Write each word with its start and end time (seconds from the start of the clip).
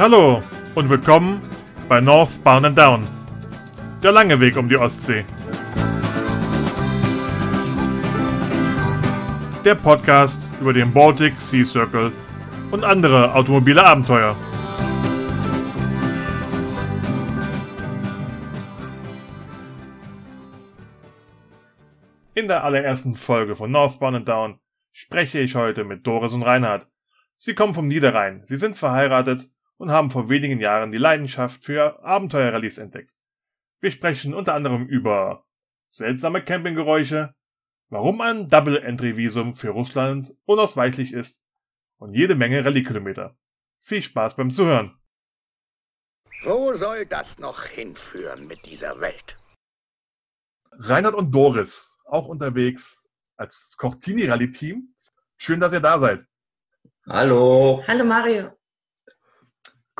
Hallo 0.00 0.42
und 0.76 0.88
willkommen 0.88 1.42
bei 1.86 2.00
Northbound 2.00 2.64
and 2.64 2.78
Down. 2.78 3.06
Der 4.02 4.12
lange 4.12 4.40
Weg 4.40 4.56
um 4.56 4.66
die 4.66 4.78
Ostsee. 4.78 5.26
Der 9.62 9.74
Podcast 9.74 10.40
über 10.58 10.72
den 10.72 10.90
Baltic 10.90 11.38
Sea 11.38 11.66
Circle 11.66 12.12
und 12.70 12.82
andere 12.82 13.34
automobile 13.34 13.84
Abenteuer. 13.84 14.34
In 22.34 22.48
der 22.48 22.64
allerersten 22.64 23.16
Folge 23.16 23.54
von 23.54 23.70
Northbound 23.70 24.16
and 24.16 24.26
Down 24.30 24.58
spreche 24.92 25.40
ich 25.40 25.56
heute 25.56 25.84
mit 25.84 26.06
Doris 26.06 26.32
und 26.32 26.40
Reinhard. 26.40 26.86
Sie 27.36 27.54
kommen 27.54 27.74
vom 27.74 27.86
Niederrhein, 27.86 28.40
sie 28.46 28.56
sind 28.56 28.78
verheiratet 28.78 29.50
und 29.80 29.90
haben 29.90 30.10
vor 30.10 30.28
wenigen 30.28 30.60
Jahren 30.60 30.92
die 30.92 30.98
Leidenschaft 30.98 31.64
für 31.64 32.04
Abenteuerrallyes 32.04 32.76
entdeckt. 32.76 33.14
Wir 33.80 33.90
sprechen 33.90 34.34
unter 34.34 34.52
anderem 34.52 34.86
über 34.86 35.46
seltsame 35.88 36.44
Campinggeräusche, 36.44 37.34
warum 37.88 38.20
ein 38.20 38.50
Double-Entry-Visum 38.50 39.54
für 39.54 39.70
Russland 39.70 40.34
unausweichlich 40.44 41.14
ist 41.14 41.42
und 41.96 42.12
jede 42.12 42.34
Menge 42.34 42.62
Rallye-Kilometer. 42.62 43.38
Viel 43.80 44.02
Spaß 44.02 44.36
beim 44.36 44.50
Zuhören. 44.50 45.00
Wo 46.42 46.74
soll 46.74 47.06
das 47.06 47.38
noch 47.38 47.64
hinführen 47.64 48.46
mit 48.46 48.66
dieser 48.66 49.00
Welt? 49.00 49.38
Reinhard 50.72 51.14
und 51.14 51.34
Doris, 51.34 51.98
auch 52.04 52.28
unterwegs 52.28 53.08
als 53.36 53.76
Cortini-Rallye-Team. 53.78 54.94
Schön, 55.38 55.58
dass 55.58 55.72
ihr 55.72 55.80
da 55.80 55.98
seid. 55.98 56.26
Hallo. 57.06 57.82
Hallo 57.86 58.04
Mario. 58.04 58.59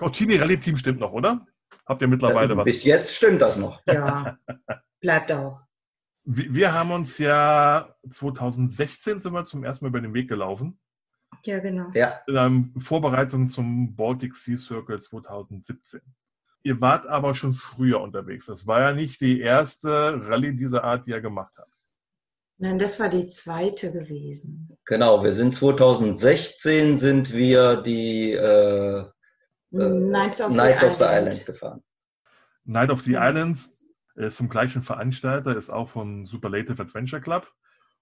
Cortini 0.01 0.37
Rallye 0.37 0.57
Team 0.57 0.79
stimmt 0.79 0.99
noch, 0.99 1.13
oder? 1.13 1.47
Habt 1.85 2.01
ihr 2.01 2.09
mittlerweile 2.09 2.57
was? 2.57 2.65
Bis 2.65 2.85
jetzt 2.85 3.15
stimmt 3.15 3.43
das 3.43 3.59
noch. 3.59 3.83
Ja, 3.87 4.39
bleibt 5.01 5.31
auch. 5.31 5.61
Wir 6.25 6.73
haben 6.73 6.91
uns 6.91 7.19
ja 7.19 7.95
2016 8.09 9.21
sind 9.21 9.33
wir 9.33 9.45
zum 9.45 9.63
ersten 9.63 9.85
Mal 9.85 9.91
über 9.91 10.01
den 10.01 10.15
Weg 10.15 10.29
gelaufen. 10.29 10.79
Ja, 11.45 11.59
genau. 11.59 11.91
Ja. 11.93 12.21
In 12.27 12.37
einer 12.39 12.65
Vorbereitung 12.79 13.47
zum 13.47 13.95
Baltic 13.95 14.35
Sea 14.37 14.57
Circle 14.57 15.01
2017. 15.01 16.01
Ihr 16.63 16.81
wart 16.81 17.07
aber 17.07 17.35
schon 17.35 17.53
früher 17.53 18.01
unterwegs. 18.01 18.47
Das 18.47 18.67
war 18.67 18.81
ja 18.81 18.93
nicht 18.93 19.21
die 19.21 19.41
erste 19.41 20.27
Rallye 20.29 20.53
dieser 20.53 20.83
Art, 20.83 21.07
die 21.07 21.11
ihr 21.11 21.21
gemacht 21.21 21.53
habt. 21.59 21.73
Nein, 22.59 22.79
das 22.79 23.01
war 23.01 23.09
die 23.09 23.27
zweite 23.27 23.93
gewesen. 23.93 24.79
Genau, 24.87 25.23
wir 25.23 25.33
sind 25.33 25.55
2016 25.55 26.97
sind 26.97 27.35
wir 27.35 27.77
die 27.77 28.33
äh, 28.33 29.05
Knights 29.71 30.41
of, 30.41 30.53
Knights 30.53 30.81
the, 30.81 30.87
of 30.87 30.97
the 30.97 31.05
Island. 31.05 31.29
Island 31.29 31.47
gefahren. 31.47 31.83
Night 32.65 32.91
of 32.91 33.03
the. 33.03 33.15
Islands 33.15 33.77
ist 34.17 34.37
zum 34.37 34.49
gleichen 34.49 34.83
Veranstalter, 34.83 35.57
ist 35.57 35.71
auch 35.71 35.89
von 35.89 36.27
Superlative 36.27 36.83
Adventure 36.83 37.23
Club. 37.23 37.51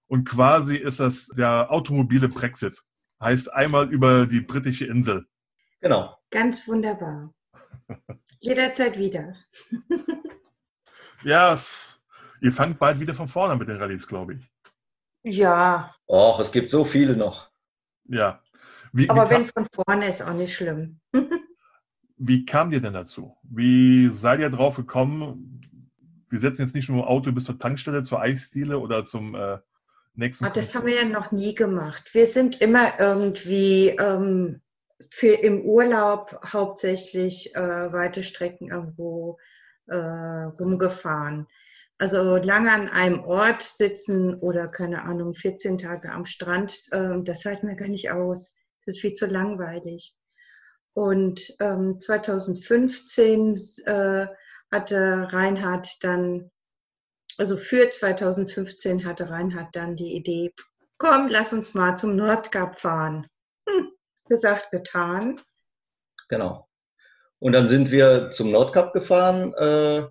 Und 0.07 0.27
quasi 0.27 0.77
ist 0.77 0.99
das 0.99 1.27
der 1.27 1.71
automobile 1.71 2.29
Brexit. 2.29 2.81
Heißt 3.21 3.53
einmal 3.53 3.89
über 3.91 4.25
die 4.25 4.41
britische 4.41 4.85
Insel. 4.85 5.27
Genau. 5.81 6.17
Ganz 6.31 6.67
wunderbar. 6.67 7.33
Jederzeit 8.39 8.97
wieder. 8.97 9.35
Ja, 11.23 11.61
ihr 12.41 12.51
fangt 12.51 12.79
bald 12.79 12.99
wieder 12.99 13.13
von 13.13 13.27
vorne 13.27 13.55
mit 13.57 13.67
den 13.67 13.77
Rallyes, 13.77 14.07
glaube 14.07 14.35
ich. 14.35 14.51
Ja, 15.23 15.93
Och, 16.07 16.39
es 16.39 16.51
gibt 16.51 16.71
so 16.71 16.85
viele 16.85 17.15
noch. 17.15 17.51
Ja. 18.05 18.41
Wie, 18.93 19.09
aber 19.09 19.29
wie, 19.29 19.33
wenn 19.35 19.45
von 19.45 19.67
vorne 19.71 20.07
ist 20.07 20.21
auch 20.21 20.33
nicht 20.33 20.55
schlimm. 20.55 20.99
wie 22.19 22.45
kamt 22.45 22.73
ihr 22.73 22.81
denn 22.81 22.93
dazu? 22.93 23.35
Wie 23.43 24.09
seid 24.09 24.41
ihr 24.41 24.49
drauf 24.49 24.75
gekommen? 24.75 25.61
Wir 26.29 26.39
setzen 26.39 26.61
jetzt 26.63 26.75
nicht 26.75 26.89
nur 26.89 27.09
Auto 27.09 27.31
bis 27.31 27.45
zur 27.45 27.57
Tankstelle, 27.57 28.03
zur 28.03 28.21
Eisdiele 28.21 28.77
oder 28.77 29.05
zum 29.05 29.33
äh, 29.35 29.57
nächsten. 30.15 30.45
Ah, 30.45 30.49
Das 30.49 30.75
haben 30.75 30.85
wir 30.85 30.95
ja 30.95 31.05
noch 31.05 31.31
nie 31.31 31.55
gemacht. 31.55 32.13
Wir 32.13 32.27
sind 32.27 32.61
immer 32.61 32.99
irgendwie 32.99 33.89
ähm, 33.89 34.61
für 35.09 35.33
im 35.33 35.61
Urlaub 35.61 36.37
hauptsächlich 36.45 37.55
äh, 37.55 37.93
weite 37.93 38.21
Strecken 38.21 38.69
irgendwo 38.69 39.39
äh, 39.87 39.95
rumgefahren. 39.95 41.47
Also 41.97 42.37
lange 42.37 42.71
an 42.71 42.89
einem 42.89 43.23
Ort 43.23 43.61
sitzen 43.61 44.35
oder 44.35 44.67
keine 44.67 45.03
Ahnung, 45.03 45.33
14 45.33 45.77
Tage 45.77 46.11
am 46.11 46.25
Strand, 46.25 46.81
ähm, 46.91 47.23
das 47.23 47.45
halten 47.45 47.67
wir 47.67 47.75
gar 47.75 47.89
nicht 47.89 48.11
aus. 48.11 48.57
Das 48.85 48.95
ist 48.95 49.01
viel 49.01 49.13
zu 49.13 49.25
langweilig. 49.25 50.18
Und 50.93 51.55
ähm, 51.59 51.99
2015 51.99 53.53
äh, 53.85 54.27
hatte 54.71 55.27
Reinhard 55.31 56.03
dann 56.03 56.51
also 57.39 57.55
für 57.55 57.89
2015 57.89 59.05
hatte 59.05 59.29
Reinhard 59.29 59.73
dann 59.73 59.95
die 59.95 60.13
Idee, 60.13 60.53
komm, 60.97 61.29
lass 61.29 61.53
uns 61.53 61.73
mal 61.73 61.95
zum 61.95 62.17
Nordkap 62.17 62.77
fahren. 62.79 63.27
Hm, 63.67 63.91
gesagt, 64.27 64.71
getan. 64.71 65.41
Genau. 66.27 66.67
Und 67.39 67.53
dann 67.53 67.69
sind 67.69 67.91
wir 67.91 68.31
zum 68.31 68.51
Nordkap 68.51 68.91
gefahren, 68.91 69.53
äh, 69.53 70.05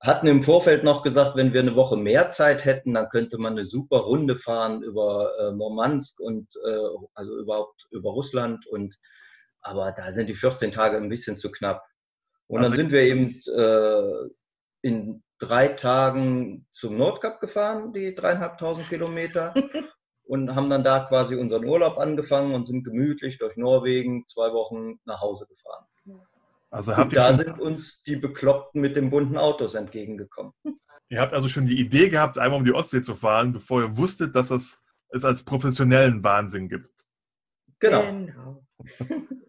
hatten 0.00 0.26
im 0.26 0.42
Vorfeld 0.42 0.82
noch 0.82 1.02
gesagt, 1.02 1.36
wenn 1.36 1.52
wir 1.52 1.60
eine 1.60 1.76
Woche 1.76 1.96
mehr 1.96 2.28
Zeit 2.28 2.64
hätten, 2.64 2.94
dann 2.94 3.08
könnte 3.08 3.38
man 3.38 3.52
eine 3.52 3.64
super 3.64 3.98
Runde 3.98 4.36
fahren 4.36 4.82
über 4.82 5.30
äh, 5.38 5.52
Murmansk 5.52 6.18
und 6.18 6.48
äh, 6.66 6.78
also 7.14 7.38
überhaupt 7.38 7.86
über 7.92 8.10
Russland 8.10 8.66
und 8.66 8.98
aber 9.64 9.92
da 9.92 10.12
sind 10.12 10.28
die 10.28 10.34
14 10.34 10.70
Tage 10.70 10.96
ein 10.96 11.08
bisschen 11.08 11.36
zu 11.36 11.50
knapp. 11.50 11.84
Und 12.46 12.60
Also- 12.60 12.70
dann 12.70 12.76
sind 12.76 12.92
wir 12.92 13.00
eben 13.02 13.34
äh, 13.56 14.30
in 14.82 15.22
drei 15.38 15.68
Tagen 15.68 16.66
zum 16.70 16.96
Nordkap 16.96 17.40
gefahren, 17.40 17.92
die 17.92 18.14
dreieinhalbtausend 18.14 18.88
Kilometer. 18.88 19.54
und 20.26 20.54
haben 20.54 20.70
dann 20.70 20.84
da 20.84 21.00
quasi 21.00 21.36
unseren 21.36 21.66
Urlaub 21.66 21.98
angefangen 21.98 22.54
und 22.54 22.66
sind 22.66 22.84
gemütlich 22.84 23.38
durch 23.38 23.56
Norwegen 23.56 24.24
zwei 24.26 24.52
Wochen 24.52 24.98
nach 25.04 25.20
Hause 25.20 25.46
gefahren. 25.46 25.84
Also 26.70 26.96
habt 26.96 27.06
Und 27.06 27.12
ihr, 27.12 27.18
da 27.18 27.28
schon, 27.28 27.38
sind 27.38 27.60
uns 27.60 28.02
die 28.02 28.16
Bekloppten 28.16 28.80
mit 28.80 28.96
den 28.96 29.10
bunten 29.10 29.36
Autos 29.36 29.74
entgegengekommen. 29.74 30.52
ihr 31.08 31.20
habt 31.20 31.34
also 31.34 31.48
schon 31.48 31.66
die 31.66 31.78
Idee 31.78 32.08
gehabt, 32.08 32.38
einmal 32.38 32.58
um 32.58 32.64
die 32.64 32.72
Ostsee 32.72 33.02
zu 33.02 33.14
fahren, 33.14 33.52
bevor 33.52 33.82
ihr 33.82 33.96
wusstet, 33.96 34.34
dass 34.34 34.50
es 34.50 34.80
es 35.14 35.24
als 35.24 35.44
professionellen 35.44 36.24
Wahnsinn 36.24 36.68
gibt. 36.68 36.90
Genau. 37.78 38.02
genau. 38.02 38.66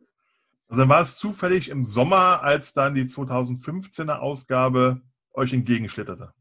Also 0.67 0.81
dann 0.81 0.89
war 0.89 1.01
es 1.01 1.17
zufällig 1.17 1.69
im 1.69 1.83
Sommer, 1.83 2.41
als 2.41 2.73
dann 2.73 2.95
die 2.95 3.05
2015er 3.05 4.17
Ausgabe 4.17 5.01
euch 5.33 5.53
entgegenschlitterte. 5.53 6.33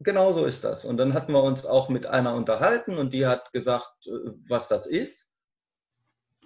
Genau 0.00 0.32
so 0.32 0.44
ist 0.46 0.64
das. 0.64 0.84
Und 0.84 0.96
dann 0.96 1.14
hatten 1.14 1.32
wir 1.32 1.42
uns 1.42 1.64
auch 1.64 1.88
mit 1.88 2.06
einer 2.06 2.34
unterhalten 2.34 2.98
und 2.98 3.12
die 3.12 3.26
hat 3.26 3.52
gesagt, 3.52 3.92
äh, 4.06 4.32
was 4.48 4.68
das 4.68 4.86
ist. 4.86 5.28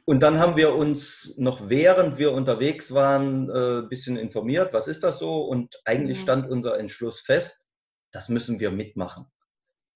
Und 0.04 0.20
dann 0.20 0.38
haben 0.38 0.56
wir 0.56 0.74
uns 0.74 1.34
noch 1.36 1.68
während 1.68 2.18
wir 2.18 2.32
unterwegs 2.32 2.94
waren 2.94 3.50
äh, 3.50 3.78
ein 3.80 3.88
bisschen 3.88 4.16
informiert, 4.16 4.72
was 4.72 4.86
ist 4.86 5.02
das 5.02 5.18
so? 5.18 5.44
Und 5.44 5.80
eigentlich 5.84 6.18
Ja. 6.18 6.22
stand 6.22 6.48
unser 6.48 6.78
Entschluss 6.78 7.20
fest, 7.20 7.64
das 8.12 8.28
müssen 8.28 8.60
wir 8.60 8.70
mitmachen. 8.70 9.26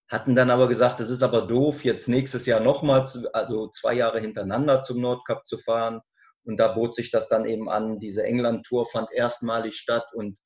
Hatten 0.08 0.34
dann 0.34 0.50
aber 0.50 0.66
gesagt, 0.66 0.98
es 1.00 1.10
ist 1.10 1.22
aber 1.22 1.42
doof, 1.42 1.84
jetzt 1.84 2.08
nächstes 2.08 2.44
Jahr 2.46 2.58
nochmal, 2.58 3.08
also 3.32 3.68
zwei 3.68 3.94
Jahre 3.94 4.18
hintereinander 4.20 4.82
zum 4.82 5.00
Nordkap 5.00 5.46
zu 5.46 5.58
fahren. 5.58 6.00
Und 6.44 6.58
da 6.58 6.68
bot 6.68 6.94
sich 6.94 7.10
das 7.10 7.28
dann 7.28 7.44
eben 7.44 7.68
an. 7.68 7.98
Diese 7.98 8.24
England-Tour 8.24 8.86
fand 8.86 9.12
erstmalig 9.12 9.76
statt 9.76 10.06
und 10.14 10.38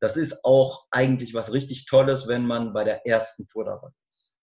das 0.00 0.16
ist 0.16 0.44
auch 0.44 0.86
eigentlich 0.90 1.34
was 1.34 1.52
richtig 1.52 1.86
Tolles, 1.86 2.26
wenn 2.26 2.46
man 2.46 2.72
bei 2.72 2.84
der 2.84 3.06
ersten 3.06 3.46
Tour 3.46 3.66
dabei 3.66 3.88
ist. 4.08 4.34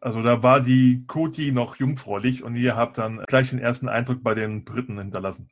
Also 0.00 0.20
da 0.22 0.42
war 0.42 0.60
die 0.60 1.04
Koti 1.06 1.52
noch 1.52 1.76
jungfräulich 1.76 2.42
und 2.42 2.56
ihr 2.56 2.74
habt 2.76 2.98
dann 2.98 3.22
gleich 3.28 3.50
den 3.50 3.60
ersten 3.60 3.88
Eindruck 3.88 4.24
bei 4.24 4.34
den 4.34 4.64
Briten 4.64 4.98
hinterlassen. 4.98 5.48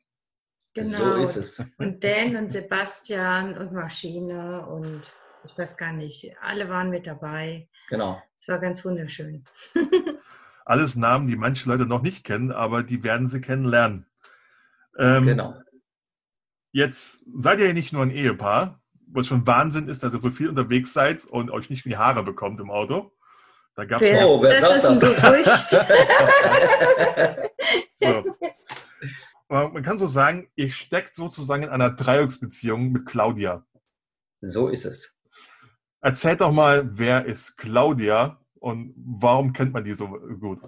genau. 0.73 0.97
So 0.97 1.13
ist 1.15 1.35
es. 1.37 1.65
Und 1.77 2.03
Dan 2.03 2.35
und 2.35 2.51
Sebastian 2.51 3.57
und 3.57 3.71
Maschine 3.71 4.67
und 4.67 5.01
ich 5.45 5.57
weiß 5.57 5.77
gar 5.77 5.93
nicht, 5.93 6.35
alle 6.41 6.67
waren 6.67 6.89
mit 6.89 7.07
dabei. 7.07 7.69
Genau. 7.89 8.21
Es 8.37 8.49
war 8.49 8.59
ganz 8.59 8.83
wunderschön. 8.83 9.45
Alles 10.65 10.95
Namen, 10.95 11.27
die 11.27 11.35
manche 11.35 11.67
Leute 11.67 11.85
noch 11.85 12.01
nicht 12.01 12.23
kennen, 12.23 12.51
aber 12.51 12.83
die 12.83 13.03
werden 13.03 13.27
sie 13.27 13.41
kennenlernen. 13.41 14.05
Ähm, 14.97 15.25
Genau. 15.25 15.55
Jetzt 16.73 17.25
seid 17.35 17.59
ihr 17.59 17.67
ja 17.67 17.73
nicht 17.73 17.91
nur 17.91 18.01
ein 18.01 18.11
Ehepaar, 18.11 18.81
was 19.07 19.27
schon 19.27 19.45
Wahnsinn 19.45 19.89
ist, 19.89 20.03
dass 20.03 20.13
ihr 20.13 20.19
so 20.19 20.31
viel 20.31 20.47
unterwegs 20.47 20.93
seid 20.93 21.25
und 21.25 21.51
euch 21.51 21.69
nicht 21.69 21.85
in 21.85 21.89
die 21.91 21.97
Haare 21.97 22.23
bekommt 22.23 22.59
im 22.61 22.71
Auto. 22.71 23.11
Da 23.75 23.83
gab 23.85 24.01
es 24.01 24.07
Wer, 24.07 24.27
Oh, 24.27 24.41
wer 24.41 24.61
das 24.61 24.77
ist 24.77 24.85
ein? 24.85 24.99
Gerücht. 24.99 25.77
So. 27.93 28.23
Man 29.49 29.83
kann 29.83 29.97
so 29.97 30.07
sagen, 30.07 30.49
ihr 30.55 30.71
steckt 30.71 31.15
sozusagen 31.15 31.63
in 31.63 31.69
einer 31.69 31.91
Dreiecksbeziehung 31.91 32.91
mit 32.91 33.05
Claudia. 33.05 33.65
so 34.41 34.69
ist 34.69 34.85
es. 34.85 35.19
Erzählt 36.01 36.41
doch 36.41 36.51
mal, 36.51 36.89
wer 36.97 37.25
ist 37.25 37.57
Claudia 37.57 38.39
und 38.59 38.93
warum 38.97 39.53
kennt 39.53 39.71
man 39.73 39.83
die 39.83 39.93
so 39.93 40.07
gut? 40.07 40.61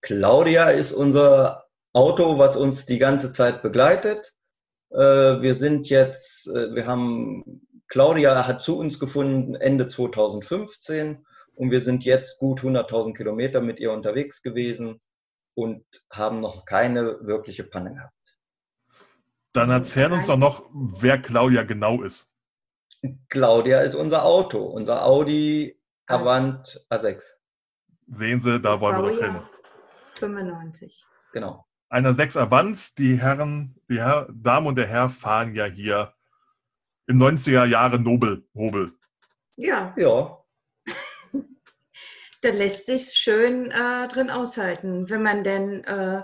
Claudia 0.00 0.70
ist 0.70 0.92
unser 0.92 1.64
Auto, 1.92 2.38
was 2.38 2.56
uns 2.56 2.86
die 2.86 2.98
ganze 2.98 3.30
Zeit 3.30 3.62
begleitet. 3.62 4.34
Äh, 4.90 4.96
wir 5.42 5.54
sind 5.54 5.88
jetzt, 5.88 6.48
äh, 6.48 6.74
wir 6.74 6.86
haben, 6.86 7.66
Claudia 7.88 8.46
hat 8.46 8.62
zu 8.62 8.78
uns 8.78 8.98
gefunden 8.98 9.54
Ende 9.54 9.88
2015 9.88 11.26
und 11.54 11.70
wir 11.70 11.82
sind 11.82 12.04
jetzt 12.04 12.38
gut 12.38 12.60
100.000 12.60 13.14
Kilometer 13.14 13.60
mit 13.60 13.78
ihr 13.78 13.92
unterwegs 13.92 14.42
gewesen 14.42 15.00
und 15.54 15.84
haben 16.10 16.40
noch 16.40 16.64
keine 16.64 17.18
wirkliche 17.22 17.64
Panne 17.64 17.94
gehabt. 17.94 18.14
Dann 19.52 19.68
erzähl 19.68 20.10
uns 20.10 20.26
doch 20.26 20.38
noch, 20.38 20.70
wer 20.72 21.20
Claudia 21.20 21.62
genau 21.62 22.02
ist. 22.02 22.28
Claudia 23.28 23.80
ist 23.80 23.94
unser 23.94 24.24
Auto, 24.24 24.64
unser 24.64 25.04
Audi 25.04 25.78
Avant 26.06 26.86
A6. 26.90 27.22
Sehen 28.06 28.40
Sie, 28.40 28.60
da 28.60 28.80
wollen 28.80 29.02
wir 29.02 29.10
doch 29.10 29.22
hin. 29.22 29.40
95. 30.14 31.04
Genau. 31.32 31.66
Einer 31.92 32.14
6 32.14 32.38
Avant, 32.38 32.96
die 32.96 33.20
Herren, 33.20 33.74
die 33.90 33.98
Herr, 33.98 34.26
Damen 34.32 34.66
und 34.66 34.76
der 34.76 34.86
Herr 34.86 35.10
fahren 35.10 35.54
ja 35.54 35.66
hier 35.66 36.14
im 37.06 37.18
90er 37.18 37.66
Jahre 37.66 37.98
Nobel, 37.98 38.48
Hobel. 38.54 38.94
Ja, 39.56 39.92
Ja, 39.98 40.38
da 42.40 42.48
lässt 42.48 42.86
sich 42.86 43.12
schön 43.12 43.70
äh, 43.70 44.08
drin 44.08 44.30
aushalten. 44.30 45.10
Wenn 45.10 45.22
man 45.22 45.44
denn 45.44 45.84
äh, 45.84 46.22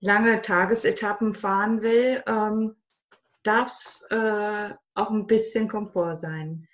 lange 0.00 0.42
Tagesetappen 0.42 1.32
fahren 1.32 1.80
will, 1.80 2.22
ähm, 2.26 2.76
darf 3.42 3.68
es 3.68 4.06
äh, 4.10 4.68
auch 4.92 5.10
ein 5.10 5.26
bisschen 5.26 5.66
Komfort 5.66 6.16
sein. 6.16 6.68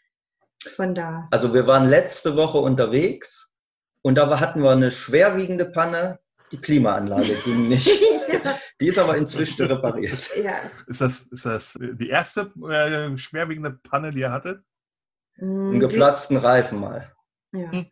Von 0.75 0.97
da. 0.97 1.29
also 1.31 1.55
wir 1.55 1.69
waren 1.69 1.89
letzte 1.89 2.35
Woche 2.37 2.59
unterwegs 2.59 3.55
und 4.01 4.17
da 4.17 4.41
hatten 4.41 4.65
wir 4.65 4.71
eine 4.71 4.91
schwerwiegende 4.91 5.67
Panne. 5.67 6.19
Die 6.51 6.61
Klimaanlage 6.61 7.35
ging 7.45 7.69
nicht. 7.69 7.89
Die 8.81 8.89
ist 8.89 8.99
aber 8.99 9.17
inzwischen 9.17 9.67
repariert. 9.67 10.31
ja. 10.43 10.57
Ist 10.87 11.01
das, 11.01 11.23
ist 11.23 11.47
das 11.47 11.79
die 11.81 12.09
erste 12.09 12.53
äh, 12.69 13.17
schwerwiegende 13.17 13.73
Panne, 13.73 14.11
die 14.11 14.21
ihr 14.21 14.33
hattet? 14.33 14.63
Einen 15.39 15.81
geplatzten 15.81 16.37
Reifen 16.37 16.81
mal. 16.81 17.13
Ja. 17.53 17.85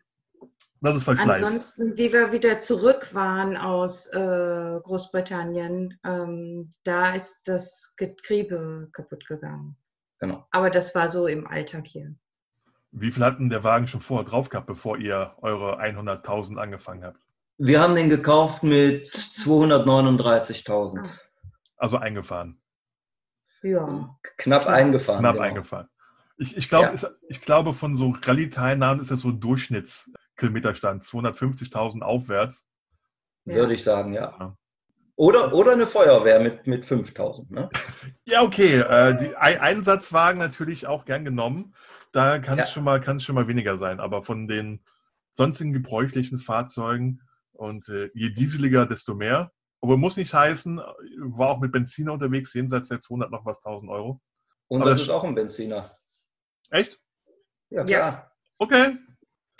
Das 0.81 0.95
ist 0.95 1.03
Verschleiß. 1.03 1.43
Ansonsten, 1.43 1.95
wie 1.95 2.11
wir 2.11 2.31
wieder 2.31 2.57
zurück 2.59 3.13
waren 3.13 3.55
aus 3.55 4.07
äh, 4.07 4.79
Großbritannien, 4.83 5.99
ähm, 6.03 6.67
da 6.83 7.13
ist 7.13 7.47
das 7.47 7.93
Getriebe 7.97 8.89
kaputt 8.91 9.27
gegangen. 9.27 9.77
Genau. 10.19 10.47
Aber 10.51 10.71
das 10.71 10.95
war 10.95 11.09
so 11.09 11.27
im 11.27 11.45
Alltag 11.45 11.85
hier. 11.85 12.15
Wie 12.91 13.11
viel 13.11 13.23
hatten 13.23 13.49
der 13.49 13.63
Wagen 13.63 13.87
schon 13.87 14.01
vorher 14.01 14.27
drauf 14.27 14.49
gehabt, 14.49 14.67
bevor 14.67 14.97
ihr 14.97 15.35
eure 15.41 15.79
100.000 15.79 16.57
angefangen 16.57 17.03
habt? 17.03 17.19
Wir 17.63 17.79
haben 17.79 17.93
den 17.93 18.09
gekauft 18.09 18.63
mit 18.63 19.03
239.000. 19.03 21.07
Also 21.77 21.97
eingefahren, 21.97 22.59
Ja. 23.61 24.17
Knapp 24.37 24.65
eingefahren. 24.65 25.19
knapp 25.19 25.33
genau. 25.35 25.45
eingefahren. 25.45 25.87
Ich, 26.37 26.57
ich, 26.57 26.69
glaub, 26.69 26.85
Ja. 26.85 26.89
ist, 26.89 27.07
ich 27.27 27.39
glaube, 27.41 27.75
von 27.75 27.95
so 27.95 28.15
Rallye-Teilnahmen 28.19 28.99
ist 28.99 29.11
das 29.11 29.21
so 29.21 29.27
ein 29.29 29.39
Durchschnittskilometerstand, 29.39 31.03
250.000 31.03 32.01
aufwärts. 32.01 32.65
ja. 33.45 33.57
Würde 33.57 33.75
ich 33.75 33.83
sagen, 33.83 34.13
ja. 34.13 34.35
Ja. 34.39 34.57
Oder, 35.15 35.53
oder 35.53 35.73
eine 35.73 35.85
Feuerwehr 35.85 36.39
mit, 36.39 36.65
mit 36.65 36.83
5000. 36.83 37.51
Ne? 37.51 37.69
Ja, 38.25 38.41
okay. 38.41 38.79
Äh, 38.79 39.19
die 39.19 39.35
Ein- 39.35 39.59
Einsatzwagen 39.59 40.39
natürlich 40.39 40.87
auch 40.87 41.05
gern 41.05 41.23
genommen. 41.25 41.75
Da 42.11 42.39
kann 42.39 42.57
es 42.57 42.69
Ja. 42.69 42.73
schon, 42.73 42.85
mal- 42.85 43.01
kann 43.01 43.17
es 43.17 43.23
schon 43.23 43.35
mal 43.35 43.47
weniger 43.47 43.77
sein. 43.77 43.99
Aber 43.99 44.23
von 44.23 44.47
den 44.47 44.83
sonstigen 45.31 45.73
gebräuchlichen 45.73 46.39
Fahrzeugen 46.39 47.21
und 47.61 47.87
äh, 47.89 48.09
je 48.13 48.29
dieseliger, 48.31 48.85
desto 48.85 49.13
mehr. 49.15 49.51
Aber 49.81 49.97
muss 49.97 50.17
nicht 50.17 50.33
heißen, 50.33 50.77
war 51.19 51.49
auch 51.49 51.59
mit 51.59 51.71
Benziner 51.71 52.13
unterwegs, 52.13 52.53
jenseits 52.53 52.89
der 52.89 52.99
200 52.99 53.31
noch 53.31 53.45
was 53.45 53.57
1000 53.63 53.89
Euro. 53.91 54.21
Und 54.67 54.81
Aber 54.81 54.91
das 54.91 54.99
das- 54.99 55.07
ist 55.07 55.13
auch 55.13 55.23
ein 55.23 55.35
Benziner. 55.35 55.89
Echt? 56.69 56.99
Ja, 57.69 57.81
Ja. 57.81 57.85
klar. 57.85 58.35
Okay. 58.59 58.95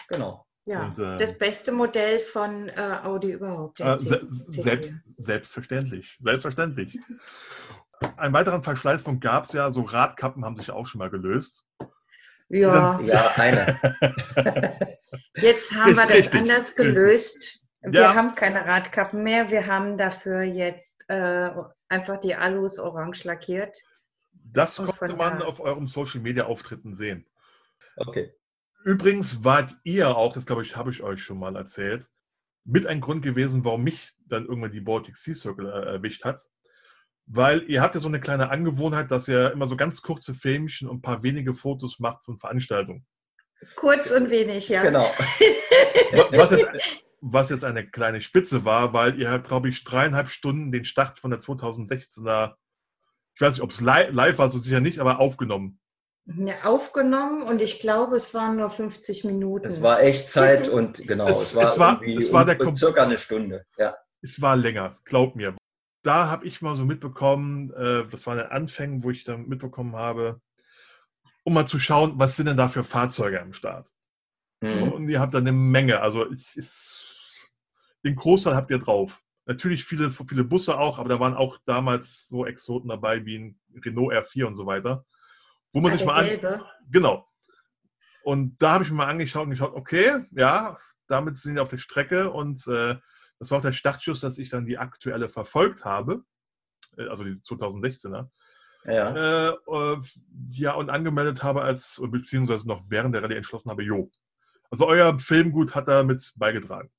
Genau. 0.07 0.45
Ja, 0.65 0.85
Und, 0.85 0.99
äh, 0.99 1.17
das 1.17 1.37
beste 1.37 1.71
Modell 1.71 2.19
von 2.19 2.69
äh, 2.69 2.99
Audi 3.03 3.31
überhaupt. 3.31 3.79
Äh, 3.79 3.97
se 3.97 4.19
selbst, 4.47 4.93
selbstverständlich. 5.17 6.17
Selbstverständlich. 6.21 6.97
Einen 8.17 8.33
weiteren 8.33 8.63
Verschleißpunkt 8.63 9.21
gab 9.23 9.45
es 9.45 9.53
ja, 9.53 9.71
so 9.71 9.81
Radkappen 9.81 10.45
haben 10.45 10.57
sich 10.57 10.69
auch 10.71 10.85
schon 10.85 10.99
mal 10.99 11.09
gelöst. 11.09 11.63
Ja, 12.49 12.99
Ja, 13.01 13.31
eine. 13.37 13.79
jetzt 15.35 15.73
haben 15.73 15.95
wir 15.95 16.05
das 16.05 16.17
Richtig, 16.17 16.41
anders 16.41 16.59
richtig. 16.69 16.75
gelöst. 16.75 17.60
Wir 17.83 18.01
Ja. 18.01 18.13
haben 18.15 18.35
keine 18.35 18.65
Radkappen 18.65 19.23
mehr. 19.23 19.49
Wir 19.49 19.65
haben 19.67 19.97
dafür 19.97 20.41
jetzt 20.43 21.03
äh, 21.09 21.49
einfach 21.89 22.19
die 22.19 22.35
Alus 22.35 22.77
orange 22.79 23.23
lackiert. 23.23 23.77
Das 24.53 24.77
Und 24.79 24.87
konnte 24.95 25.15
man 25.15 25.39
da- 25.39 25.45
auf 25.45 25.59
eurem 25.59 25.87
Social 25.87 26.21
Media 26.21 26.45
Auftritten 26.45 26.93
sehen. 26.93 27.25
Okay. 27.97 28.33
Übrigens 28.83 29.43
wart 29.43 29.75
ihr 29.83 30.15
auch, 30.15 30.33
das 30.33 30.45
glaube 30.45 30.63
ich, 30.63 30.75
habe 30.75 30.89
ich 30.91 31.03
euch 31.03 31.23
schon 31.23 31.37
mal 31.39 31.55
erzählt, 31.55 32.09
mit 32.63 32.85
ein 32.87 33.01
Grund 33.01 33.23
gewesen, 33.23 33.63
warum 33.65 33.83
mich 33.83 34.13
dann 34.27 34.45
irgendwann 34.45 34.71
die 34.71 34.81
Baltic 34.81 35.17
Sea 35.17 35.33
Circle 35.35 35.67
äh, 35.67 35.85
erwischt 35.93 36.23
hat. 36.23 36.39
Weil 37.27 37.63
ihr 37.69 37.81
habt 37.81 37.95
ja 37.95 38.01
so 38.01 38.07
eine 38.07 38.19
kleine 38.19 38.49
Angewohnheit, 38.49 39.09
dass 39.11 39.27
ihr 39.27 39.51
immer 39.51 39.67
so 39.67 39.75
ganz 39.77 40.01
kurze 40.01 40.33
Filmchen 40.33 40.87
und 40.87 40.97
ein 40.97 41.01
paar 41.01 41.23
wenige 41.23 41.53
Fotos 41.53 41.99
macht 41.99 42.23
von 42.23 42.37
Veranstaltungen. 42.37 43.05
Kurz 43.75 44.09
und 44.11 44.29
wenig, 44.31 44.69
ja. 44.69 44.81
Genau. 44.81 45.03
Wa- 46.11 46.29
Was 46.31 46.51
jetzt, 46.51 47.05
was 47.21 47.49
jetzt 47.49 47.63
eine 47.63 47.87
kleine 47.87 48.21
Spitze 48.21 48.65
war, 48.65 48.93
weil 48.93 49.19
ihr 49.19 49.29
habt, 49.29 49.47
glaube 49.47 49.69
ich, 49.69 49.83
dreieinhalb 49.83 50.27
Stunden 50.29 50.71
den 50.71 50.85
Start 50.85 51.17
von 51.19 51.31
der 51.31 51.39
2016er, 51.39 52.55
ich 53.35 53.41
weiß 53.41 53.53
nicht, 53.55 53.61
ob 53.63 53.71
es 53.71 53.79
li 53.81 54.07
live 54.11 54.37
war, 54.39 54.49
so 54.49 54.57
sicher 54.57 54.79
nicht, 54.81 54.99
aber 54.99 55.19
aufgenommen. 55.19 55.79
Ja, 56.25 56.53
aufgenommen 56.63 57.41
und 57.43 57.61
ich 57.61 57.79
glaube, 57.79 58.15
es 58.15 58.33
waren 58.33 58.57
nur 58.57 58.69
50 58.69 59.23
Minuten. 59.23 59.65
Es 59.67 59.81
war 59.81 60.01
Echtzeit 60.01 60.67
und 60.69 61.07
genau, 61.07 61.27
Es- 61.27 61.53
es, 61.53 61.55
war, 61.55 61.63
es 61.63 61.79
war- 61.79 62.01
es 62.03 62.33
war 62.33 62.67
um- 62.67 62.75
circa 62.75 63.03
eine 63.03 63.17
Stunde. 63.17 63.65
Ja. 63.77 63.95
Es 64.21 64.41
war 64.41 64.55
länger, 64.55 64.97
glaubt 65.03 65.35
mir. 65.35 65.55
Da 66.03 66.27
habe 66.29 66.45
ich 66.45 66.61
mal 66.61 66.75
so 66.75 66.85
mitbekommen, 66.85 67.71
äh, 67.73 68.07
das 68.09 68.25
war 68.27 68.33
in 68.35 68.39
den 68.41 68.51
Anfängen, 68.51 69.03
wo 69.03 69.11
ich 69.11 69.23
dann 69.23 69.47
mitbekommen 69.47 69.95
habe, 69.95 70.41
um 71.43 71.53
mal 71.53 71.67
zu 71.67 71.79
schauen, 71.79 72.13
was 72.17 72.35
sind 72.35 72.47
denn 72.47 72.57
da 72.57 72.67
für 72.67 72.83
Fahrzeuge 72.83 73.41
am 73.41 73.53
Start. 73.53 73.87
Mhm. 74.61 74.91
Und 74.91 75.09
ihr 75.09 75.19
habt 75.19 75.33
da 75.33 75.39
eine 75.39 75.51
Menge. 75.51 76.01
Also 76.01 76.31
ich, 76.31 76.55
ist, 76.55 77.49
den 78.03 78.15
Großteil 78.15 78.55
habt 78.55 78.71
ihr 78.71 78.79
drauf. 78.79 79.21
Natürlich 79.45 79.83
viele, 79.83 80.11
viele 80.11 80.43
Busse 80.43 80.77
auch, 80.77 80.99
aber 80.99 81.09
da 81.09 81.19
waren 81.19 81.33
auch 81.33 81.57
damals 81.65 82.27
so 82.27 82.45
Exoten 82.45 82.89
dabei 82.89 83.25
wie 83.25 83.37
ein 83.39 83.59
Renault 83.83 84.13
R4 84.13 84.45
und 84.45 84.55
so 84.55 84.65
weiter. 84.65 85.05
Wo 85.71 85.81
man 85.81 85.91
Ah, 85.91 85.97
sich 85.97 86.05
mal 86.05 86.25
an. 86.25 86.61
Genau. 86.89 87.27
Und 88.23 88.61
da 88.61 88.73
habe 88.73 88.83
ich 88.83 88.91
mir 88.91 88.97
mal 88.97 89.07
angeschaut 89.07 89.45
und 89.45 89.49
geschaut, 89.49 89.73
okay, 89.73 90.25
ja, 90.31 90.77
damit 91.07 91.37
sind 91.37 91.55
wir 91.55 91.63
auf 91.63 91.69
der 91.69 91.79
Strecke 91.79 92.29
und 92.29 92.65
äh, 92.67 92.95
das 93.39 93.49
war 93.49 93.57
auch 93.57 93.63
der 93.63 93.73
Startschuss, 93.73 94.19
dass 94.19 94.37
ich 94.37 94.49
dann 94.49 94.67
die 94.67 94.77
aktuelle 94.77 95.27
verfolgt 95.27 95.83
habe, 95.83 96.23
äh, 96.97 97.07
also 97.07 97.23
die 97.23 97.31
2016er. 97.41 98.29
Ja. 98.85 99.49
Äh, 99.49 99.55
äh, 99.67 100.01
ja, 100.51 100.73
und 100.73 100.89
angemeldet 100.89 101.43
habe 101.43 101.63
als, 101.63 102.01
beziehungsweise 102.03 102.67
noch 102.67 102.83
während 102.89 103.15
der 103.15 103.23
Rallye 103.23 103.37
entschlossen 103.37 103.69
habe, 103.71 103.83
jo. 103.83 104.11
Also 104.71 104.87
euer 104.87 105.19
Filmgut 105.19 105.75
hat 105.75 105.87
da 105.87 106.01
mit 106.03 106.31
beigetragen. 106.35 106.89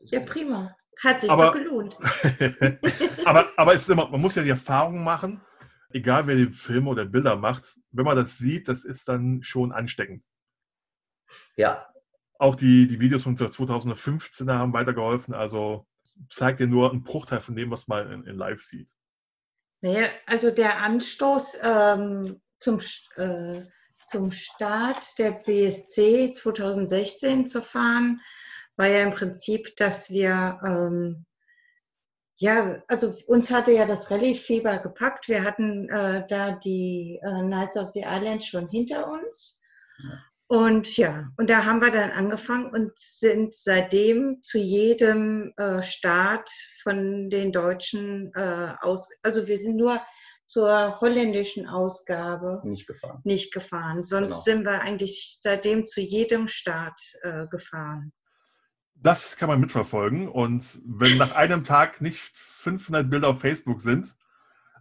Ja, 0.00 0.20
prima. 0.20 0.74
Hat 1.02 1.20
sich 1.20 1.30
Aber- 1.30 1.46
doch 1.46 1.52
gelohnt. 1.54 1.96
aber, 3.24 3.46
aber 3.56 3.74
es 3.74 3.82
ist 3.82 3.90
immer, 3.90 4.08
man 4.08 4.20
muss 4.20 4.34
ja 4.36 4.42
die 4.42 4.50
Erfahrung 4.50 5.02
machen, 5.02 5.40
egal 5.90 6.26
wer 6.26 6.36
die 6.36 6.52
Filme 6.52 6.90
oder 6.90 7.04
Bilder 7.04 7.36
macht, 7.36 7.78
wenn 7.90 8.04
man 8.04 8.16
das 8.16 8.38
sieht, 8.38 8.68
das 8.68 8.84
ist 8.84 9.08
dann 9.08 9.42
schon 9.42 9.72
ansteckend. 9.72 10.22
ja, 11.56 11.86
Auch 12.38 12.54
die, 12.56 12.86
die 12.86 13.00
Videos 13.00 13.22
von 13.24 13.36
2015er 13.36 14.52
haben 14.54 14.72
weitergeholfen. 14.72 15.34
Also 15.34 15.86
zeigt 16.28 16.60
dir 16.60 16.66
nur 16.66 16.90
einen 16.90 17.02
Bruchteil 17.02 17.40
von 17.40 17.56
dem, 17.56 17.70
was 17.70 17.88
man 17.88 18.10
in, 18.12 18.24
in 18.24 18.36
live 18.36 18.62
sieht. 18.62 18.92
Naja, 19.80 20.08
also 20.26 20.50
der 20.52 20.80
Anstoß 20.82 21.58
ähm, 21.62 22.40
zum, 22.58 22.80
äh, 23.16 23.62
zum 24.12 24.30
Start 24.30 25.18
der 25.18 25.32
BSC 25.32 26.32
2016 26.34 27.46
zu 27.46 27.62
fahren, 27.62 28.20
war 28.76 28.86
ja 28.86 29.02
im 29.02 29.10
Prinzip, 29.10 29.74
dass 29.76 30.10
wir, 30.10 30.60
ähm, 30.64 31.24
ja, 32.36 32.82
also 32.88 33.14
uns 33.26 33.50
hatte 33.50 33.72
ja 33.72 33.86
das 33.86 34.10
Rallye-Fieber 34.10 34.78
gepackt. 34.78 35.28
Wir 35.28 35.44
hatten 35.44 35.88
äh, 35.88 36.26
da 36.28 36.52
die 36.52 37.18
äh, 37.22 37.40
Knights 37.40 37.76
of 37.76 37.88
the 37.88 38.04
Island 38.06 38.44
schon 38.44 38.68
hinter 38.68 39.08
uns. 39.10 39.62
Und 40.46 40.98
ja, 40.98 41.30
und 41.38 41.48
da 41.48 41.64
haben 41.64 41.80
wir 41.80 41.90
dann 41.90 42.10
angefangen 42.10 42.66
und 42.66 42.92
sind 42.98 43.54
seitdem 43.54 44.42
zu 44.42 44.58
jedem 44.58 45.54
äh, 45.56 45.82
Start 45.82 46.50
von 46.82 47.30
den 47.30 47.52
Deutschen 47.52 48.30
äh, 48.34 48.74
aus, 48.82 49.08
also 49.22 49.48
wir 49.48 49.58
sind 49.58 49.76
nur 49.76 50.02
zur 50.52 51.00
holländischen 51.00 51.66
Ausgabe 51.68 52.60
nicht 52.64 52.86
gefahren. 52.86 53.20
nicht 53.24 53.52
gefahren. 53.52 54.02
Sonst 54.04 54.44
Genau. 54.44 54.56
sind 54.58 54.64
wir 54.64 54.80
eigentlich 54.82 55.38
seitdem 55.40 55.86
zu 55.86 56.00
jedem 56.00 56.46
Start 56.46 57.00
äh, 57.22 57.46
gefahren. 57.48 58.12
Das 58.94 59.36
kann 59.36 59.48
man 59.48 59.60
mitverfolgen. 59.60 60.28
Und 60.28 60.64
wenn 60.84 61.16
nach 61.18 61.34
einem 61.34 61.64
Tag 61.64 62.00
nicht 62.00 62.18
500 62.36 63.08
Bilder 63.10 63.28
auf 63.28 63.40
Facebook 63.40 63.82
sind, 63.82 64.14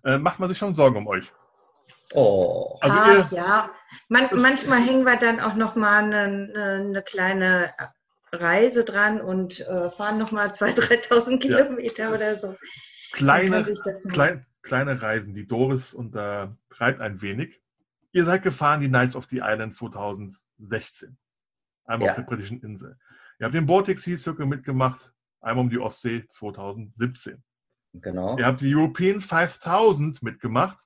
äh, 0.04 0.18
macht 0.18 0.40
man 0.40 0.50
sich 0.50 0.58
schon 0.58 0.74
Sorgen 0.74 0.98
um 0.98 1.08
euch. 1.08 1.32
Oh. 2.14 2.78
Also 2.82 2.98
Ach, 3.00 3.32
ihr, 3.32 3.38
ja. 3.38 3.70
Man, 4.10 4.28
manchmal 4.34 4.80
hängen 4.82 5.06
wir 5.06 5.16
dann 5.16 5.40
auch 5.40 5.56
noch 5.56 5.76
mal 5.76 6.04
eine, 6.04 6.20
eine, 6.24 6.64
eine 6.90 7.02
kleine 7.02 7.74
Reise 8.34 8.84
dran 8.86 9.22
und 9.22 9.62
äh, 9.62 9.90
fahren 9.90 10.18
noch 10.18 10.32
mal 10.32 10.50
2.000, 10.50 11.10
3.000 11.10 11.32
Ja. 11.32 11.38
Kilometer 11.64 12.14
oder 12.14 12.36
so. 12.36 12.56
Kleine, 13.14 13.66
klein, 14.10 14.46
kleine 14.62 15.02
Reisen, 15.02 15.34
die 15.34 15.48
Doris 15.48 15.94
untertreibt 15.94 17.02
ein 17.02 17.22
wenig. 17.22 17.62
Ihr 18.12 18.26
seid 18.26 18.44
gefahren 18.44 18.82
die 18.82 18.88
Knights 18.90 19.16
of 19.16 19.26
the 19.30 19.40
Island 19.44 19.74
2016. 19.76 21.18
Einmal 21.86 22.06
Ja. 22.08 22.12
auf 22.12 22.16
der 22.18 22.24
britischen 22.24 22.62
Insel. 22.62 22.98
Ihr 23.40 23.46
habt 23.46 23.56
den 23.56 23.66
Baltic 23.66 24.00
Sea 24.00 24.18
Circle 24.18 24.46
mitgemacht, 24.46 25.12
einmal 25.40 25.64
um 25.66 25.70
die 25.70 25.80
Ostsee 25.80 26.28
2017. 26.28 27.44
Genau. 27.94 28.38
Ihr 28.38 28.46
habt 28.46 28.62
die 28.62 28.74
European 28.74 29.20
5000 29.20 30.22
mitgemacht, 30.24 30.78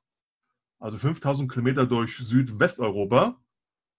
also 0.79 0.97
5000 0.97 1.51
Kilometer 1.51 1.85
durch 1.85 2.17
Südwesteuropa. 2.17 3.39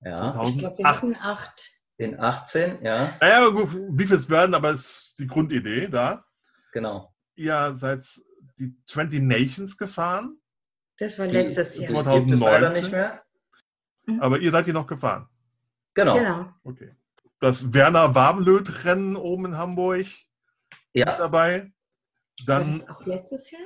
Ja. 0.00 0.10
Ich 0.10 0.58
glaube, 0.58 0.60
wir 0.60 0.74
2008. 0.74 0.84
hatten 0.84 1.16
acht. 1.20 1.70
In 1.98 2.20
18, 2.20 2.82
ja, 2.84 3.10
Naja, 3.22 3.48
gut, 3.48 3.70
wie 3.72 4.04
viel 4.06 4.16
es 4.16 4.28
werden, 4.28 4.54
aber 4.54 4.70
es 4.70 4.80
ist 4.80 5.14
die 5.18 5.26
Grundidee 5.26 5.88
da. 5.88 6.26
genau. 6.72 7.14
Ihr 7.36 7.74
seid 7.74 8.04
die 8.58 8.74
20 8.86 9.22
Nations 9.22 9.76
gefahren, 9.76 10.38
Das 10.98 11.18
war 11.18 11.26
letztes 11.26 11.74
die 11.74 11.84
Jahr. 11.92 12.04
Gibt 12.20 12.32
es 12.32 12.40
leider 12.40 12.70
2019? 12.72 12.82
nicht 12.82 12.92
mehr. 12.92 13.22
aber 14.20 14.38
ihr 14.38 14.50
seid 14.50 14.66
die 14.66 14.72
noch 14.72 14.86
gefahren. 14.86 15.28
Genau. 15.94 16.14
Genau. 16.18 16.52
Okay. 16.64 16.94
Das 17.40 17.72
Werner 17.74 18.14
Warmlöt-Rennen 18.14 19.16
oben 19.16 19.46
in 19.46 19.56
Hamburg 19.58 20.06
Ja, 20.94 21.16
dabei. 21.18 21.72
War 22.46 22.60
Dann, 22.60 22.72
das 22.72 22.88
auch 22.88 23.04
letztes 23.06 23.50
Jahr? 23.50 23.62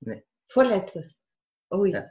Nee. 0.00 0.24
Vorletztes. 0.48 1.22
Oh 1.70 1.84
Ja. 1.84 2.04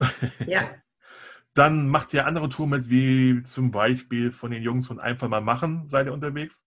ja. 0.00 0.46
Ja, 0.46 0.74
dann 1.54 1.88
macht 1.88 2.12
ihr 2.14 2.26
andere 2.26 2.48
Touren 2.48 2.70
mit, 2.70 2.88
wie 2.88 3.42
zum 3.44 3.70
Beispiel 3.70 4.32
von 4.32 4.50
den 4.50 4.62
Jungs 4.62 4.86
von 4.86 4.98
Einfach 5.00 5.28
mal 5.28 5.40
machen, 5.40 5.86
seid 5.88 6.06
ihr 6.06 6.12
unterwegs. 6.12 6.66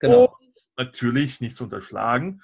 genau. 0.00 0.36
Und 0.40 0.54
natürlich 0.76 1.40
nicht 1.40 1.56
zu 1.56 1.64
unterschlagen. 1.64 2.42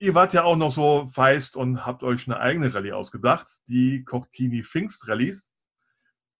Ihr 0.00 0.14
wart 0.14 0.32
ja 0.32 0.44
auch 0.44 0.54
noch 0.56 0.70
so 0.70 1.08
feist 1.08 1.56
und 1.56 1.84
habt 1.84 2.02
euch 2.04 2.28
eine 2.28 2.38
eigene 2.38 2.72
Rallye 2.72 2.92
ausgedacht, 2.92 3.48
die 3.66 4.04
Cortini 4.04 4.62
Pfingst 4.62 5.08
Rallyes, 5.08 5.50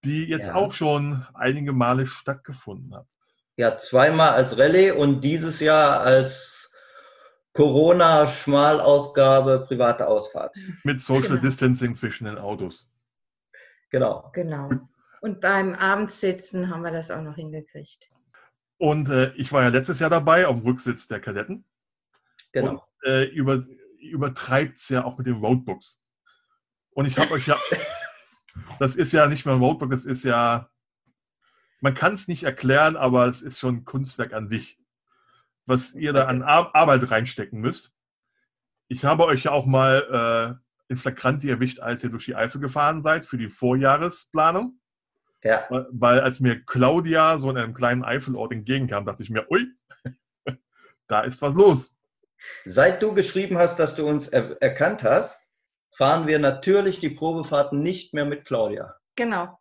die 0.05 0.27
jetzt 0.27 0.47
Ja. 0.47 0.55
auch 0.55 0.71
schon 0.73 1.27
einige 1.35 1.73
Male 1.73 2.07
stattgefunden 2.07 2.95
hat. 2.95 3.07
Ja, 3.57 3.77
zweimal 3.79 4.31
als 4.31 4.57
Rallye 4.59 4.93
und 4.93 5.23
dieses 5.23 5.59
Jahr 5.61 6.01
als 6.01 6.71
Corona-Schmalausgabe 7.55 9.65
private 9.67 10.07
Ausfahrt. 10.07 10.57
Mit 10.85 11.01
Social 11.01 11.31
Genau. 11.31 11.41
Distancing 11.41 11.97
zwischen 11.97 12.27
den 12.27 12.39
Autos. 12.39 12.89
Genau. 13.91 14.31
genau. 14.33 14.71
Und 15.21 15.41
beim 15.41 15.75
Abendsitzen 15.75 16.71
haben 16.71 16.83
wir 16.83 16.93
das 16.93 17.11
auch 17.11 17.23
noch 17.23 17.35
hingekriegt. 17.35 18.09
Und 18.77 19.09
äh, 19.09 19.33
ich 19.35 19.53
war 19.53 19.63
ja 19.63 19.69
letztes 19.69 19.99
Jahr 19.99 20.11
dabei 20.11 20.47
auf 20.47 20.61
dem 20.61 20.67
Rücksitz 20.69 21.09
der 21.09 21.19
Kadetten. 21.21 21.65
Genau. 22.53 22.71
Und 22.73 22.81
äh, 23.05 23.25
über, 23.25 23.65
übertreibt 24.01 24.79
es 24.79 24.89
ja 24.89 25.05
auch 25.05 25.19
mit 25.19 25.27
den 25.27 25.37
Roadbooks. 25.37 26.01
Und 26.91 27.07
ich 27.07 27.19
habe 27.19 27.33
euch 27.33 27.47
ja, 27.47 27.57
das 28.79 28.97
ist 28.97 29.13
ja 29.13 29.27
nicht 29.27 29.47
mehr 29.47 29.55
ein 29.55 29.61
Roadbook, 29.61 29.91
das 29.91 30.05
ist 30.05 30.25
ja, 30.25 30.71
man 31.81 31.95
kann 31.95 32.15
es 32.15 32.27
nicht 32.29 32.43
erklären, 32.43 32.97
aber 32.97 33.27
es 33.27 33.43
ist 33.43 33.59
schon 33.61 33.77
ein 33.77 33.85
Kunstwerk 33.85 34.33
an 34.33 34.49
sich, 34.49 34.79
was 35.67 35.95
ihr 35.95 36.13
da 36.13 36.27
an 36.27 36.43
Ar 36.43 36.75
Arbeit 36.75 37.11
reinstecken 37.11 37.61
müsst. 37.61 37.93
Ich 38.89 39.05
habe 39.05 39.27
euch 39.27 39.45
ja 39.45 39.51
auch 39.53 39.67
mal 39.67 40.59
äh, 40.59 40.93
in 40.93 40.97
Flagranti 40.97 41.51
erwischt, 41.51 41.79
als 41.81 42.03
ihr 42.03 42.11
durch 42.11 42.25
die 42.25 42.35
Eifel 42.35 42.61
gefahren 42.61 43.03
seid 43.03 43.27
für 43.27 43.37
die 43.37 43.49
Vorjahresplanung. 43.49 44.81
Ja, 45.45 45.67
Weil- 45.69 45.87
Weil 45.93 46.21
als 46.21 46.41
mir 46.41 46.65
Claudia 46.65 47.39
so 47.39 47.51
in 47.51 47.59
einem 47.59 47.75
kleinen 47.75 48.03
Eifelort 48.03 48.51
entgegenkam, 48.51 49.05
dachte 49.05 49.23
ich 49.23 49.31
mir, 49.31 49.49
ui, 49.51 49.67
da 51.07 51.21
ist 51.21 51.41
was 51.43 51.55
los. 51.55 51.95
Seit 52.65 53.03
du 53.03 53.13
geschrieben 53.15 53.59
hast, 53.59 53.79
dass 53.79 53.95
du 53.97 54.07
uns 54.09 54.29
er 54.29 54.61
erkannt 54.63 55.03
hast, 55.05 55.43
fahren 55.91 56.27
wir 56.27 56.39
natürlich 56.39 57.01
die 57.01 57.11
Probefahrten 57.11 57.83
nicht 57.83 58.15
mehr 58.15 58.25
mit 58.25 58.45
Claudia. 58.45 58.95
Genau. 59.17 59.59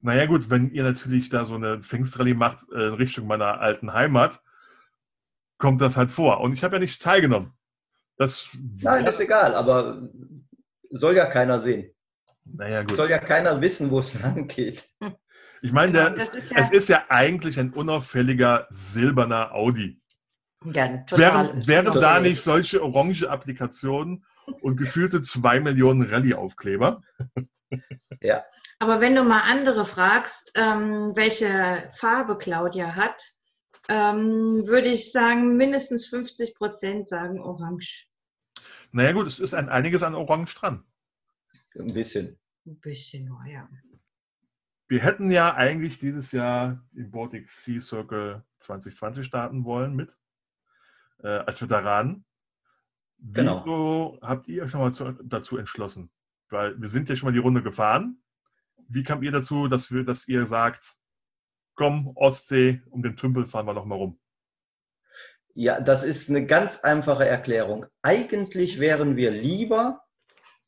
Naja 0.00 0.26
gut, 0.26 0.50
wenn 0.50 0.70
ihr 0.70 0.82
natürlich 0.84 1.30
da 1.30 1.44
so 1.46 1.54
eine 1.54 1.80
Pfingstrallye 1.80 2.34
macht 2.34 2.58
äh, 2.72 2.88
in 2.88 2.94
Richtung 2.94 3.26
meiner 3.26 3.60
alten 3.60 3.92
Heimat, 3.92 4.40
kommt 5.58 5.80
das 5.80 5.96
halt 5.96 6.12
vor. 6.12 6.40
Und 6.40 6.52
ich 6.52 6.62
habe 6.62 6.76
ja 6.76 6.80
nicht 6.80 7.02
teilgenommen. 7.02 7.52
Das 8.18 8.56
Nein, 8.82 9.06
ist 9.06 9.20
egal, 9.20 9.54
aber 9.54 10.08
soll 10.90 11.16
ja 11.16 11.26
keiner 11.26 11.60
sehen. 11.60 11.90
naja 12.44 12.82
gut. 12.82 12.96
Soll 12.96 13.10
ja 13.10 13.18
keiner 13.18 13.60
wissen, 13.60 13.90
wo 13.90 13.98
es 13.98 14.14
lang 14.20 14.46
geht. 14.48 14.84
Ich 15.62 15.72
meine, 15.72 15.92
Genau, 15.92 16.10
das 16.10 16.50
ja- 16.50 16.58
es 16.60 16.70
ist 16.70 16.88
ja 16.88 17.04
eigentlich 17.08 17.58
ein 17.58 17.72
unauffälliger 17.72 18.66
silberner 18.68 19.52
Audi. 19.52 20.00
Ja, 20.74 20.98
total. 20.98 21.18
Wären, 21.18 21.66
wären 21.66 21.86
Total. 21.86 22.02
da 22.02 22.20
nicht 22.20 22.42
solche 22.42 22.82
orange 22.82 23.24
Applikationen 23.24 24.24
und 24.60 24.76
gefühlte 24.76 25.20
zwei 25.20 25.60
Millionen 25.60 26.02
Rallye-Aufkleber? 26.02 27.02
Aber 28.78 29.00
wenn 29.00 29.14
du 29.14 29.24
mal 29.24 29.42
andere 29.42 29.84
fragst, 29.84 30.52
ähm, 30.56 31.12
welche 31.14 31.88
Farbe 31.92 32.36
Claudia 32.36 32.94
hat, 32.94 33.22
ähm, 33.88 34.66
würde 34.66 34.88
ich 34.88 35.12
sagen, 35.12 35.56
mindestens 35.56 36.06
50 36.08 36.54
Prozent 36.54 37.08
sagen 37.08 37.40
orange. 37.40 38.06
Naja 38.92 39.12
gut, 39.12 39.26
es 39.26 39.38
ist 39.38 39.54
ein, 39.54 39.68
einiges 39.68 40.02
an 40.02 40.14
Orange 40.14 40.54
dran. 40.54 40.84
Ein 41.78 41.92
bisschen. 41.92 42.38
Ein 42.66 42.80
bisschen 42.80 43.26
nur, 43.26 43.44
ja. 43.46 43.68
Wir 44.88 45.00
hätten 45.00 45.30
ja 45.30 45.54
eigentlich 45.54 45.98
dieses 45.98 46.32
Jahr 46.32 46.84
den 46.92 47.10
Baltic 47.10 47.50
Sea 47.50 47.80
Circle 47.80 48.44
2020 48.60 49.26
starten 49.26 49.64
wollen 49.64 49.94
mit, 49.94 50.16
äh, 51.22 51.28
als 51.28 51.62
Veteranen. 51.62 52.24
Genau. 53.18 53.64
Wieso 53.64 54.18
habt 54.22 54.48
ihr 54.48 54.64
euch 54.64 54.72
nochmal 54.72 54.92
zu, 54.92 55.12
dazu 55.24 55.56
entschlossen? 55.56 56.10
Weil 56.50 56.80
wir 56.80 56.88
sind 56.88 57.08
ja 57.08 57.16
schon 57.16 57.28
mal 57.28 57.32
die 57.32 57.38
Runde 57.38 57.62
gefahren. 57.62 58.22
Wie 58.88 59.02
kam 59.02 59.22
ihr 59.22 59.32
dazu, 59.32 59.68
dass, 59.68 59.90
wir, 59.90 60.04
dass 60.04 60.28
ihr 60.28 60.46
sagt, 60.46 60.96
komm, 61.74 62.12
Ostsee, 62.14 62.82
um 62.90 63.02
den 63.02 63.16
Tümpel 63.16 63.46
fahren 63.46 63.66
wir 63.66 63.74
nochmal 63.74 63.98
rum? 63.98 64.20
Ja, 65.54 65.80
das 65.80 66.02
ist 66.02 66.28
eine 66.28 66.44
ganz 66.44 66.80
einfache 66.80 67.26
Erklärung. 67.26 67.86
Eigentlich 68.02 68.78
wären 68.78 69.16
wir 69.16 69.30
lieber 69.30 70.02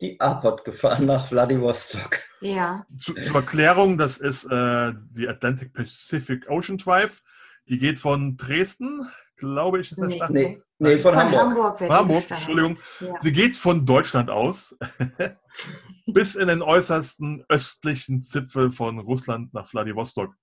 die 0.00 0.19
APOD 0.21 0.64
gefahren 0.64 1.07
nach 1.07 1.28
Vladivostok. 1.28 2.21
Ja, 2.40 2.87
Zu, 2.97 3.14
zur 3.14 3.37
Erklärung, 3.37 3.99
das 3.99 4.19
ist 4.19 4.45
äh, 4.45 4.93
die 5.11 5.28
Atlantic 5.28 5.73
Pacific 5.73 6.49
Ocean 6.49 6.78
Drive. 6.78 7.23
Die 7.69 7.78
geht 7.78 7.99
von 7.99 8.37
Dresden, 8.37 9.11
glaube 9.38 9.80
ich, 9.80 9.90
ist 9.92 9.99
der 9.99 10.09
Nee. 10.09 10.16
Startpunkt. 10.16 10.42
Nee, 10.42 10.62
nee 10.78 10.99
von, 10.99 11.16
Hamburg. 11.16 11.80
wird 11.80 11.90
Hamburg, 11.90 12.09
die 12.23 12.28
gestartet. 12.28 12.49
Entschuldigung. 12.49 12.78
Ja. 13.00 13.14
Sie 13.23 13.33
geht 13.33 13.57
von 13.57 13.87
Deutschland 13.87 14.30
aus 14.30 14.76
bis 16.07 16.35
in 16.35 16.49
den 16.49 16.62
äußersten 16.62 17.45
östlichen 17.49 18.23
Zipfel 18.23 18.71
von 18.71 18.99
Russland 18.99 19.54
nach 19.54 19.68
Vladivostok. 19.68 20.35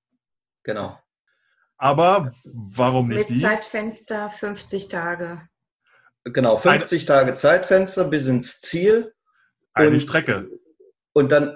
Genau. 0.63 0.97
Aber 1.77 2.31
warum 2.53 3.09
nicht 3.09 3.17
Mit 3.17 3.29
die? 3.29 3.39
Zeitfenster 3.41 4.29
50 4.29 4.87
Tage. 4.87 5.47
Genau, 6.23 6.55
50 6.57 7.05
Tage 7.05 7.33
Zeitfenster 7.35 8.05
bis 8.05 8.25
ins 8.27 8.61
Ziel. 8.61 9.13
Eine 9.73 9.89
und- 9.91 9.99
Strecke. 9.99 10.49
Und 11.13 11.31
dann, 11.31 11.55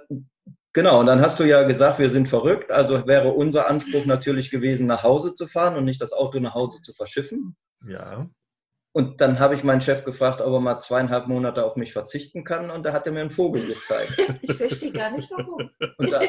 genau, 0.74 1.00
und 1.00 1.06
dann 1.06 1.22
hast 1.22 1.40
du 1.40 1.44
ja 1.44 1.64
gesagt, 1.64 2.00
wir 2.00 2.10
sind 2.10 2.28
verrückt. 2.28 2.72
Also 2.72 3.06
wäre 3.08 3.30
unser 3.32 3.68
Anspruch 3.68 4.06
natürlich 4.06 4.52
gewesen, 4.52 4.88
nach 4.88 5.04
Hause 5.04 5.34
zu 5.36 5.48
fahren 5.48 5.78
und 5.78 5.86
nicht 5.86 6.02
das 6.02 6.14
Auto 6.14 6.40
nach 6.40 6.54
Hause 6.54 6.82
zu 6.82 6.94
verschiffen. 6.94 7.56
Ja. 7.86 8.30
Und 8.92 9.22
dann 9.22 9.40
habe 9.40 9.54
ich 9.54 9.64
meinen 9.64 9.82
Chef 9.82 10.04
gefragt, 10.04 10.42
ob 10.42 10.52
er 10.52 10.60
mal 10.60 10.80
zweieinhalb 10.80 11.28
Monate 11.28 11.64
auf 11.64 11.76
mich 11.76 11.94
verzichten 11.94 12.44
kann. 12.44 12.72
Und 12.72 12.84
da 12.84 12.92
hat 12.92 13.06
er 13.06 13.14
mir 13.14 13.22
einen 13.22 13.30
Vogel 13.30 13.66
gezeigt. 13.66 14.18
Ich 14.42 14.54
verstehe 14.54 14.92
gar 14.92 15.12
nicht 15.12 15.30
warum. 15.32 15.70
Und 15.98 16.12
da, 16.12 16.22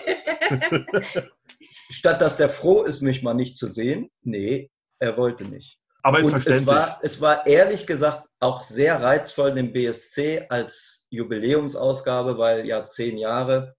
statt 1.90 2.20
dass 2.20 2.36
der 2.36 2.50
froh 2.50 2.82
ist, 2.82 3.00
mich 3.00 3.22
mal 3.22 3.34
nicht 3.34 3.56
zu 3.56 3.66
sehen, 3.68 4.10
nee, 4.22 4.70
er 4.98 5.16
wollte 5.16 5.44
nicht. 5.44 5.78
Aber 6.02 6.20
ist 6.20 6.30
verständlich. 6.30 6.62
es 6.62 6.66
war, 6.66 6.98
es 7.02 7.20
war 7.20 7.46
ehrlich 7.46 7.86
gesagt 7.86 8.26
auch 8.40 8.64
sehr 8.64 9.02
reizvoll, 9.02 9.54
den 9.54 9.72
BSC 9.72 10.46
als 10.48 11.06
Jubiläumsausgabe, 11.10 12.38
weil 12.38 12.66
ja 12.66 12.88
zehn 12.88 13.18
Jahre. 13.18 13.74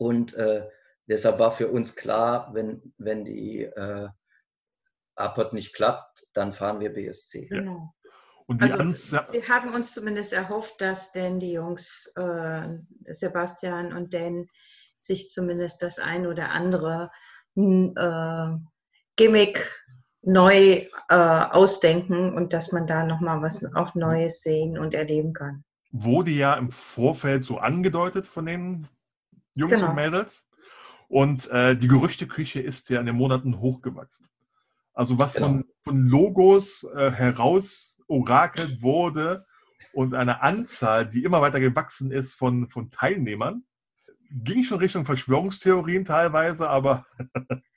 Und 0.00 0.32
äh, 0.32 0.66
deshalb 1.06 1.38
war 1.38 1.52
für 1.52 1.68
uns 1.68 1.94
klar, 1.94 2.54
wenn, 2.54 2.94
wenn 2.96 3.22
die 3.22 3.64
äh, 3.64 4.08
APOD 5.14 5.52
nicht 5.52 5.74
klappt, 5.74 6.26
dann 6.32 6.54
fahren 6.54 6.80
wir 6.80 6.94
BSC. 6.94 7.48
Genau. 7.48 7.92
Und 8.46 8.62
die 8.62 8.72
Also, 8.72 9.32
wir 9.32 9.48
haben 9.48 9.74
uns 9.74 9.92
zumindest 9.92 10.32
erhofft, 10.32 10.80
dass 10.80 11.12
denn 11.12 11.38
die 11.38 11.52
Jungs 11.52 12.10
äh, 12.16 12.78
Sebastian 13.08 13.92
und 13.92 14.14
Dan 14.14 14.48
sich 14.98 15.28
zumindest 15.28 15.82
das 15.82 15.98
ein 15.98 16.26
oder 16.26 16.48
andere 16.48 17.10
hm, 17.54 17.94
äh, 17.94 18.56
Gimmick 19.16 19.84
neu 20.22 20.86
äh, 21.10 21.14
ausdenken 21.14 22.32
und 22.32 22.54
dass 22.54 22.72
man 22.72 22.86
da 22.86 23.04
nochmal 23.04 23.42
was 23.42 23.66
auch 23.74 23.94
Neues 23.94 24.40
sehen 24.40 24.78
und 24.78 24.94
erleben 24.94 25.34
kann. 25.34 25.62
Wurde 25.92 26.30
ja 26.30 26.54
im 26.54 26.70
Vorfeld 26.70 27.44
so 27.44 27.58
angedeutet 27.58 28.24
von 28.24 28.46
den 28.46 28.88
Jungs 29.60 29.72
Genau. 29.74 29.90
und 29.90 29.96
Mädels. 29.96 30.46
Und 31.08 31.48
äh, 31.50 31.76
die 31.76 31.88
Gerüchteküche 31.88 32.60
ist 32.60 32.88
ja 32.90 33.00
in 33.00 33.06
den 33.06 33.16
Monaten 33.16 33.58
hochgewachsen. 33.60 34.28
Also 34.94 35.18
was 35.18 35.36
von, 35.36 35.64
von 35.84 36.06
Logos 36.06 36.84
äh, 36.94 37.10
heraus 37.10 37.98
orakelt 38.06 38.82
wurde 38.82 39.46
und 39.92 40.14
eine 40.14 40.42
Anzahl, 40.42 41.08
die 41.08 41.24
immer 41.24 41.40
weiter 41.40 41.60
gewachsen 41.60 42.10
ist 42.10 42.34
von, 42.34 42.68
von 42.68 42.90
Teilnehmern, 42.90 43.64
ging 44.30 44.62
schon 44.64 44.78
Richtung 44.78 45.04
Verschwörungstheorien 45.04 46.04
teilweise, 46.04 46.68
aber 46.68 47.06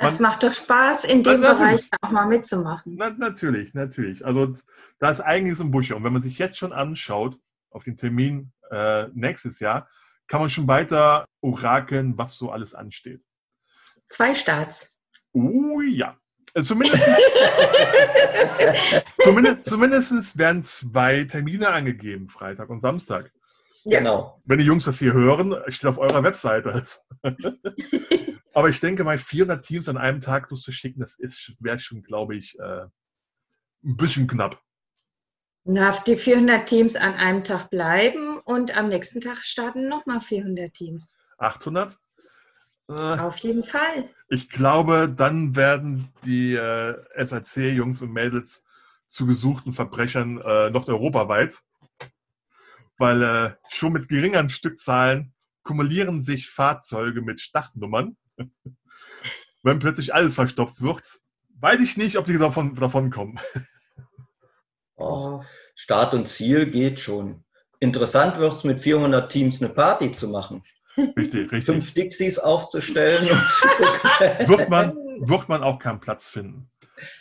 Das 0.00 0.18
macht 0.18 0.42
doch 0.42 0.52
Spaß, 0.52 1.04
in 1.04 1.22
dem 1.22 1.40
Na. 1.40 1.52
Bereich 1.52 1.82
auch 2.00 2.10
mal 2.10 2.26
mitzumachen. 2.26 2.94
Na, 2.96 3.10
natürlich, 3.10 3.74
natürlich. 3.74 4.24
Also 4.24 4.54
da 4.98 5.10
ist 5.10 5.20
einiges 5.20 5.60
im 5.60 5.70
Busche. 5.70 5.94
Und 5.94 6.04
wenn 6.04 6.12
man 6.14 6.22
sich 6.22 6.38
jetzt 6.38 6.56
schon 6.56 6.72
anschaut, 6.72 7.38
auf 7.70 7.84
den 7.84 7.96
Termin 7.98 8.50
äh, 8.70 9.08
nächstes 9.12 9.60
Jahr, 9.60 9.86
kann 10.30 10.40
man 10.40 10.48
schon 10.48 10.68
weiter 10.68 11.26
orakeln, 11.40 12.16
was 12.16 12.36
so 12.36 12.52
alles 12.52 12.72
ansteht. 12.72 13.20
Zwei 14.06 14.32
Starts. 14.32 15.02
Oh 15.32 15.80
ja. 15.80 16.16
Äh, 16.54 16.62
Zumindest, 16.62 17.04
zumindest, 19.20 19.64
zumindest 19.64 20.38
werden 20.38 20.62
zwei 20.62 21.24
Termine 21.24 21.70
angegeben, 21.70 22.28
Freitag 22.28 22.70
und 22.70 22.78
Samstag. 22.78 23.32
Ja. 23.84 23.98
Genau. 23.98 24.40
Wenn 24.44 24.58
die 24.58 24.64
Jungs 24.64 24.84
das 24.84 25.00
hier 25.00 25.12
hören, 25.12 25.56
steht 25.66 25.88
auf 25.88 25.98
eurer 25.98 26.22
Webseite. 26.22 26.84
Aber 28.54 28.68
ich 28.68 28.78
denke 28.78 29.02
mal, 29.02 29.18
400 29.18 29.64
Teams 29.64 29.88
an 29.88 29.98
einem 29.98 30.20
Tag 30.20 30.48
loszuschicken, 30.50 31.00
das 31.00 31.18
ist, 31.18 31.56
wäre 31.58 31.80
schon, 31.80 32.02
glaube 32.04 32.36
ich, 32.36 32.56
äh, 32.58 32.82
ein 33.84 33.96
bisschen 33.96 34.28
knapp. 34.28 34.60
Na, 35.64 35.90
die 36.06 36.16
400 36.16 36.68
Teams 36.68 36.94
an 36.96 37.14
einem 37.14 37.42
Tag 37.44 37.68
bleiben 37.70 38.29
und 38.44 38.76
am 38.76 38.88
nächsten 38.88 39.20
Tag 39.20 39.38
starten 39.38 39.88
nochmal 39.88 40.20
400 40.20 40.72
Teams. 40.72 41.18
800? 41.38 41.96
Äh, 42.88 42.92
Auf 42.92 43.36
jeden 43.38 43.62
Fall. 43.62 44.10
ich 44.28 44.48
glaube, 44.48 45.08
dann 45.08 45.54
werden 45.54 46.12
die 46.24 46.54
äh, 46.54 46.96
SAC-Jungs 47.16 48.02
und 48.02 48.12
Mädels 48.12 48.64
zu 49.08 49.26
gesuchten 49.26 49.72
Verbrechern 49.72 50.38
äh, 50.38 50.70
noch 50.70 50.88
europaweit. 50.88 51.60
Weil 52.98 53.22
äh, 53.22 53.52
schon 53.68 53.92
mit 53.92 54.08
geringeren 54.08 54.50
Stückzahlen 54.50 55.32
kumulieren 55.62 56.20
sich 56.22 56.50
Fahrzeuge 56.50 57.22
mit 57.22 57.40
Startnummern. 57.40 58.16
Wenn 59.62 59.78
plötzlich 59.78 60.14
alles 60.14 60.34
verstopft 60.34 60.80
wird, 60.80 61.20
weiß 61.60 61.80
ich 61.80 61.96
nicht, 61.96 62.16
ob 62.16 62.26
die 62.26 62.38
davon, 62.38 62.74
davon 62.74 63.10
kommen. 63.10 63.38
Auch 64.96 65.44
Start 65.74 66.14
und 66.14 66.26
Ziel 66.26 66.66
geht 66.66 66.98
schon. 67.00 67.44
Interessant 67.80 68.38
wird 68.38 68.52
es 68.52 68.64
mit 68.64 68.80
400 68.80 69.30
Teams 69.32 69.62
eine 69.62 69.72
Party 69.72 70.12
zu 70.12 70.28
machen. 70.28 70.62
Richtig, 70.96 71.50
richtig. 71.50 71.64
Fünf 71.64 71.94
Dixies 71.94 72.38
aufzustellen 72.38 73.28
und 73.30 73.48
zu 73.48 73.68
gucken. 73.68 74.48
Wird 74.48 74.68
man, 74.68 74.94
wird 75.20 75.48
man 75.48 75.62
auch 75.62 75.78
keinen 75.78 76.00
Platz 76.00 76.28
finden. 76.28 76.70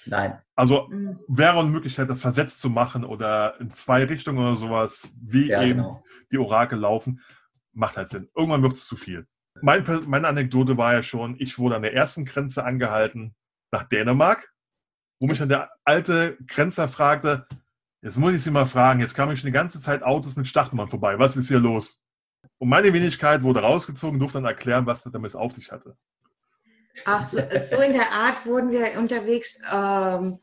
Nein, 0.06 0.38
Also 0.56 0.88
Mhm. 0.90 1.20
wäre 1.30 1.60
eine 1.60 1.70
Möglichkeit, 1.70 2.10
das 2.10 2.20
versetzt 2.20 2.60
zu 2.60 2.70
machen 2.70 3.06
oder 3.06 3.60
in 3.62 3.72
zwei 3.72 4.04
Richtungen 4.04 4.40
oder 4.40 4.58
sowas, 4.58 5.10
wie 5.22 5.48
ja, 5.48 5.62
eben 5.64 5.78
genau. 5.78 6.04
die 6.32 6.38
Orakel 6.38 6.80
laufen, 6.80 7.22
macht 7.72 7.96
halt 7.96 8.10
Sinn. 8.10 8.30
Irgendwann 8.36 8.62
wird 8.62 8.74
es 8.74 8.86
zu 8.86 8.98
viel. 8.98 9.26
Mein, 9.62 9.86
meine 10.08 10.28
Anekdote 10.28 10.78
war 10.78 10.94
ja 10.94 11.04
schon, 11.04 11.36
ich 11.40 11.58
wurde 11.58 11.78
an 11.78 11.82
der 11.82 11.94
ersten 11.94 12.26
Grenze 12.26 12.66
angehalten 12.66 13.36
nach 13.72 13.84
Dänemark, 13.84 14.52
wo 15.22 15.28
mich 15.28 15.40
dann 15.40 15.50
der 15.50 15.70
alte 15.86 16.38
Grenzer 16.46 16.88
fragte, 16.90 17.46
jetzt 18.02 18.18
muss 18.18 18.34
ich 18.34 18.44
Sie 18.44 18.52
mal 18.52 18.66
fragen, 18.66 19.00
jetzt 19.00 19.16
kamen 19.16 19.36
schon 19.36 19.48
die 19.48 19.54
ganze 19.54 19.80
Zeit 19.80 20.04
Autos 20.04 20.36
mit 20.36 20.48
Startnummern 20.48 20.90
vorbei, 20.90 21.20
was 21.20 21.38
ist 21.38 21.48
hier 21.48 21.60
los? 21.60 22.02
Und 22.58 22.70
meine 22.70 22.94
Wenigkeit 22.94 23.44
wurde 23.44 23.62
rausgezogen, 23.62 24.20
durfte 24.20 24.38
dann 24.38 24.46
erklären, 24.46 24.86
was 24.86 25.04
das 25.04 25.14
damit 25.14 25.36
auf 25.36 25.54
sich 25.54 25.72
hatte. 25.72 25.96
Ach, 27.06 27.22
so, 27.22 27.42
so 27.62 27.82
in 27.82 27.94
der 27.94 28.12
Art 28.12 28.46
wurden 28.46 28.72
wir 28.72 28.98
unterwegs 28.98 29.62
ähm, 29.72 30.40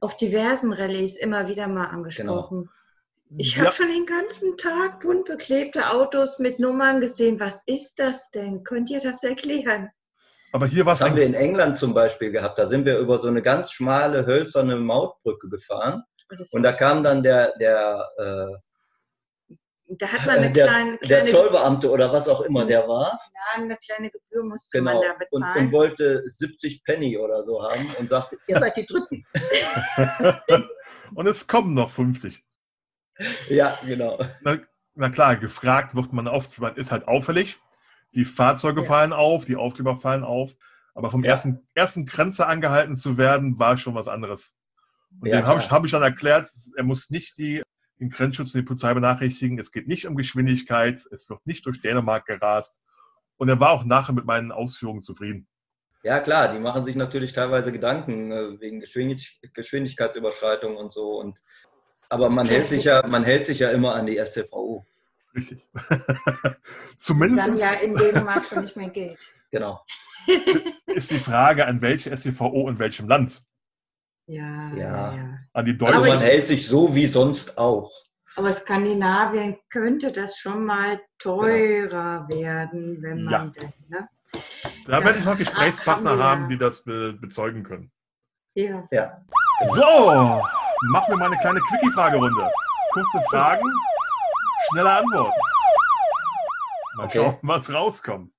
auf 0.00 0.16
diversen 0.16 0.72
Rallyes 0.72 1.16
immer 1.16 1.48
wieder 1.48 1.68
mal 1.68 1.86
angesprochen. 1.86 2.68
Ich 3.36 3.56
habe 3.56 3.66
Ja, 3.66 3.72
schon 3.72 3.88
den 3.88 4.06
ganzen 4.06 4.56
Tag 4.56 5.00
bunt 5.00 5.24
beklebte 5.24 5.90
Autos 5.90 6.38
mit 6.38 6.58
Nummern 6.58 7.00
gesehen. 7.00 7.40
Was 7.40 7.62
ist 7.66 7.98
das 7.98 8.30
denn? 8.30 8.64
Könnt 8.64 8.90
ihr 8.90 9.00
das 9.00 9.22
erklären? 9.22 9.90
aber 10.52 10.66
hier 10.66 10.84
Das 10.84 11.00
haben 11.00 11.16
wir 11.16 11.24
in 11.24 11.34
England 11.34 11.78
zum 11.78 11.94
Beispiel 11.94 12.30
gehabt. 12.30 12.58
Da 12.58 12.66
sind 12.66 12.84
wir 12.84 12.98
über 12.98 13.18
so 13.18 13.28
eine 13.28 13.42
ganz 13.42 13.72
schmale, 13.72 14.26
hölzerne 14.26 14.76
Mautbrücke 14.76 15.48
gefahren. 15.48 16.04
Das 16.38 16.52
Und 16.52 16.62
da 16.62 16.72
kam 16.72 17.02
dann 17.02 17.22
der, 17.22 17.52
der, 17.58 18.08
äh, 18.18 19.54
da 19.98 20.06
hat 20.06 20.24
man 20.26 20.38
eine 20.38 20.50
der, 20.52 20.66
kleine, 20.66 20.90
der 20.98 21.06
kleine, 21.06 21.28
Zollbeamte 21.30 21.90
oder 21.90 22.10
was 22.12 22.26
auch 22.28 22.40
immer 22.42 22.64
der 22.64 22.88
war. 22.88 23.18
ja, 23.34 23.62
eine 23.62 23.76
kleine 23.76 24.10
Gebühr 24.10 24.44
musste 24.44 24.78
Genau. 24.78 24.94
man 24.94 25.02
da 25.02 25.10
Und, 25.12 25.18
bezahlen. 25.40 25.66
und 25.66 25.72
wollte 25.72 26.22
70 26.26 26.82
Penny 26.84 27.18
oder 27.18 27.42
so 27.42 27.62
haben 27.62 27.86
und 27.98 28.08
sagte, 28.08 28.38
ihr 28.46 28.58
seid 28.58 28.76
die 28.76 28.86
Dritten. 28.86 29.26
und 31.14 31.26
es 31.26 31.46
kommen 31.46 31.74
noch 31.74 31.90
50. 31.90 32.42
Ja, 33.50 33.78
genau. 33.86 34.18
Na, 34.40 34.56
na 34.94 35.10
klar, 35.10 35.36
gefragt 35.36 35.94
wird 35.94 36.12
man 36.14 36.26
oft, 36.28 36.58
man 36.58 36.76
ist 36.76 36.90
halt 36.90 37.06
auffällig. 37.06 37.58
Die 38.14 38.24
Fahrzeuge 38.24 38.80
Ja. 38.82 38.86
fallen 38.86 39.12
auf, 39.12 39.44
die 39.44 39.56
Aufkleber 39.56 39.98
fallen 39.98 40.24
auf. 40.24 40.54
Aber 40.94 41.10
vom 41.10 41.22
Ja. 41.24 41.30
ersten, 41.32 41.66
ersten 41.74 42.06
Grenzer 42.06 42.48
angehalten 42.48 42.96
zu 42.96 43.16
werden, 43.18 43.58
war 43.58 43.76
schon 43.76 43.94
was 43.94 44.08
anderes. 44.08 44.54
Und 45.20 45.28
Ja, 45.28 45.40
dem 45.40 45.46
habe 45.46 45.60
ich, 45.60 45.70
hab 45.70 45.84
ich 45.84 45.90
dann 45.90 46.02
erklärt, 46.02 46.48
er 46.76 46.84
muss 46.84 47.10
nicht 47.10 47.38
die, 47.38 47.62
den 48.00 48.10
Grenzschutz 48.10 48.54
und 48.54 48.60
die 48.60 48.66
Polizei 48.66 48.92
benachrichtigen. 48.94 49.58
Es 49.58 49.72
geht 49.72 49.88
nicht 49.88 50.06
um 50.06 50.16
Geschwindigkeit, 50.16 51.00
es 51.10 51.28
wird 51.28 51.46
nicht 51.46 51.66
durch 51.66 51.80
Dänemark 51.80 52.26
gerast. 52.26 52.78
Und 53.36 53.48
er 53.48 53.60
war 53.60 53.70
auch 53.70 53.84
nachher 53.84 54.12
mit 54.12 54.24
meinen 54.24 54.52
Ausführungen 54.52 55.00
zufrieden. 55.00 55.46
Ja, 56.04 56.18
klar, 56.18 56.52
die 56.52 56.58
machen 56.58 56.84
sich 56.84 56.96
natürlich 56.96 57.32
teilweise 57.32 57.70
Gedanken 57.70 58.32
äh, 58.32 58.60
wegen 58.60 58.80
Geschwindig 58.80 59.40
Geschwindigkeitsüberschreitung 59.54 60.76
und 60.76 60.92
so. 60.92 61.20
Und, 61.20 61.40
aber 62.08 62.28
man 62.28 62.46
hält, 62.46 62.68
sich 62.68 62.84
ja, 62.84 63.06
man 63.06 63.24
hält 63.24 63.46
sich 63.46 63.60
ja 63.60 63.70
immer 63.70 63.94
an 63.94 64.06
die 64.06 64.18
STVO. 64.18 64.84
Richtig. 65.34 65.66
dann 66.42 66.56
Zumindest 66.96 67.60
ja 67.60 67.72
in 67.74 67.94
Dänemark 67.94 68.44
schon 68.44 68.62
nicht 68.62 68.76
mehr 68.76 68.90
gilt. 68.90 69.18
Genau. 69.50 69.84
ist 70.86 71.10
die 71.10 71.18
Frage, 71.18 71.66
an 71.66 71.80
welche 71.80 72.16
STVO 72.16 72.68
in 72.68 72.78
welchem 72.78 73.08
Land? 73.08 73.42
Ja, 74.26 74.68
Ja. 74.70 74.76
ja. 74.76 75.14
ja. 75.14 75.38
An 75.52 75.64
die 75.64 75.72
Also 75.72 75.86
Aber 75.86 75.92
deutsche? 75.98 76.08
man 76.14 76.18
hält 76.20 76.46
sich 76.46 76.66
so 76.66 76.94
wie 76.94 77.06
sonst 77.06 77.58
auch. 77.58 77.90
Aber 78.36 78.52
Skandinavien 78.52 79.58
könnte 79.68 80.10
das 80.12 80.38
schon 80.38 80.64
mal 80.64 81.00
teurer 81.18 82.26
werden, 82.28 83.02
wenn 83.02 83.28
Ja. 83.28 83.38
man 83.38 83.52
denn, 83.52 83.72
ne? 83.88 84.08
Da 84.86 85.04
werde 85.04 85.18
ich 85.18 85.24
noch 85.26 85.36
Gesprächspartner 85.36 86.10
haben 86.12 86.18
wir- 86.18 86.24
haben, 86.24 86.48
die 86.48 86.56
das 86.58 86.82
be 86.84 87.12
bezeugen 87.12 87.62
können. 87.62 87.92
Ja. 88.54 88.86
Ja. 88.90 89.20
So, 89.74 90.40
machen 90.90 91.08
wir 91.12 91.16
mal 91.18 91.26
eine 91.26 91.36
kleine 91.38 91.60
Quickie-Fragerunde. 91.60 92.50
Kurze 92.92 93.20
Fragen, 93.30 93.62
schnelle 94.70 94.90
Antworten. 94.92 95.32
Mal 96.96 97.04
Okay. 97.06 97.18
schauen, 97.18 97.38
was 97.42 97.72
rauskommt. 97.72 98.32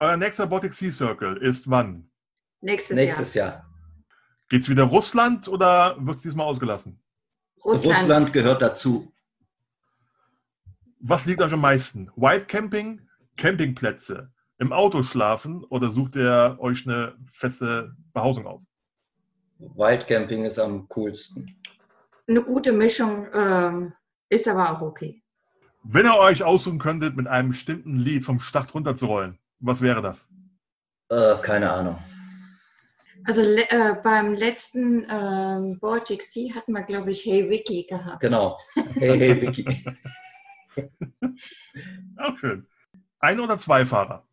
Euer 0.00 0.16
nächster 0.16 0.46
Baltic 0.46 0.72
Sea 0.74 0.92
Circle 0.92 1.36
ist 1.38 1.68
wann? 1.70 2.10
Nächstes, 2.60 2.96
Nächstes 2.96 3.34
Jahr. 3.34 3.64
Geht's 4.54 4.68
wieder 4.68 4.84
Russland 4.84 5.48
oder 5.48 5.96
wird 5.98 6.18
es 6.18 6.22
diesmal 6.22 6.46
ausgelassen? 6.46 7.02
Russland. 7.64 7.98
Russland 7.98 8.32
gehört 8.32 8.62
dazu. 8.62 9.12
Was 11.00 11.26
liegt 11.26 11.42
euch 11.42 11.52
am 11.52 11.60
meisten? 11.60 12.08
Wildcamping, 12.14 13.00
Campingplätze, 13.36 14.30
im 14.58 14.72
Auto 14.72 15.02
schlafen 15.02 15.64
oder 15.64 15.90
sucht 15.90 16.14
ihr 16.14 16.56
euch 16.60 16.86
eine 16.86 17.16
feste 17.24 17.96
Behausung 18.12 18.46
auf? 18.46 18.60
Wildcamping 19.58 20.44
ist 20.44 20.60
am 20.60 20.88
coolsten. 20.88 21.46
Eine 22.28 22.44
gute 22.44 22.70
Mischung 22.70 23.26
ähm, 23.34 23.92
ist 24.28 24.46
aber 24.46 24.70
auch 24.70 24.82
okay. 24.82 25.20
Wenn 25.82 26.06
ihr 26.06 26.16
euch 26.16 26.44
aussuchen 26.44 26.78
könntet, 26.78 27.16
mit 27.16 27.26
einem 27.26 27.48
bestimmten 27.48 27.96
Lied 27.96 28.22
vom 28.22 28.38
Start 28.38 28.72
runterzurollen, 28.72 29.36
was 29.58 29.80
wäre 29.80 30.00
das? 30.00 30.28
Äh, 31.08 31.42
keine 31.42 31.72
Ahnung. 31.72 31.98
Also 33.26 33.40
äh, 33.42 33.94
beim 34.02 34.34
letzten 34.34 35.06
ähm, 35.08 35.78
Baltic 35.80 36.22
Sea 36.22 36.54
hatten 36.54 36.72
wir, 36.72 36.82
glaube 36.82 37.10
ich, 37.10 37.24
Hey 37.24 37.48
Vicky 37.48 37.84
gehabt. 37.88 38.20
Genau. 38.20 38.58
Hey, 38.94 39.18
hey, 39.18 39.40
Vicky. 39.40 39.64
Auch 42.18 42.38
schön. 42.38 42.66
Ein 43.18 43.40
oder 43.40 43.58
zwei 43.58 43.86
Fahrer? 43.86 44.26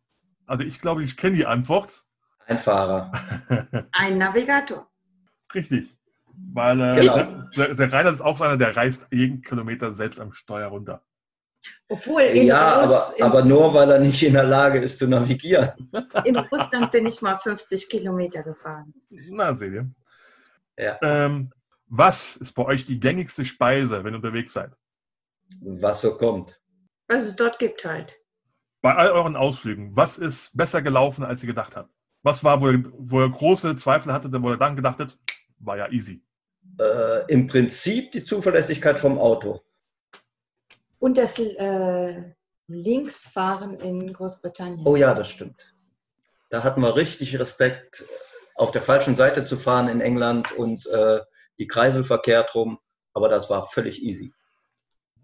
Also 0.46 0.64
ich 0.64 0.80
glaube, 0.80 1.02
ich 1.02 1.16
kenne 1.16 1.36
die 1.36 1.46
Antwort. 1.46 2.04
Ein 2.46 2.58
Fahrer. 2.58 3.12
Ein 3.92 4.18
Navigator. 4.18 4.88
Richtig. 5.54 5.88
Weil 6.52 6.80
äh, 6.80 7.00
Genau. 7.00 7.44
der, 7.56 7.74
der 7.74 7.92
Rainer 7.92 8.12
ist 8.12 8.20
auch 8.20 8.40
einer, 8.40 8.56
der 8.56 8.76
reist 8.76 9.06
jeden 9.10 9.42
Kilometer 9.42 9.92
selbst 9.92 10.20
am 10.20 10.32
Steuer 10.32 10.68
runter. 10.68 11.02
Obwohl 11.88 12.22
in, 12.22 12.46
Ja, 12.46 12.76
aber, 12.76 12.92
Russ 12.92 13.12
in, 13.16 13.24
aber 13.24 13.44
nur, 13.44 13.74
weil 13.74 13.90
er 13.90 13.98
nicht 13.98 14.22
in 14.22 14.32
der 14.32 14.44
Lage 14.44 14.80
ist 14.80 14.98
zu 14.98 15.08
navigieren. 15.08 15.70
in 16.24 16.36
Russland 16.36 16.90
bin 16.92 17.06
ich 17.06 17.22
mal 17.22 17.36
50 17.36 17.88
Kilometer 17.88 18.42
gefahren. 18.42 18.92
Na, 19.10 19.54
seht 19.54 19.72
ihr. 19.72 19.90
Ja. 20.78 20.98
Ähm, 21.02 21.52
was 21.86 22.36
ist 22.36 22.54
bei 22.54 22.64
euch 22.64 22.84
die 22.84 22.98
gängigste 22.98 23.44
Speise, 23.44 24.02
wenn 24.02 24.14
ihr 24.14 24.16
unterwegs 24.16 24.52
seid? 24.52 24.72
Was 25.60 26.00
so 26.00 26.16
kommt. 26.16 26.60
Was 27.06 27.24
es 27.24 27.36
dort 27.36 27.58
gibt 27.58 27.84
halt. 27.84 28.16
Bei 28.80 28.94
all 28.94 29.10
euren 29.10 29.36
Ausflügen, 29.36 29.94
was 29.94 30.18
ist 30.18 30.56
besser 30.56 30.82
gelaufen, 30.82 31.24
als 31.24 31.42
ihr 31.42 31.48
gedacht 31.48 31.76
habt? 31.76 31.90
Was 32.22 32.42
war, 32.42 32.60
wo 32.60 32.70
ihr, 32.70 32.82
wo 32.96 33.20
ihr 33.20 33.28
große 33.28 33.76
Zweifel 33.76 34.12
hattet, 34.12 34.32
wo 34.42 34.50
ihr 34.50 34.56
dann 34.56 34.76
gedacht 34.76 34.98
habt, 34.98 35.18
war 35.58 35.76
ja 35.76 35.90
easy? 35.90 36.24
Äh, 36.80 37.30
Im 37.30 37.46
Prinzip 37.46 38.12
die 38.12 38.24
Zuverlässigkeit 38.24 38.98
vom 38.98 39.18
Auto. 39.18 39.62
Und 41.02 41.18
das 41.18 41.36
äh, 41.36 42.32
Linksfahren 42.68 43.74
in 43.80 44.12
Großbritannien. 44.12 44.86
Oh 44.86 44.94
ja, 44.94 45.14
das 45.14 45.30
stimmt. 45.30 45.74
Da 46.48 46.62
hatten 46.62 46.80
wir 46.80 46.94
richtig 46.94 47.36
Respekt, 47.40 48.04
auf 48.54 48.70
der 48.70 48.82
falschen 48.82 49.16
Seite 49.16 49.44
zu 49.44 49.56
fahren 49.56 49.88
in 49.88 50.00
England 50.00 50.52
und 50.52 50.86
äh, 50.86 51.18
die 51.58 51.66
Kreisel 51.66 52.04
verkehrt 52.04 52.54
rum. 52.54 52.78
Aber 53.14 53.28
das 53.28 53.50
war 53.50 53.64
völlig 53.64 54.00
easy. 54.00 54.32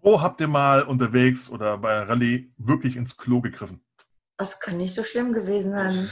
Wo 0.01 0.21
habt 0.21 0.41
ihr 0.41 0.49
mal 0.49 0.83
unterwegs 0.83 1.49
oder 1.49 1.77
bei 1.77 1.97
Rallye 1.97 2.51
wirklich 2.57 2.97
ins 2.97 3.15
Klo 3.15 3.39
gegriffen? 3.39 3.81
Das 4.35 4.59
kann 4.59 4.75
nicht 4.75 4.93
so 4.93 5.03
schlimm 5.03 5.31
gewesen 5.31 5.71
sein. 5.71 6.09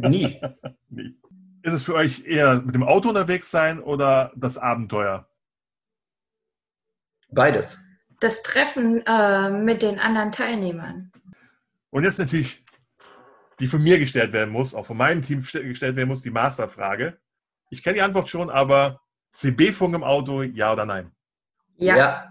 Nie. 0.10 0.42
Nee. 0.90 1.14
Ist 1.62 1.72
es 1.72 1.82
für 1.84 1.94
euch 1.94 2.26
eher 2.26 2.60
mit 2.60 2.74
dem 2.74 2.82
Auto 2.82 3.08
unterwegs 3.08 3.50
sein 3.50 3.80
oder 3.80 4.32
das 4.36 4.58
Abenteuer? 4.58 5.26
Beides. 7.30 7.78
Das 8.20 8.42
Treffen 8.42 9.04
äh, 9.06 9.50
mit 9.50 9.82
den 9.82 10.00
anderen 10.00 10.32
Teilnehmern. 10.32 11.12
Und 11.90 12.04
jetzt 12.04 12.18
natürlich, 12.18 12.64
die 13.60 13.66
von 13.66 13.82
mir 13.82 13.98
gestellt 13.98 14.32
werden 14.32 14.50
muss, 14.50 14.74
auch 14.74 14.86
von 14.86 14.96
meinem 14.96 15.22
Team 15.22 15.42
ste- 15.44 15.64
gestellt 15.64 15.96
werden 15.96 16.08
muss, 16.08 16.22
die 16.22 16.30
Masterfrage. 16.30 17.18
Ich 17.70 17.82
kenne 17.82 17.94
die 17.94 18.02
Antwort 18.02 18.28
schon, 18.28 18.50
aber 18.50 19.00
CB-Funk 19.34 19.94
im 19.94 20.04
Auto, 20.04 20.42
ja 20.42 20.72
oder 20.72 20.86
nein? 20.86 21.12
Ja. 21.76 22.30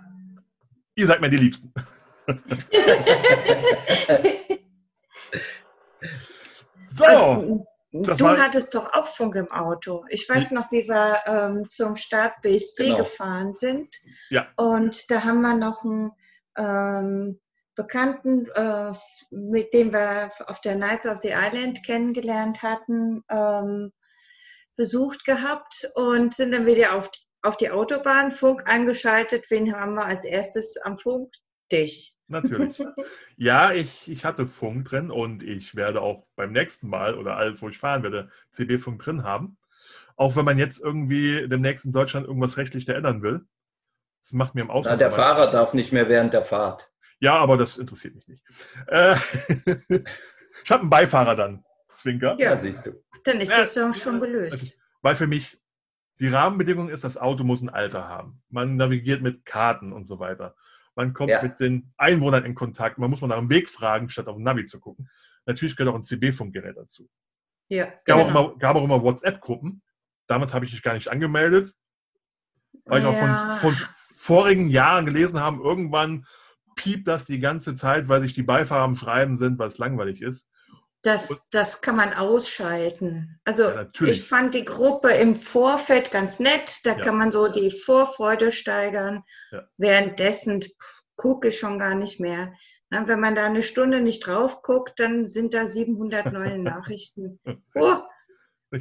Ihr 0.95 1.07
seid 1.07 1.21
mir 1.21 1.29
die 1.29 1.37
Liebsten. 1.37 1.73
So, 6.89 7.66
das 7.91 8.17
du 8.17 8.25
war- 8.25 8.37
hattest 8.37 8.75
doch 8.75 8.91
auch 8.93 9.05
Funk 9.07 9.35
im 9.35 9.51
Auto. 9.51 10.03
Ich 10.09 10.27
weiß 10.29 10.51
noch, 10.51 10.71
wie 10.71 10.87
wir 10.87 11.21
ähm, 11.25 11.69
zum 11.69 11.95
Start 11.95 12.33
BSC 12.41 12.85
Genau. 12.85 12.97
gefahren 12.97 13.53
sind. 13.53 13.95
Ja. 14.29 14.47
Und 14.57 15.09
da 15.09 15.23
haben 15.23 15.41
wir 15.41 15.55
noch 15.55 15.83
einen 15.83 16.11
ähm, 16.57 17.39
Bekannten, 17.75 18.47
äh, 18.55 18.91
mit 19.29 19.73
dem 19.73 19.93
wir 19.93 20.29
auf 20.47 20.59
der 20.61 20.75
Nights 20.75 21.05
of 21.05 21.19
the 21.19 21.29
Island 21.33 21.85
kennengelernt 21.85 22.63
hatten, 22.63 23.23
ähm, 23.29 23.93
besucht 24.75 25.25
gehabt 25.25 25.89
und 25.95 26.33
sind 26.33 26.51
dann 26.53 26.65
wieder 26.65 26.95
auf, 26.95 27.09
auf 27.43 27.55
die 27.57 27.69
Autobahn, 27.71 28.31
Funk 28.31 28.67
eingeschaltet. 28.67 29.45
Wen 29.49 29.73
haben 29.75 29.93
wir 29.93 30.05
als 30.05 30.25
erstes 30.25 30.77
am 30.83 30.97
Funk? 30.97 31.31
Dich. 31.71 32.16
Natürlich. 32.27 32.79
Ja, 33.37 33.71
ich, 33.73 34.09
ich 34.09 34.25
hatte 34.25 34.47
Funk 34.47 34.89
drin 34.89 35.11
und 35.11 35.43
ich 35.43 35.75
werde 35.75 36.01
auch 36.01 36.25
beim 36.35 36.51
nächsten 36.51 36.89
Mal 36.89 37.15
oder 37.15 37.37
alles, 37.37 37.61
wo 37.61 37.69
ich 37.69 37.77
fahren 37.77 38.03
werde, 38.03 38.29
CB-Funk 38.51 39.01
drin 39.01 39.23
haben. 39.23 39.57
Auch 40.15 40.35
wenn 40.35 40.45
man 40.45 40.57
jetzt 40.57 40.81
irgendwie 40.81 41.47
demnächst 41.47 41.85
in 41.85 41.91
Deutschland 41.91 42.25
irgendwas 42.27 42.57
rechtlich 42.57 42.87
ändern 42.89 43.21
will. 43.21 43.45
Das 44.21 44.33
macht 44.33 44.55
mir 44.55 44.61
im 44.61 44.67
Na, 44.67 44.73
Ausland. 44.73 44.99
der 44.99 45.07
aber- 45.07 45.15
Fahrer 45.15 45.51
darf 45.51 45.73
nicht 45.73 45.93
mehr 45.93 46.09
während 46.09 46.33
der 46.33 46.41
Fahrt. 46.41 46.91
Ja, 47.19 47.37
aber 47.37 47.57
das 47.57 47.77
interessiert 47.77 48.15
mich 48.15 48.27
nicht. 48.27 48.43
Äh, 48.87 49.15
ich 50.63 50.71
habe 50.71 50.81
einen 50.81 50.89
Beifahrer 50.89 51.35
dann, 51.35 51.63
Zwinker. 51.93 52.35
Ja, 52.39 52.51
Ja. 52.53 52.57
siehst 52.57 52.85
du. 52.85 53.03
Dann 53.23 53.39
ist 53.39 53.51
Ja, 53.51 53.59
das 53.59 53.75
ja 53.75 53.91
schon 53.93 54.19
gelöst. 54.19 54.77
Weil 55.01 55.15
für 55.15 55.27
mich 55.27 55.59
die 56.19 56.27
Rahmenbedingung 56.29 56.89
ist, 56.89 57.03
das 57.03 57.17
Auto 57.17 57.43
muss 57.43 57.61
ein 57.61 57.69
Alter 57.69 58.07
haben. 58.07 58.41
Man 58.49 58.75
navigiert 58.75 59.21
mit 59.21 59.45
Karten 59.45 59.93
und 59.93 60.03
so 60.03 60.19
weiter. 60.19 60.55
Man 60.97 61.13
kommt 61.13 61.29
Ja. 61.29 61.43
mit 61.43 61.59
den 61.59 61.93
Einwohnern 61.95 62.43
in 62.43 62.55
Kontakt. 62.55 62.97
Man 62.97 63.11
muss 63.11 63.21
mal 63.21 63.27
nach 63.27 63.37
dem 63.37 63.51
Weg 63.51 63.69
fragen, 63.69 64.09
statt 64.09 64.27
auf 64.27 64.35
dem 64.35 64.43
Navi 64.43 64.65
zu 64.65 64.79
gucken. 64.79 65.07
Natürlich 65.45 65.75
gehört 65.75 65.93
auch 65.93 65.97
ein 65.99 66.03
CB-Funkgerät 66.03 66.75
dazu. 66.75 67.07
Ja, 67.69 67.93
Gab, 68.03 68.17
auch 68.19 68.27
genau. 68.27 68.45
immer, 68.49 68.57
gab 68.57 68.75
auch 68.75 68.83
immer 68.83 69.03
WhatsApp-Gruppen. 69.03 69.83
Damit 70.25 70.53
habe 70.53 70.65
ich 70.65 70.71
mich 70.71 70.81
gar 70.81 70.95
nicht 70.95 71.07
angemeldet. 71.09 71.73
Weil 72.85 73.01
ich 73.01 73.05
auch 73.05 73.13
Ja. 73.13 73.55
von, 73.57 73.73
von 73.75 73.87
vorigen 74.15 74.69
Jahren 74.69 75.05
gelesen 75.05 75.39
habe, 75.39 75.61
irgendwann 75.61 76.25
piept 76.75 77.07
das 77.07 77.25
die 77.25 77.39
ganze 77.39 77.75
Zeit, 77.75 78.09
weil 78.09 78.21
sich 78.21 78.33
die 78.33 78.43
Beifahrer 78.43 78.83
am 78.83 78.95
Schreiben 78.95 79.37
sind, 79.37 79.59
weil 79.59 79.67
es 79.67 79.77
langweilig 79.77 80.21
ist. 80.23 80.49
Das, 81.07 81.49
das 81.51 81.81
kann 81.81 81.95
man 81.95 82.13
ausschalten. 82.13 83.39
Also 83.45 83.63
Ja, 83.63 83.87
ich 84.01 84.23
fand 84.23 84.53
die 84.53 84.65
Gruppe 84.65 85.11
im 85.11 85.35
Vorfeld 85.37 86.11
ganz 86.11 86.39
nett. 86.39 86.81
Da 86.83 86.91
Ja. 86.97 86.99
kann 87.01 87.17
man 87.17 87.31
so 87.31 87.47
die 87.47 87.71
Vorfreude 87.71 88.51
steigern. 88.51 89.23
Ja. 89.51 89.63
Währenddessen 89.77 90.63
gucke 91.15 91.47
ich 91.47 91.59
schon 91.59 91.79
gar 91.79 91.95
nicht 91.95 92.19
mehr. 92.19 92.51
Na, 92.89 93.07
wenn 93.07 93.19
man 93.19 93.35
da 93.35 93.45
eine 93.45 93.61
Stunde 93.63 94.01
nicht 94.01 94.25
drauf 94.27 94.61
guckt, 94.61 94.99
dann 94.99 95.23
sind 95.25 95.53
da 95.53 95.65
700 95.65 96.31
neue 96.33 96.57
Nachrichten. 96.59 97.39
Oh, 97.75 97.99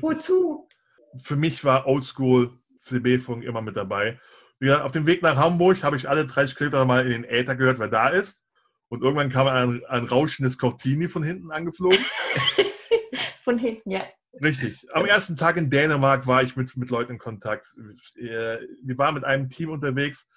wozu? 0.00 0.68
Für 1.22 1.36
mich 1.36 1.64
war 1.64 1.86
Oldschool 1.86 2.58
CB-Funk 2.78 3.42
immer 3.44 3.62
mit 3.62 3.76
dabei. 3.76 4.20
Wie 4.58 4.66
gesagt, 4.66 4.84
auf 4.84 4.92
dem 4.92 5.06
Weg 5.06 5.22
nach 5.22 5.36
Hamburg 5.36 5.82
habe 5.82 5.96
ich 5.96 6.08
alle 6.08 6.26
30 6.26 6.56
Kilometer 6.56 6.84
mal 6.84 7.04
in 7.06 7.22
den 7.22 7.24
Äther 7.24 7.56
gehört, 7.56 7.78
wer 7.78 7.88
da 7.88 8.08
ist. 8.08 8.45
Und 8.88 9.02
irgendwann 9.02 9.30
kam 9.30 9.46
ein, 9.48 9.82
ein 9.86 10.04
rauschendes 10.04 10.58
Cortini 10.58 11.08
von 11.08 11.22
hinten 11.22 11.50
angeflogen. 11.50 11.98
Von 13.42 13.58
hinten, 13.58 13.90
ja. 13.90 14.02
Richtig. 14.42 14.86
Am 14.92 15.06
ersten 15.06 15.36
Tag 15.36 15.56
in 15.56 15.70
Dänemark 15.70 16.26
war 16.26 16.42
ich 16.42 16.56
mit, 16.56 16.76
mit 16.76 16.90
Leuten 16.90 17.12
in 17.12 17.18
Kontakt. 17.18 17.66
Äh, 18.16 18.58
Wir 18.82 18.98
waren 18.98 19.14
mit 19.14 19.22
einem 19.24 19.48
Team 19.48 19.70
unterwegs, 19.70 20.28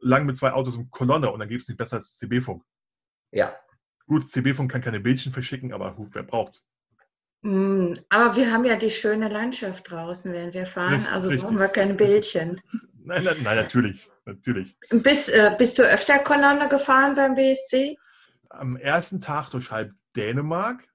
lang 0.00 0.26
mit 0.26 0.36
zwei 0.36 0.52
Autos 0.52 0.76
in 0.76 0.90
Kolonne 0.90 1.30
und 1.32 1.40
dann 1.40 1.48
gibt 1.48 1.62
es 1.62 1.68
nicht 1.68 1.78
besser 1.78 1.96
als 1.96 2.16
CB-Funk. 2.18 2.62
Ja. 3.32 3.56
Gut, 4.06 4.28
CB-Funk 4.28 4.70
kann 4.70 4.82
keine 4.82 5.00
Bildchen 5.00 5.32
verschicken, 5.32 5.72
aber 5.72 5.94
gut, 5.94 6.10
wer 6.12 6.22
braucht's? 6.22 6.62
Mm, 7.42 7.94
Aber 8.10 8.36
wir 8.36 8.52
haben 8.52 8.64
ja 8.64 8.76
die 8.76 8.90
schöne 8.90 9.28
Landschaft 9.28 9.90
draußen, 9.90 10.32
während 10.32 10.52
wir 10.54 10.66
fahren. 10.66 10.94
Richtig, 10.94 11.10
Also 11.12 11.28
richtig. 11.28 11.44
brauchen 11.44 11.58
wir 11.58 11.68
keine 11.68 11.94
Bildchen. 11.94 12.60
Nein, 13.08 13.24
nein, 13.24 13.36
nein, 13.42 13.56
natürlich. 13.56 14.10
Natürlich. 14.26 14.76
Bist, 14.90 15.30
äh, 15.30 15.54
bist 15.58 15.78
du 15.78 15.82
öfter 15.82 16.18
Kolonne 16.18 16.68
gefahren 16.68 17.16
beim 17.16 17.34
BSC? 17.36 17.96
Am 18.50 18.76
ersten 18.76 19.18
Tag 19.18 19.48
durch 19.48 19.70
halb 19.70 19.94
Dänemark. 20.14 20.86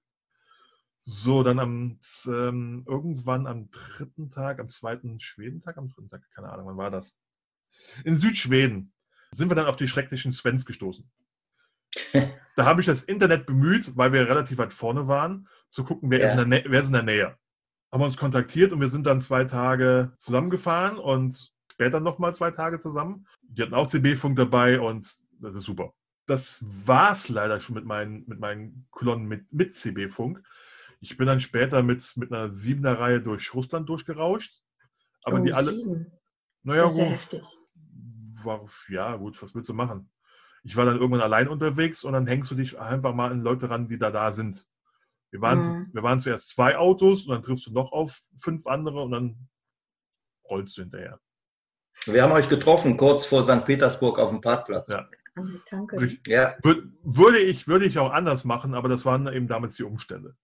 So, 1.02 1.41
dann 1.41 1.58
am 1.58 1.99
ähm, 2.28 2.86
irgendwann 2.88 3.47
am 3.47 3.71
dritten 3.71 4.30
Tag, 4.30 4.60
am 4.60 4.69
zweiten 4.69 5.19
Schwedentag, 5.19 5.78
am 5.78 5.89
dritten 5.89 6.10
Tag, 6.10 6.21
keine 6.36 6.52
Ahnung, 6.52 6.67
wann 6.67 6.78
war 6.78 6.91
das? 6.91 7.19
In 8.06 8.15
Südschweden 8.15 8.93
sind 9.32 9.49
wir 9.49 9.56
dann 9.56 9.65
auf 9.65 9.76
die 9.76 9.88
schrecklichen 9.88 10.34
Svens 10.34 10.67
gestoßen. 10.67 11.12
da 12.56 12.65
habe 12.65 12.82
ich 12.82 12.86
das 12.86 13.02
Internet 13.02 13.47
bemüht, 13.47 13.97
weil 13.97 14.13
wir 14.13 14.30
relativ 14.30 14.60
weit 14.60 14.71
vorne 14.71 15.08
waren, 15.08 15.47
zu 15.69 15.84
gucken, 15.84 16.12
wer, 16.12 16.19
Ja. 16.19 16.26
ist, 16.28 16.32
in 16.39 16.49
der 16.49 16.60
Nä- 16.62 16.65
wer 16.69 16.80
ist 16.80 16.88
in 16.88 16.93
der 16.93 17.02
Nähe. 17.04 17.38
Haben 17.91 18.02
wir 18.02 18.06
uns 18.06 18.17
kontaktiert 18.17 18.71
und 18.71 18.82
wir 18.82 18.89
sind 18.89 19.08
dann 19.08 19.19
zwei 19.19 19.45
Tage 19.45 20.13
zusammengefahren 20.17 20.99
und 20.99 21.53
später 21.73 21.99
nochmal 21.99 22.36
zwei 22.36 22.51
Tage 22.51 22.77
zusammen. 22.79 23.27
Die 23.41 23.62
hatten 23.63 23.73
auch 23.73 23.88
CB-Funk 23.88 24.36
dabei 24.38 24.79
und 24.79 25.12
das 25.39 25.55
ist 25.55 25.63
super. 25.63 25.93
Das 26.27 26.59
war's 26.62 27.29
leider 27.29 27.59
schon 27.59 27.75
mit 27.75 27.86
meinen, 27.86 28.23
mit 28.27 28.39
meinen 28.39 28.88
Kolonnen 28.91 29.27
mit, 29.27 29.51
mit 29.51 29.75
CB-Funk. 29.75 30.41
Ich 31.01 31.17
bin 31.17 31.27
dann 31.27 31.41
später 31.41 31.83
mit, 31.83 32.13
mit 32.15 32.31
einer 32.31 32.49
siebener 32.51 32.97
Reihe 32.99 33.21
durch 33.21 33.53
Russland 33.53 33.89
durchgerauscht. 33.89 34.53
Aber 35.23 35.39
oh, 35.41 35.43
die 35.43 35.53
alle, 35.53 35.71
sieben. 35.71 36.12
naja, 36.63 36.83
Das 36.83 36.93
ist 36.93 36.97
ja 36.99 37.03
gut, 37.05 37.13
heftig. 37.13 37.43
war, 38.43 38.65
ja, 38.89 39.15
gut, 39.17 39.41
was 39.41 39.53
willst 39.55 39.69
du 39.69 39.73
machen? 39.73 40.09
Ich 40.63 40.75
war 40.77 40.86
dann 40.86 40.95
irgendwann 40.97 41.21
allein 41.21 41.49
unterwegs 41.49 42.03
und 42.05 42.13
dann 42.13 42.27
hängst 42.27 42.51
du 42.51 42.55
dich 42.55 42.79
einfach 42.79 43.13
mal 43.13 43.31
an 43.31 43.41
Leute 43.41 43.69
ran, 43.69 43.88
die 43.89 43.97
da 43.97 44.12
da 44.12 44.31
sind. 44.31 44.65
Wir 45.31 45.41
waren, 45.41 45.59
Mhm. 45.59 45.89
wir 45.93 46.03
waren 46.03 46.21
zuerst 46.21 46.49
zwei 46.49 46.77
Autos 46.77 47.25
und 47.25 47.33
dann 47.33 47.41
triffst 47.43 47.65
du 47.67 47.73
noch 47.73 47.91
auf 47.91 48.21
fünf 48.39 48.67
andere 48.67 49.01
und 49.01 49.12
dann 49.12 49.49
rollst 50.49 50.77
du 50.77 50.83
hinterher. 50.83 51.19
Wir 52.06 52.23
haben 52.23 52.32
euch 52.32 52.49
getroffen, 52.49 52.97
kurz 52.97 53.25
vor 53.25 53.43
St. 53.45 53.65
Petersburg 53.65 54.19
auf 54.19 54.29
dem 54.29 54.41
Parkplatz. 54.41 54.89
Ja. 54.89 55.08
An 55.36 55.51
der 55.51 55.65
Tanke. 55.65 55.99
Richtig. 55.99 56.27
Ja, 56.27 56.56
Wür- 56.63 56.84
Würde 57.03 57.39
ich, 57.39 57.67
würde 57.67 57.86
ich 57.86 57.97
auch 57.97 58.12
anders 58.12 58.43
machen, 58.43 58.73
aber 58.75 58.89
das 58.89 59.06
waren 59.06 59.27
eben 59.27 59.47
damals 59.47 59.75
die 59.75 59.84
Umstände. 59.84 60.36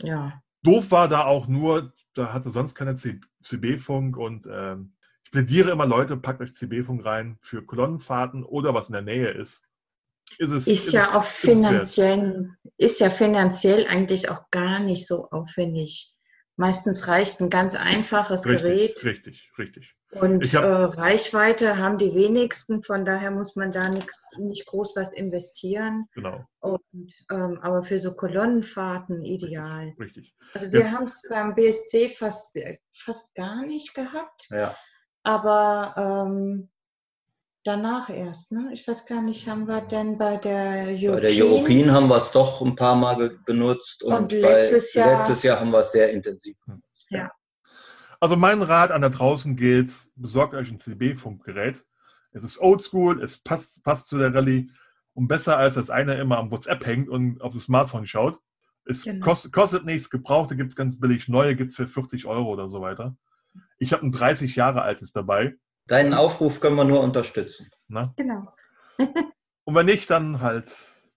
Ja. 0.00 0.40
Doof 0.62 0.90
war 0.90 1.08
da 1.08 1.24
auch 1.26 1.48
nur, 1.48 1.92
da 2.14 2.32
hatte 2.32 2.50
sonst 2.50 2.74
keiner 2.74 2.96
CB-Funk 2.96 4.16
und 4.16 4.46
ähm, 4.50 4.94
ich 5.24 5.30
plädiere 5.32 5.70
immer, 5.70 5.86
Leute, 5.86 6.16
packt 6.16 6.40
euch 6.40 6.52
CB-Funk 6.54 7.04
rein 7.04 7.36
für 7.40 7.62
Kolonnenfahrten 7.64 8.44
oder 8.44 8.72
was 8.74 8.88
in 8.88 8.94
der 8.94 9.02
Nähe 9.02 9.28
ist. 9.30 9.64
Ist 10.38 10.50
es 10.50 10.66
Ist 10.66 10.92
ja 10.92 11.04
es- 11.04 11.14
auch 11.14 11.22
ist 11.22 11.36
finanziell, 11.36 12.50
ist 12.78 13.00
ja 13.00 13.10
finanziell 13.10 13.86
eigentlich 13.86 14.28
auch 14.30 14.50
gar 14.50 14.78
nicht 14.80 15.06
so 15.06 15.28
aufwendig. 15.30 16.14
Meistens 16.56 17.06
reicht 17.06 17.40
ein 17.40 17.50
ganz 17.50 17.74
einfaches 17.74 18.46
Richtig, 18.46 18.62
Gerät 18.62 19.04
richtig, 19.04 19.50
richtig. 19.58 19.94
Und 20.20 20.44
Ich 20.44 20.54
hab- 20.54 20.64
äh, 20.64 20.68
Reichweite 21.00 21.78
haben 21.78 21.98
die 21.98 22.14
wenigsten, 22.14 22.82
von 22.82 23.04
daher 23.04 23.30
muss 23.30 23.56
man 23.56 23.72
da 23.72 23.88
nix, 23.88 24.30
nicht 24.38 24.66
groß 24.66 24.96
was 24.96 25.12
investieren. 25.12 26.08
Genau, 26.14 26.44
Und, 26.60 26.82
ähm, 27.30 27.58
aber 27.62 27.82
für 27.82 27.98
so 27.98 28.14
Kolonnenfahrten 28.14 29.24
ideal. 29.24 29.92
richtig. 30.00 30.34
Also 30.54 30.72
wir 30.72 30.80
Ja. 30.80 30.90
haben 30.92 31.04
es 31.04 31.22
beim 31.28 31.54
BSC 31.54 32.08
fast, 32.08 32.56
äh, 32.56 32.78
fast 32.92 33.34
gar 33.34 33.64
nicht 33.66 33.94
gehabt, 33.94 34.48
Ja. 34.50 34.74
aber 35.22 35.94
ähm, 36.26 36.70
danach 37.64 38.08
erst. 38.10 38.52
Ne? 38.52 38.70
Ich 38.72 38.86
weiß 38.86 39.06
gar 39.06 39.20
nicht, 39.22 39.48
haben 39.48 39.66
wir 39.66 39.80
denn 39.80 40.16
bei 40.18 40.36
der 40.36 40.86
European, 40.88 41.12
Bei 41.14 41.20
der 41.20 41.44
European 41.44 41.90
haben 41.92 42.08
wir 42.08 42.16
es 42.18 42.30
doch 42.30 42.62
ein 42.62 42.76
paar 42.76 42.94
Mal 42.94 43.38
benutzt 43.44 44.02
und, 44.04 44.14
Und 44.14 44.28
bei- 44.30 44.36
letztes 44.60 44.94
Jahr- 44.94 45.18
letztes 45.18 45.42
Jahr 45.42 45.58
haben 45.60 45.70
wir 45.72 45.80
es 45.80 45.92
sehr 45.92 46.10
intensiv 46.10 46.56
benutzt. 46.64 47.08
Also 48.20 48.36
mein 48.36 48.62
Rat 48.62 48.90
an 48.90 49.02
da 49.02 49.08
draußen 49.08 49.56
gilt, 49.56 49.90
besorgt 50.16 50.54
euch 50.54 50.70
ein 50.70 50.80
CB-Funkgerät. 50.80 51.84
Es 52.32 52.44
ist 52.44 52.58
oldschool, 52.58 53.22
es 53.22 53.38
passt, 53.38 53.84
passt 53.84 54.08
zu 54.08 54.18
der 54.18 54.34
Rallye 54.34 54.70
und 55.14 55.28
besser 55.28 55.56
als 55.58 55.74
das 55.74 55.90
eine 55.90 56.14
immer 56.14 56.38
am 56.38 56.50
WhatsApp 56.50 56.84
hängt 56.86 57.08
und 57.08 57.40
auf 57.40 57.54
das 57.54 57.64
Smartphone 57.64 58.06
schaut. 58.06 58.38
Es 58.84 59.04
Genau. 59.04 59.24
kost, 59.24 59.52
kostet 59.52 59.84
nichts, 59.84 60.10
Gebrauchte 60.10 60.56
gibt 60.56 60.72
es 60.72 60.76
ganz 60.76 60.98
billig, 60.98 61.28
neue 61.28 61.56
gibt 61.56 61.70
es 61.70 61.76
für 61.76 61.88
40 61.88 62.26
Euro 62.26 62.52
oder 62.52 62.68
so 62.68 62.80
weiter. 62.80 63.16
Ich 63.78 63.92
habe 63.92 64.04
ein 64.06 64.12
30 64.12 64.54
Jahre 64.56 64.82
altes 64.82 65.12
dabei. 65.12 65.54
Deinen 65.86 66.14
Aufruf 66.14 66.60
können 66.60 66.76
wir 66.76 66.84
nur 66.84 67.00
unterstützen. 67.00 67.70
Ne? 67.88 68.12
Genau. 68.16 68.52
Und 69.64 69.74
wenn 69.74 69.86
nicht, 69.86 70.10
dann 70.10 70.40
halt 70.40 70.70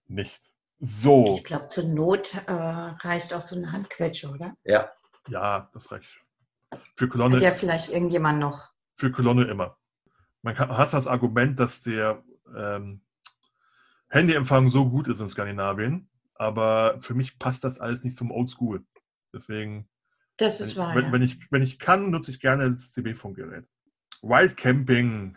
nicht. 0.06 0.40
So, 0.80 1.34
Ich 1.36 1.44
glaube, 1.44 1.66
zur 1.66 1.84
Not 1.84 2.34
äh, 2.46 2.52
reicht 2.52 3.34
auch 3.34 3.42
so 3.42 3.54
eine 3.56 3.70
Handquetsche, 3.72 4.30
oder? 4.30 4.54
Ja, 4.64 4.90
ja, 5.28 5.68
das 5.74 5.92
reicht. 5.92 6.08
Für 6.94 7.04
Hat 7.06 7.10
Kolonne, 7.10 7.40
ja 7.40 7.50
vielleicht 7.52 7.90
irgendjemand 7.90 8.38
noch. 8.38 8.68
für 8.94 9.10
Kolonne 9.10 9.44
immer. 9.44 9.76
Man 10.42 10.54
kann, 10.54 10.76
hat 10.76 10.92
das 10.92 11.06
Argument, 11.06 11.58
dass 11.58 11.82
der 11.82 12.22
ähm, 12.56 13.02
Handyempfang 14.08 14.68
so 14.68 14.88
gut 14.88 15.08
ist 15.08 15.20
in 15.20 15.28
Skandinavien, 15.28 16.08
aber 16.34 16.98
für 17.00 17.14
mich 17.14 17.38
passt 17.38 17.64
das 17.64 17.80
alles 17.80 18.04
nicht 18.04 18.16
zum 18.16 18.30
Oldschool. 18.30 18.84
Deswegen, 19.32 19.88
Das 20.36 20.60
ist 20.60 20.76
wenn, 20.76 20.82
wahr. 20.84 20.94
wenn, 20.94 21.04
ja. 21.06 21.12
wenn, 21.12 21.22
ich, 21.22 21.52
wenn 21.52 21.62
ich 21.62 21.78
kann, 21.78 22.10
nutze 22.10 22.30
ich 22.30 22.40
gerne 22.40 22.70
das 22.70 22.92
CB-Funkgerät. 22.92 23.66
Wild 24.22 24.56
Camping. 24.56 25.36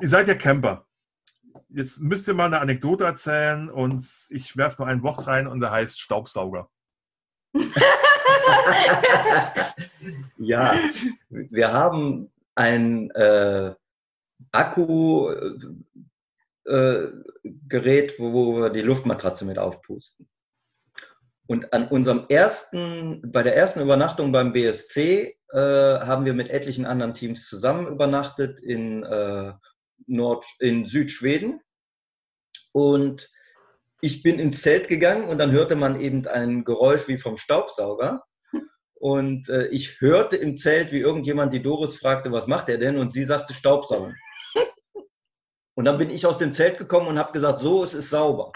Ihr 0.00 0.08
seid 0.08 0.28
ja 0.28 0.34
Camper. 0.34 0.86
Jetzt 1.70 2.00
müsst 2.00 2.28
ihr 2.28 2.34
mal 2.34 2.46
eine 2.46 2.60
Anekdote 2.60 3.04
erzählen 3.04 3.68
und 3.68 4.04
ich 4.30 4.56
werfe 4.56 4.82
nur 4.82 4.88
ein 4.88 5.02
Wort 5.02 5.26
rein 5.26 5.46
und 5.46 5.60
der 5.60 5.70
heißt 5.70 6.00
Staubsauger. 6.00 6.70
Ja. 10.38 10.78
Wir 11.30 11.72
haben 11.72 12.30
ein 12.54 13.10
äh, 13.12 13.74
Akku-Gerät, 14.52 15.78
wo, 18.18 18.32
wo 18.32 18.56
wir 18.60 18.70
die 18.70 18.82
Luftmatratze 18.82 19.44
mit 19.44 19.58
aufpusten. 19.58 20.28
Und 21.46 21.72
an 21.72 21.88
unserem 21.88 22.26
ersten, 22.28 23.22
bei 23.32 23.42
der 23.42 23.56
ersten 23.56 23.80
Übernachtung 23.80 24.32
beim 24.32 24.52
BSC 24.52 25.38
äh, 25.50 25.58
haben 25.58 26.26
wir 26.26 26.34
mit 26.34 26.50
etlichen 26.50 26.84
anderen 26.84 27.14
Teams 27.14 27.48
zusammen 27.48 27.86
übernachtet 27.86 28.60
in, 28.60 29.02
äh, 29.02 29.54
Nord, 30.06 30.44
in 30.58 30.86
Südschweden. 30.86 31.60
Und 32.72 33.30
ich 34.00 34.22
bin 34.22 34.38
ins 34.38 34.62
Zelt 34.62 34.88
gegangen 34.88 35.24
und 35.24 35.38
dann 35.38 35.52
hörte 35.52 35.76
man 35.76 36.00
eben 36.00 36.26
ein 36.26 36.64
Geräusch 36.64 37.08
wie 37.08 37.18
vom 37.18 37.36
Staubsauger. 37.36 38.24
Und 38.94 39.48
äh, 39.48 39.68
ich 39.68 40.00
hörte 40.00 40.36
im 40.36 40.56
Zelt, 40.56 40.90
wie 40.90 41.00
irgendjemand 41.00 41.52
die 41.52 41.62
Doris 41.62 41.96
fragte, 41.96 42.32
was 42.32 42.46
macht 42.46 42.68
er 42.68 42.78
denn? 42.78 42.98
Und 42.98 43.12
sie 43.12 43.24
sagte 43.24 43.54
Staubsaugen. 43.54 44.16
Und 45.74 45.84
dann 45.84 45.98
bin 45.98 46.10
ich 46.10 46.26
aus 46.26 46.38
dem 46.38 46.50
Zelt 46.50 46.78
gekommen 46.78 47.06
und 47.06 47.18
habe 47.20 47.30
gesagt, 47.30 47.60
so, 47.60 47.84
es 47.84 47.94
ist 47.94 48.10
sauber. 48.10 48.50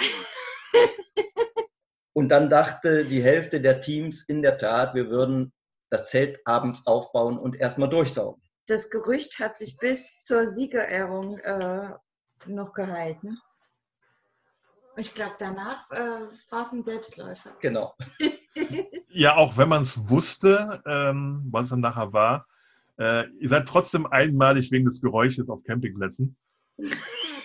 Und 2.13 2.31
dann 2.31 2.51
dachte 2.51 3.05
die 3.05 3.23
Hälfte 3.23 3.61
der 3.61 3.81
Teams 3.81 4.25
in 4.27 4.43
der 4.43 4.59
Tat, 4.59 4.95
wir 4.95 5.09
würden 5.09 5.53
das 5.91 6.11
Zelt 6.11 6.41
abends 6.45 6.87
aufbauen 6.87 7.39
und 7.39 7.55
erstmal 7.55 7.89
durchsaugen. 7.89 8.43
Das 8.67 8.91
Gerücht 8.91 9.39
hat 9.39 9.57
sich 9.57 9.77
bis 9.79 10.25
zur 10.25 10.49
Siegerehrung 10.49 11.39
äh, 11.39 11.91
noch 12.47 12.73
gehalten. 12.73 13.39
Ich 14.97 15.15
glaube, 15.15 15.35
danach 15.39 15.91
äh, 15.91 16.27
war 16.51 16.63
es 16.63 16.73
ein 16.73 16.85
Selbstläufer. 16.85 17.53
Genau. 17.61 17.95
Ja, 19.15 19.37
auch 19.37 19.57
wenn 19.57 19.71
man 19.71 19.83
es 19.83 20.11
wusste, 20.11 20.83
ähm, 20.87 21.47
was 21.51 21.65
es 21.65 21.71
dann 21.71 21.81
nachher 21.81 22.13
war, 22.13 22.47
äh, 22.99 23.27
ihr 23.39 23.49
seid 23.49 23.67
trotzdem 23.67 24.07
einmalig 24.07 24.71
wegen 24.71 24.85
des 24.85 25.01
Geräusches 25.01 25.49
auf 25.49 25.63
Campingplätzen. 25.65 26.37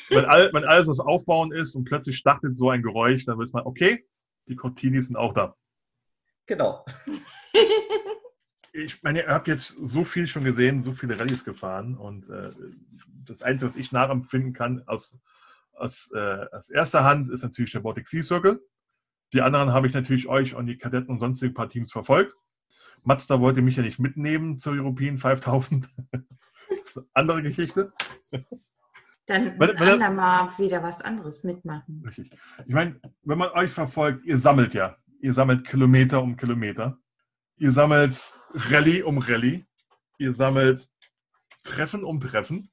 wenn, 0.10 0.25
all, 0.25 0.51
wenn 0.53 0.65
alles 0.65 0.88
das 0.88 0.99
Aufbauen 0.99 1.53
ist 1.53 1.75
und 1.75 1.86
plötzlich 1.86 2.17
startet 2.17 2.57
so 2.57 2.69
ein 2.69 2.83
Geräusch, 2.83 3.25
dann 3.25 3.38
weiß 3.38 3.53
man, 3.53 3.65
okay, 3.65 4.05
die 4.47 4.55
Cortinis 4.57 5.07
sind 5.07 5.15
auch 5.15 5.33
da. 5.33 5.55
Genau. 6.45 6.86
Ich 8.73 9.01
meine, 9.01 9.23
ihr 9.23 9.29
habt 9.29 9.47
jetzt 9.47 9.69
so 9.81 10.03
viel 10.03 10.27
schon 10.27 10.43
gesehen, 10.43 10.81
so 10.81 10.91
viele 10.91 11.19
Rallyes 11.19 11.43
gefahren 11.43 11.95
und 11.95 12.29
äh, 12.29 12.51
das 13.25 13.41
Einzige, 13.41 13.71
was 13.71 13.75
ich 13.75 13.91
nachempfinden 13.91 14.53
kann 14.53 14.83
aus, 14.86 15.17
aus, 15.77 16.11
äh, 16.13 16.45
aus 16.51 16.69
erster 16.69 17.03
Hand, 17.03 17.29
ist 17.29 17.43
natürlich 17.43 17.71
der 17.71 17.79
Baltic 17.81 18.07
Sea 18.07 18.23
Circle. 18.23 18.59
Die 19.33 19.41
anderen 19.41 19.73
habe 19.73 19.87
ich 19.87 19.93
natürlich 19.93 20.27
euch 20.27 20.55
und 20.55 20.67
die 20.67 20.77
Kadetten 20.77 21.09
und 21.11 21.19
sonstige 21.19 21.53
paar 21.53 21.69
Teams 21.69 21.91
verfolgt. 21.91 22.33
Mazda 23.03 23.39
wollte 23.41 23.61
mich 23.61 23.75
ja 23.75 23.83
nicht 23.83 23.99
mitnehmen 23.99 24.57
zur 24.57 24.73
European 24.73 25.17
5000. 25.17 25.87
das 26.11 26.21
ist 26.85 26.97
eine 26.97 27.05
andere 27.13 27.43
Geschichte. 27.43 27.93
Dann 29.25 29.59
Wenn- 29.59 29.59
wenn 29.59 29.77
er- 29.87 29.93
andermal 29.93 30.49
wieder 30.57 30.81
was 30.83 31.01
anderes 31.01 31.43
mitmachen. 31.43 32.01
Richtig. 32.05 32.31
Ich 32.65 32.73
meine, 32.73 32.99
wenn 33.23 33.37
man 33.37 33.49
euch 33.51 33.71
verfolgt, 33.71 34.25
ihr 34.25 34.37
sammelt 34.37 34.73
ja. 34.73 34.97
Ihr 35.19 35.33
sammelt 35.33 35.67
Kilometer 35.67 36.21
um 36.21 36.37
Kilometer. 36.37 36.97
Ihr 37.57 37.71
sammelt 37.71 38.33
Rallye 38.51 39.03
um 39.03 39.17
Rallye. 39.17 39.65
Ihr 40.17 40.31
sammelt 40.31 40.89
Treffen 41.63 42.03
um 42.03 42.19
Treffen. 42.21 42.69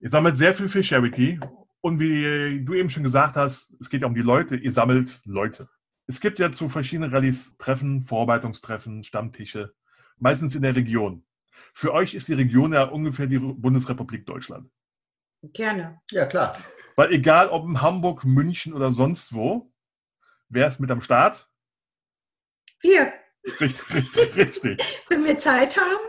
Ihr 0.00 0.10
sammelt 0.10 0.36
sehr 0.36 0.54
viel 0.54 0.68
für 0.68 0.82
Charity. 0.84 1.40
Und 1.80 2.00
wie 2.00 2.64
du 2.64 2.74
eben 2.74 2.90
schon 2.90 3.02
gesagt 3.02 3.36
hast, 3.36 3.74
es 3.80 3.88
geht 3.88 4.02
ja 4.02 4.08
um 4.08 4.14
die 4.14 4.22
Leute. 4.22 4.56
Ihr 4.56 4.72
sammelt 4.72 5.20
Leute. 5.24 5.68
Es 6.06 6.20
gibt 6.20 6.38
ja 6.38 6.50
zu 6.50 6.68
verschiedenen 6.68 7.12
Rallyes 7.12 7.56
Treffen, 7.58 8.02
Vorarbeitungstreffen, 8.02 9.04
Stammtische. 9.04 9.74
Meistens 10.18 10.54
in 10.54 10.62
der 10.62 10.74
Region. 10.74 11.24
Für 11.74 11.92
euch 11.92 12.14
ist 12.14 12.28
die 12.28 12.34
Region 12.34 12.72
ja 12.72 12.84
ungefähr 12.84 13.26
die 13.26 13.38
Bundesrepublik 13.38 14.26
Deutschland. 14.26 14.70
Gerne. 15.52 16.00
Ja, 16.10 16.26
klar. 16.26 16.52
Weil 16.96 17.12
egal 17.12 17.48
ob 17.48 17.64
in 17.64 17.80
Hamburg, 17.80 18.24
München 18.24 18.72
oder 18.72 18.92
sonst 18.92 19.32
wo, 19.32 19.72
wer 20.48 20.66
ist 20.66 20.80
mit 20.80 20.90
am 20.90 21.00
Start? 21.00 21.48
Wir, 22.80 23.12
Richtig. 23.60 24.16
richtig. 24.36 25.04
wenn 25.08 25.24
wir 25.24 25.38
Zeit 25.38 25.76
haben. 25.76 26.07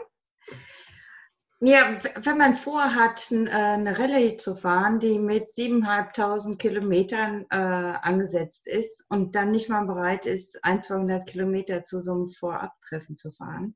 Ja, 1.61 1.99
wenn 2.23 2.37
man 2.37 2.55
vorhat, 2.55 3.31
äh, 3.31 3.49
eine 3.49 3.99
Rallye 3.99 4.37
zu 4.37 4.55
fahren, 4.55 4.99
die 4.99 5.19
mit 5.19 5.49
7.500 5.49 6.55
Kilometern 6.57 7.45
äh, 7.49 7.55
angesetzt 7.57 8.65
ist 8.67 9.05
und 9.09 9.35
dann 9.35 9.51
nicht 9.51 9.67
mal 9.69 9.85
bereit 9.85 10.25
ist, 10.25 10.63
1, 10.63 10.87
200 10.87 11.27
Kilometer 11.27 11.83
zu 11.83 11.99
so 11.99 12.13
einem 12.13 12.29
Vorabtreffen 12.29 13.17
zu 13.17 13.29
fahren. 13.31 13.75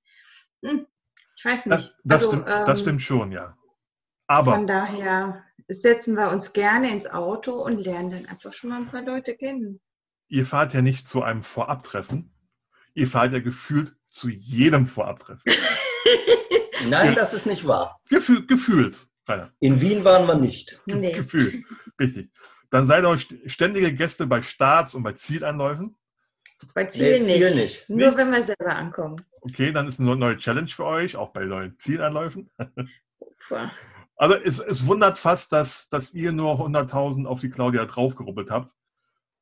Hm, 0.64 0.88
ich 1.36 1.44
weiß 1.44 1.66
nicht. 1.66 1.78
Das, 1.78 1.98
das, 2.06 2.22
Also, 2.22 2.28
stimmt, 2.32 2.46
ähm, 2.50 2.66
das 2.66 2.80
stimmt 2.80 3.02
schon, 3.02 3.32
ja. 3.34 3.58
Aber 4.28 4.54
Von 4.54 4.66
daher 4.66 5.44
setzen 5.68 6.16
wir 6.16 6.30
uns 6.30 6.54
gerne 6.54 6.90
ins 6.90 7.08
Auto 7.08 7.52
und 7.62 7.80
lernen 7.80 8.12
dann 8.12 8.26
einfach 8.28 8.54
schon 8.54 8.70
mal 8.70 8.78
ein 8.78 8.88
paar 8.88 9.02
Leute 9.04 9.36
kennen. 9.36 9.82
ihr 10.30 10.46
fahrt 10.46 10.74
ja 10.74 10.82
nicht 10.82 11.06
zu 11.06 11.22
einem 11.22 11.44
Vorabtreffen. 11.44 12.34
Ihr 12.94 13.08
fahrt 13.08 13.34
ja 13.34 13.40
gefühlt 13.40 13.94
zu 14.10 14.30
jedem 14.30 14.88
Vorabtreffen. 14.88 15.44
Nein, 16.90 17.16
das 17.16 17.34
ist 17.34 17.46
nicht 17.46 17.68
wahr. 17.68 18.00
Gefühl, 18.10 18.46
gefühlt, 18.46 19.08
Rainer. 19.28 19.52
In 19.60 19.80
Wien 19.82 20.04
waren 20.04 20.26
wir 20.28 20.36
nicht. 20.36 20.82
Ge 20.86 20.96
Nee. 20.96 21.12
Gefühlt. 21.14 21.56
Richtig. 22.00 22.32
Dann 22.70 22.88
seid 22.88 23.04
ihr 23.04 23.10
euch 23.10 23.28
ständige 23.46 23.94
Gäste 23.94 24.26
bei 24.28 24.42
Starts 24.42 24.96
und 24.96 25.04
bei 25.04 25.14
Zielanläufen. 25.14 25.96
Bei 26.74 26.86
Ziel, 26.86 27.20
Nee, 27.20 27.26
Ziel 27.26 27.46
nicht. 27.46 27.56
nicht. 27.56 27.90
Nur 27.90 28.08
Nicht? 28.08 28.18
wenn 28.18 28.32
wir 28.32 28.42
selber 28.42 28.76
ankommen. 28.76 29.16
Okay, 29.42 29.72
dann 29.72 29.88
ist 29.88 30.00
eine 30.00 30.16
neue 30.16 30.38
Challenge 30.38 30.70
für 30.70 30.86
euch, 30.86 31.16
auch 31.18 31.32
bei 31.34 31.44
neuen 31.46 31.78
Zielanläufen. 31.78 32.50
Also 34.16 34.36
es, 34.36 34.60
es 34.60 34.86
wundert 34.88 35.18
fast, 35.18 35.52
dass, 35.52 35.90
dass 35.90 36.14
ihr 36.14 36.32
nur 36.32 36.54
100.000 36.60 37.26
auf 37.26 37.42
die 37.42 37.50
Claudia 37.50 37.86
draufgerubbelt 37.86 38.50
habt. 38.50 38.74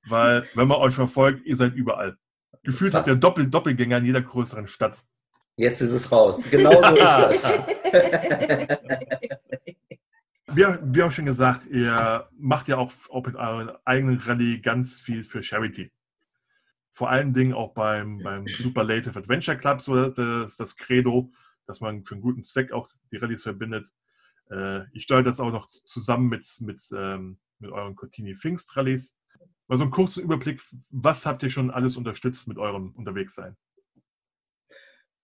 Weil, 0.07 0.43
wenn 0.55 0.67
man 0.67 0.79
euch 0.79 0.95
verfolgt, 0.95 1.45
ihr 1.45 1.55
seid 1.55 1.75
überall. 1.75 2.17
Gefühlt 2.63 2.93
habt 2.95 3.07
ihr. 3.07 3.15
Doppel 3.15 3.47
Doppelgänger 3.47 3.97
in 3.99 4.05
jeder 4.05 4.21
größeren 4.21 4.67
Stadt. 4.67 4.97
Jetzt 5.55 5.81
ist 5.81 5.91
es 5.91 6.11
raus. 6.11 6.49
Genau 6.49 6.71
so 6.71 6.95
ist 6.95 7.43
das. 7.43 7.59
Wir, 10.53 10.81
wir 10.83 11.03
haben 11.03 11.11
schon 11.11 11.25
gesagt, 11.25 11.65
ihr 11.67 12.27
macht 12.37 12.67
ja 12.67 12.77
auch, 12.77 12.91
auch 13.09 13.25
mit 13.25 13.35
euren 13.35 13.71
eigenen 13.85 14.17
Rallye 14.17 14.59
ganz 14.59 14.99
viel 14.99 15.23
für 15.23 15.41
Charity. 15.41 15.93
Vor 16.89 17.09
allen 17.09 17.33
Dingen 17.33 17.53
auch 17.53 17.73
beim, 17.73 18.17
beim 18.17 18.45
Superlative 18.47 19.17
Adventure 19.17 19.57
Club, 19.57 19.81
so 19.81 20.09
das, 20.09 20.57
das 20.57 20.75
Credo, 20.75 21.31
dass 21.67 21.79
man 21.79 22.03
für 22.03 22.15
einen 22.15 22.21
guten 22.21 22.43
Zweck 22.43 22.73
auch 22.73 22.89
die 23.11 23.17
Rallyes 23.17 23.43
verbindet. 23.43 23.93
Äh, 24.49 24.89
ich 24.91 25.03
steuere 25.03 25.23
das 25.23 25.39
auch 25.39 25.51
noch 25.51 25.67
zusammen 25.67 26.27
mit, 26.27 26.45
mit, 26.59 26.81
ähm, 26.93 27.39
mit 27.59 27.71
euren 27.71 27.95
Cortini 27.95 28.35
Pfingst 28.35 28.75
Rallyes. 28.75 29.15
Mal 29.67 29.77
so 29.77 29.83
einen 29.83 29.91
kurzen 29.91 30.21
Überblick, 30.21 30.61
was 30.89 31.25
habt 31.25 31.43
ihr 31.43 31.49
schon 31.49 31.71
alles 31.71 31.95
unterstützt 31.95 32.49
mit 32.49 32.57
eurem 32.57 32.91
Unterwegssein? 32.91 33.55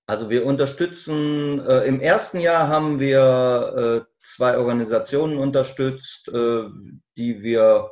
Also 0.10 0.30
wir 0.30 0.46
unterstützen, 0.46 1.60
äh, 1.60 1.86
im 1.86 2.00
ersten 2.00 2.40
Jahr 2.40 2.70
haben 2.70 3.02
wir 3.02 4.06
äh, 4.08 4.14
zwei 4.22 4.58
Organisationen 4.58 5.38
unterstützt, 5.38 6.30
äh, 6.30 6.64
die 7.18 7.44
wir, 7.44 7.92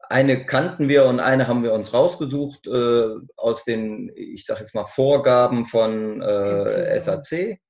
eine 0.00 0.46
kannten 0.46 0.88
wir 0.88 1.04
und 1.04 1.20
eine 1.20 1.46
haben 1.46 1.62
wir 1.62 1.74
uns 1.74 1.92
rausgesucht 1.92 2.66
äh, 2.66 3.10
aus 3.36 3.64
den, 3.64 4.10
ich 4.16 4.46
sage 4.46 4.60
jetzt 4.60 4.74
mal, 4.74 4.86
Vorgaben 4.86 5.66
von 5.66 6.22
äh, 6.22 6.98
SAC. 6.98 7.60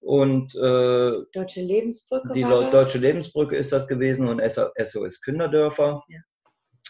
Und 0.00 0.56
äh, 0.56 1.12
Deutsche 1.32 1.62
Lebensbrücke. 1.62 2.32
die 2.32 2.42
das? 2.42 2.70
Deutsche 2.70 2.98
Lebensbrücke 2.98 3.54
ist 3.54 3.70
das 3.70 3.86
gewesen 3.86 4.26
und 4.26 4.42
SOS 4.42 5.20
Künderdörfer. 5.20 6.02
Ja. 6.08 6.18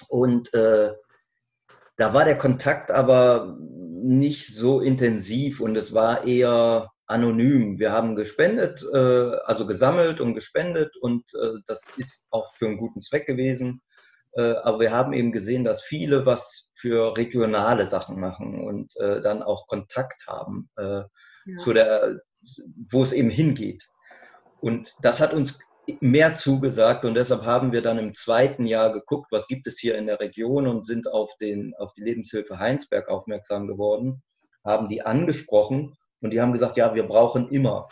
Und 0.09 0.53
da 0.53 2.13
war 2.13 2.27
der 2.27 2.37
Kontakt 2.37 2.91
aber 2.91 3.57
nicht 4.07 4.55
so 4.55 4.81
intensiv 4.81 5.61
und 5.61 5.77
es 5.77 5.93
war 5.93 6.25
eher 6.25 6.91
anonym. 7.07 7.79
Wir 7.79 7.93
haben 7.93 8.17
gespendet, 8.17 8.85
äh, 8.93 8.97
also 9.45 9.67
gesammelt 9.67 10.21
und 10.21 10.35
gespendet 10.35 10.97
und 11.01 11.25
äh, 11.35 11.61
das 11.67 11.87
ist 11.97 12.29
auch 12.31 12.55
für 12.55 12.67
einen 12.67 12.79
guten 12.79 13.01
Zweck 13.01 13.27
gewesen. 13.27 13.83
Äh, 14.33 14.55
aber 14.63 14.81
wir 14.81 14.93
haben 14.93 15.13
eben 15.13 15.33
gesehen, 15.33 15.65
dass 15.65 15.83
viele 15.83 16.27
was 16.27 16.71
für 16.75 17.17
regionale 17.17 17.87
Sachen 17.87 18.21
machen 18.21 18.61
und 18.65 18.97
äh, 18.97 19.21
dann 19.23 19.43
auch 19.43 19.67
Kontakt 19.67 20.27
haben 20.27 20.69
äh, 20.77 21.03
Ja. 21.47 21.57
zu 21.59 21.73
der, 21.73 22.21
wo 22.91 23.03
es 23.03 23.13
eben 23.13 23.31
hingeht. 23.31 23.87
Und 24.61 24.93
das 25.03 25.21
hat 25.21 25.33
uns 25.33 25.61
mehr 26.01 26.35
zugesagt 26.35 27.05
und 27.05 27.15
deshalb 27.15 27.45
haben 27.45 27.73
wir 27.73 27.83
dann 27.83 27.99
im 27.99 28.15
zweiten 28.15 28.67
Jahr 28.67 28.93
geguckt, 28.93 29.29
was 29.31 29.47
gibt 29.47 29.67
es 29.67 29.79
hier 29.79 29.97
in 29.97 30.07
der 30.07 30.21
Region 30.21 30.67
und 30.67 30.87
sind 30.87 31.09
auf, 31.09 31.37
den, 31.41 31.75
auf 31.79 31.93
die 31.95 32.03
Lebenshilfe 32.03 32.59
Heinsberg 32.59 33.09
aufmerksam 33.09 33.67
geworden, 33.67 34.23
haben 34.65 34.89
die 34.89 35.03
angesprochen 35.03 35.97
und 36.21 36.31
die 36.31 36.41
haben 36.41 36.53
gesagt, 36.53 36.77
ja, 36.77 36.95
wir 36.95 37.05
brauchen 37.05 37.49
immer. 37.49 37.89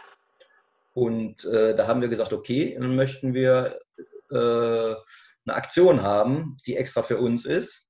Und 0.92 1.44
äh, 1.44 1.74
da 1.74 1.86
haben 1.86 2.00
wir 2.00 2.08
gesagt, 2.08 2.32
okay, 2.32 2.76
dann 2.78 2.94
möchten 2.94 3.34
wir 3.34 3.80
äh, 4.30 4.34
eine 4.34 5.56
Aktion 5.56 6.02
haben, 6.02 6.56
die 6.66 6.76
extra 6.76 7.02
für 7.02 7.18
uns 7.18 7.44
ist. 7.44 7.88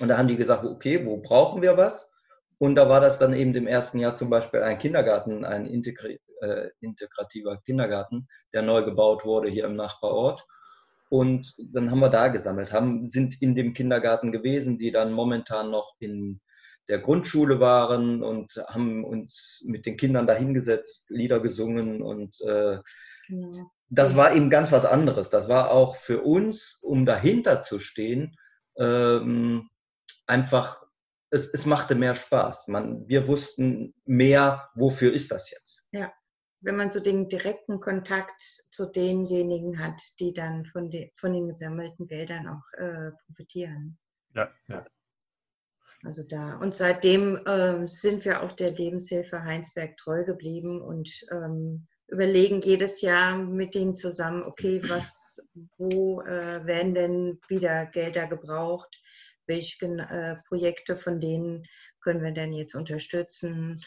Und 0.00 0.08
da 0.08 0.18
haben 0.18 0.28
die 0.28 0.36
gesagt, 0.36 0.64
okay, 0.64 1.04
wo 1.04 1.18
brauchen 1.18 1.62
wir 1.62 1.76
was? 1.76 2.10
Und 2.58 2.76
da 2.76 2.88
war 2.88 3.00
das 3.00 3.18
dann 3.18 3.32
eben 3.32 3.54
im 3.54 3.66
ersten 3.66 3.98
Jahr 3.98 4.14
zum 4.14 4.30
Beispiel 4.30 4.62
ein 4.62 4.78
Kindergarten, 4.78 5.44
ein 5.44 5.66
integri 5.66 6.20
äh, 6.42 6.68
integrativer 6.80 7.58
Kindergarten, 7.58 8.28
der 8.52 8.62
neu 8.62 8.84
gebaut 8.84 9.24
wurde 9.24 9.48
hier 9.48 9.64
im 9.64 9.76
Nachbarort. 9.76 10.44
Und 11.08 11.54
dann 11.58 11.90
haben 11.90 12.00
wir 12.00 12.08
da 12.08 12.28
gesammelt, 12.28 12.72
haben, 12.72 13.08
sind 13.08 13.40
in 13.40 13.54
dem 13.54 13.74
Kindergarten 13.74 14.32
gewesen, 14.32 14.78
die 14.78 14.90
dann 14.90 15.12
momentan 15.12 15.70
noch 15.70 15.94
in 15.98 16.40
der 16.88 16.98
Grundschule 16.98 17.60
waren 17.60 18.22
und 18.22 18.54
haben 18.68 19.04
uns 19.04 19.62
mit 19.66 19.86
den 19.86 19.96
Kindern 19.96 20.26
dahingesetzt, 20.26 21.10
Lieder 21.10 21.40
gesungen 21.40 22.02
und 22.02 22.40
äh, 22.42 22.78
Genau. 23.28 23.70
das 23.88 24.16
war 24.16 24.34
eben 24.34 24.50
ganz 24.50 24.72
was 24.72 24.84
anderes. 24.84 25.30
Das 25.30 25.48
war 25.48 25.70
auch 25.70 25.96
für 25.96 26.22
uns, 26.22 26.78
um 26.82 27.06
dahinter 27.06 27.62
zu 27.62 27.78
stehen, 27.78 28.36
ähm, 28.76 29.70
einfach, 30.26 30.82
es, 31.30 31.48
es 31.48 31.66
machte 31.66 31.94
mehr 31.94 32.14
Spaß. 32.14 32.68
Man, 32.68 33.08
wir 33.08 33.26
wussten 33.26 33.94
mehr, 34.04 34.68
wofür 34.74 35.12
ist 35.12 35.30
das 35.30 35.50
jetzt. 35.50 35.86
Wenn 36.62 36.76
man 36.76 36.90
so 36.90 37.00
den 37.00 37.28
direkten 37.28 37.80
Kontakt 37.80 38.40
zu 38.40 38.86
denjenigen 38.86 39.78
hat, 39.78 40.00
die 40.20 40.32
dann 40.32 40.64
von, 40.64 40.90
de, 40.90 41.10
von 41.16 41.32
den 41.32 41.48
gesammelten 41.48 42.06
Geldern 42.06 42.48
auch 42.48 42.78
äh, 42.78 43.10
profitieren. 43.26 43.98
Ja, 44.34 44.50
ja. 44.68 44.86
Also 46.04 46.22
da. 46.26 46.56
Und 46.56 46.74
seitdem 46.74 47.40
ähm, 47.46 47.86
sind 47.86 48.24
wir 48.24 48.42
auch 48.42 48.52
der 48.52 48.70
Lebenshilfe 48.70 49.44
Heinsberg 49.44 49.96
treu 49.96 50.24
geblieben 50.24 50.80
und 50.80 51.08
ähm, 51.30 51.86
überlegen 52.08 52.60
jedes 52.60 53.00
Jahr 53.02 53.36
mit 53.36 53.74
denen 53.74 53.94
zusammen, 53.94 54.42
okay, 54.42 54.82
was, 54.88 55.48
wo 55.78 56.20
äh, 56.22 56.66
werden 56.66 56.94
denn 56.94 57.40
wieder 57.48 57.86
Gelder 57.86 58.26
gebraucht? 58.26 58.88
Welche 59.46 59.86
äh, 59.86 60.36
Projekte 60.48 60.96
von 60.96 61.20
denen 61.20 61.64
können 62.00 62.22
wir 62.22 62.32
denn 62.32 62.52
jetzt 62.52 62.74
unterstützen? 62.74 63.80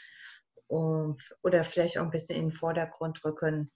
Oder 0.68 1.64
vielleicht 1.64 1.98
auch 1.98 2.04
ein 2.04 2.12
bisschen 2.12 2.38
in 2.38 2.50
den 2.50 2.52
Vordergrund 2.52 3.24
rücken. 3.24 3.72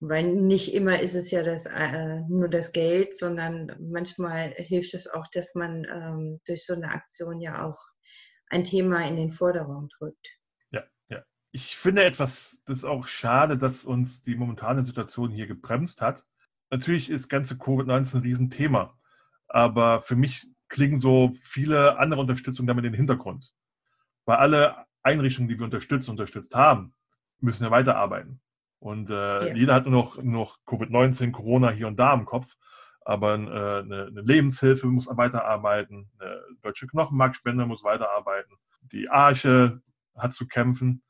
Weil 0.00 0.24
nicht 0.34 0.74
immer 0.74 1.00
ist 1.00 1.14
es 1.14 1.30
ja 1.30 1.42
das, 1.42 1.66
äh, 1.66 2.20
nur 2.28 2.48
das 2.48 2.72
Geld, 2.72 3.16
sondern 3.16 3.76
manchmal 3.78 4.52
hilft 4.56 4.94
es 4.94 5.06
auch, 5.06 5.26
dass 5.32 5.54
man 5.54 5.84
ähm, 5.84 6.40
durch 6.44 6.66
so 6.66 6.74
eine 6.74 6.88
Aktion 6.88 7.40
ja 7.40 7.64
auch 7.64 7.78
ein 8.48 8.64
Thema 8.64 9.06
in 9.06 9.16
den 9.16 9.30
Vordergrund 9.30 9.94
drückt. 9.98 10.42
Ich 11.54 11.76
finde 11.76 12.04
etwas, 12.04 12.62
das 12.64 12.78
ist 12.78 12.84
auch 12.84 13.06
schade, 13.06 13.58
dass 13.58 13.84
uns 13.84 14.22
die 14.22 14.36
momentane 14.36 14.86
Situation 14.86 15.30
hier 15.30 15.46
gebremst 15.46 16.00
hat. 16.00 16.24
Natürlich 16.70 17.10
ist 17.10 17.28
ganze 17.28 17.56
Covid-19 17.56 18.14
ein 18.14 18.22
Riesenthema, 18.22 18.98
aber 19.48 20.00
für 20.00 20.16
mich 20.16 20.46
klingen 20.70 20.96
so 20.96 21.32
viele 21.42 21.98
andere 21.98 22.22
Unterstützungen 22.22 22.66
damit 22.66 22.86
in 22.86 22.92
den 22.92 22.96
Hintergrund. 22.96 23.52
Weil 24.24 24.38
alle 24.38 24.86
Einrichtungen, 25.02 25.48
die 25.48 25.58
wir 25.58 25.64
unterstützt, 25.64 26.08
unterstützt 26.08 26.54
haben, 26.54 26.94
müssen 27.40 27.64
ja 27.64 27.70
weiterarbeiten. 27.70 28.40
Und 28.78 29.10
äh, 29.10 29.48
Ja. 29.48 29.54
jeder 29.54 29.74
hat 29.74 29.86
nur 29.86 29.92
noch, 29.94 30.16
nur 30.16 30.40
noch 30.40 30.58
Covid-19, 30.66 31.30
Corona 31.32 31.70
hier 31.70 31.88
und 31.88 31.96
da 31.98 32.12
im 32.14 32.24
Kopf. 32.24 32.54
Aber 33.04 33.34
äh, 33.34 33.36
eine, 33.36 34.06
eine 34.06 34.20
Lebenshilfe 34.22 34.86
muss 34.86 35.08
weiterarbeiten, 35.08 36.10
eine 36.18 36.40
deutsche 36.62 36.86
Knochenmarkspende 36.86 37.66
muss 37.66 37.82
weiterarbeiten, 37.82 38.54
die 38.92 39.08
Arche 39.08 39.82
hat 40.14 40.34
zu 40.34 40.46
kämpfen 40.46 41.02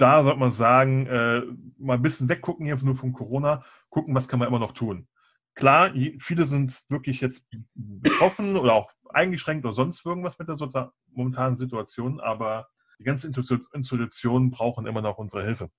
da 0.00 0.22
sollte 0.22 0.38
man 0.38 0.50
sagen, 0.50 1.06
äh, 1.06 1.42
mal 1.78 1.94
ein 1.94 2.02
bisschen 2.02 2.28
weggucken 2.28 2.64
hier 2.64 2.76
nur 2.82 2.94
von 2.94 3.12
Corona, 3.12 3.62
gucken, 3.90 4.14
was 4.14 4.28
kann 4.28 4.38
man 4.38 4.48
immer 4.48 4.58
noch 4.58 4.72
tun. 4.72 5.06
Klar, 5.54 5.92
viele 6.18 6.46
sind 6.46 6.84
wirklich 6.88 7.20
jetzt 7.20 7.46
betroffen 7.74 8.56
oder 8.56 8.72
auch 8.74 8.92
eingeschränkt 9.10 9.64
oder 9.64 9.74
sonst 9.74 10.04
irgendwas 10.06 10.38
mit 10.38 10.48
der 10.48 10.92
momentanen 11.12 11.56
Situation, 11.56 12.20
aber 12.20 12.68
die 13.00 13.04
ganzen 13.04 13.32
Institu- 13.32 13.66
Institutionen 13.72 14.50
brauchen 14.50 14.86
immer 14.86 15.00
noch 15.00 15.18
unsere 15.18 15.42
Hilfe. 15.42 15.70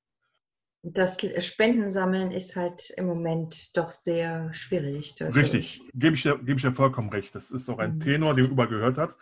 Das 0.84 1.20
Spendensammeln 1.38 2.32
ist 2.32 2.56
halt 2.56 2.90
im 2.98 3.06
Moment 3.06 3.78
doch 3.78 3.90
sehr 3.90 4.52
schwierig. 4.52 5.16
Richtig, 5.22 5.84
gebe 5.94 6.16
ich, 6.16 6.24
dir- 6.24 6.40
gebe 6.40 6.54
ich 6.54 6.64
dir 6.64 6.74
vollkommen 6.74 7.10
recht. 7.10 7.36
Das 7.36 7.52
ist 7.52 7.70
auch 7.70 7.78
ein 7.78 7.96
Mhm. 7.96 8.00
Tenor, 8.00 8.34
den 8.34 8.46
man 8.46 8.52
überall 8.54 8.70
gehört 8.70 8.98
hat. 8.98 9.16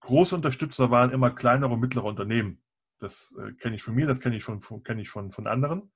Große 0.00 0.34
Unterstützer 0.36 0.90
waren 0.90 1.10
immer 1.10 1.30
kleinere 1.30 1.72
und 1.72 1.80
mittlere 1.80 2.04
Unternehmen. 2.04 2.62
Das 2.98 3.34
äh, 3.38 3.52
kenne 3.54 3.76
ich 3.76 3.82
von 3.82 3.94
mir, 3.94 4.06
das 4.06 4.20
kenne 4.20 4.36
ich 4.36 4.44
von, 4.44 4.60
von, 4.60 4.82
kenn 4.82 4.98
ich 4.98 5.08
von, 5.08 5.32
von 5.32 5.46
anderen, 5.46 5.90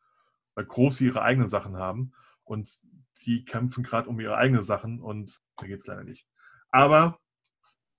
weil 0.54 0.64
große 0.64 1.04
ihre 1.04 1.20
eigenen 1.20 1.48
Sachen 1.48 1.76
haben 1.76 2.14
und 2.44 2.80
die 3.26 3.44
kämpfen 3.44 3.84
gerade 3.84 4.08
um 4.08 4.18
ihre 4.18 4.38
eigenen 4.38 4.62
Sachen 4.62 5.00
und 5.02 5.38
da 5.58 5.66
geht 5.66 5.80
es 5.80 5.86
leider 5.86 6.04
nicht. 6.04 6.26
Aber 6.70 7.18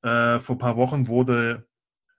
äh, 0.02 0.40
vor 0.40 0.56
ein 0.56 0.60
paar 0.60 0.78
Wochen 0.78 1.08
wurde 1.08 1.68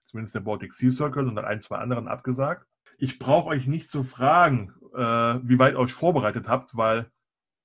zumindest 0.09 0.35
der 0.35 0.41
Baltic 0.41 0.73
Sea 0.73 0.89
Circle 0.89 1.27
und 1.27 1.35
dann 1.35 1.45
ein, 1.45 1.61
zwei 1.61 1.77
anderen 1.77 2.07
abgesagt. 2.07 2.65
Ich 2.97 3.19
brauche 3.19 3.49
euch 3.49 3.67
nicht 3.67 3.87
zu 3.87 4.03
fragen, 4.03 4.73
äh, 4.93 4.99
wie 5.43 5.59
weit 5.59 5.75
ihr 5.75 5.79
euch 5.79 5.93
vorbereitet 5.93 6.47
habt, 6.47 6.75
weil 6.75 7.11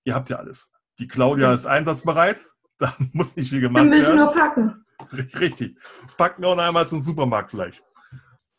ihr 0.04 0.14
habt 0.14 0.30
ja 0.30 0.36
alles. 0.36 0.70
Die 0.98 1.08
Claudia 1.08 1.52
ist 1.52 1.66
einsatzbereit, 1.66 2.38
da 2.78 2.94
muss 3.12 3.36
nicht 3.36 3.48
viel 3.48 3.60
Wir 3.60 3.68
gemacht 3.68 3.86
müssen 3.86 4.16
werden. 4.16 4.18
nur 4.18 4.30
packen. 4.30 4.84
Richtig. 5.12 5.78
Packen 6.16 6.44
auch 6.44 6.54
noch 6.54 6.62
einmal 6.62 6.86
zum 6.86 7.00
Supermarkt 7.00 7.50
vielleicht. 7.50 7.82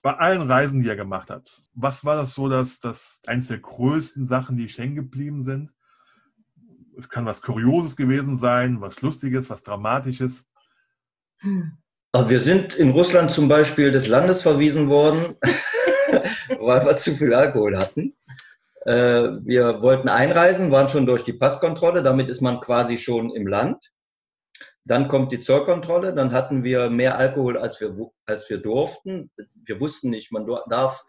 Bei 0.02 0.18
allen 0.18 0.50
Reisen, 0.50 0.82
die 0.82 0.88
ihr 0.88 0.96
gemacht 0.96 1.30
habt, 1.30 1.70
was 1.74 2.06
war 2.06 2.16
das 2.16 2.34
so, 2.34 2.50
dass 2.50 2.80
das 2.80 3.22
eines 3.26 3.48
der 3.48 3.60
größten 3.60 4.26
Sachen, 4.26 4.58
die 4.58 4.68
hängen 4.68 4.96
geblieben 4.96 5.42
sind? 5.42 5.74
Es 6.98 7.10
kann 7.10 7.26
was 7.26 7.42
Kurioses 7.42 7.96
gewesen 7.96 8.38
sein, 8.38 8.82
was 8.82 9.02
Lustiges, 9.02 9.50
was 9.50 9.64
Dramatisches. 9.64 10.46
Hm. 11.40 11.78
Aber 12.16 12.30
wir 12.30 12.40
sind 12.40 12.76
in 12.76 12.92
Russland 12.92 13.30
zum 13.30 13.50
Beispiel 13.50 13.92
des 13.92 14.08
Landes 14.08 14.42
verwiesen 14.42 14.88
worden, 14.88 15.36
weil 16.62 16.86
wir 16.86 16.96
zu 16.96 17.14
viel 17.14 17.34
Alkohol 17.34 17.78
hatten. 17.78 18.14
Äh, 18.86 19.44
Wir 19.44 19.82
wollten 19.82 20.08
einreisen, 20.08 20.72
waren 20.72 20.88
schon 20.88 21.06
durch 21.06 21.26
die 21.26 21.34
Passkontrolle, 21.34 22.04
damit 22.04 22.30
ist 22.30 22.40
man 22.40 22.62
quasi 22.62 22.98
schon 22.98 23.36
im 23.36 23.48
Land. 23.48 23.92
Dann 24.86 25.10
kommt 25.10 25.34
die 25.34 25.42
Zollkontrolle, 25.42 26.14
dann 26.14 26.32
hatten 26.32 26.64
wir 26.64 26.90
mehr 26.90 27.18
Alkohol, 27.18 27.58
als 27.58 27.82
wir, 27.82 27.94
als 28.26 28.50
wir 28.50 28.60
durften. 28.60 29.30
Wir 29.66 29.82
wussten 29.82 30.10
nicht, 30.10 30.32
man 30.32 30.48
darf 30.70 31.04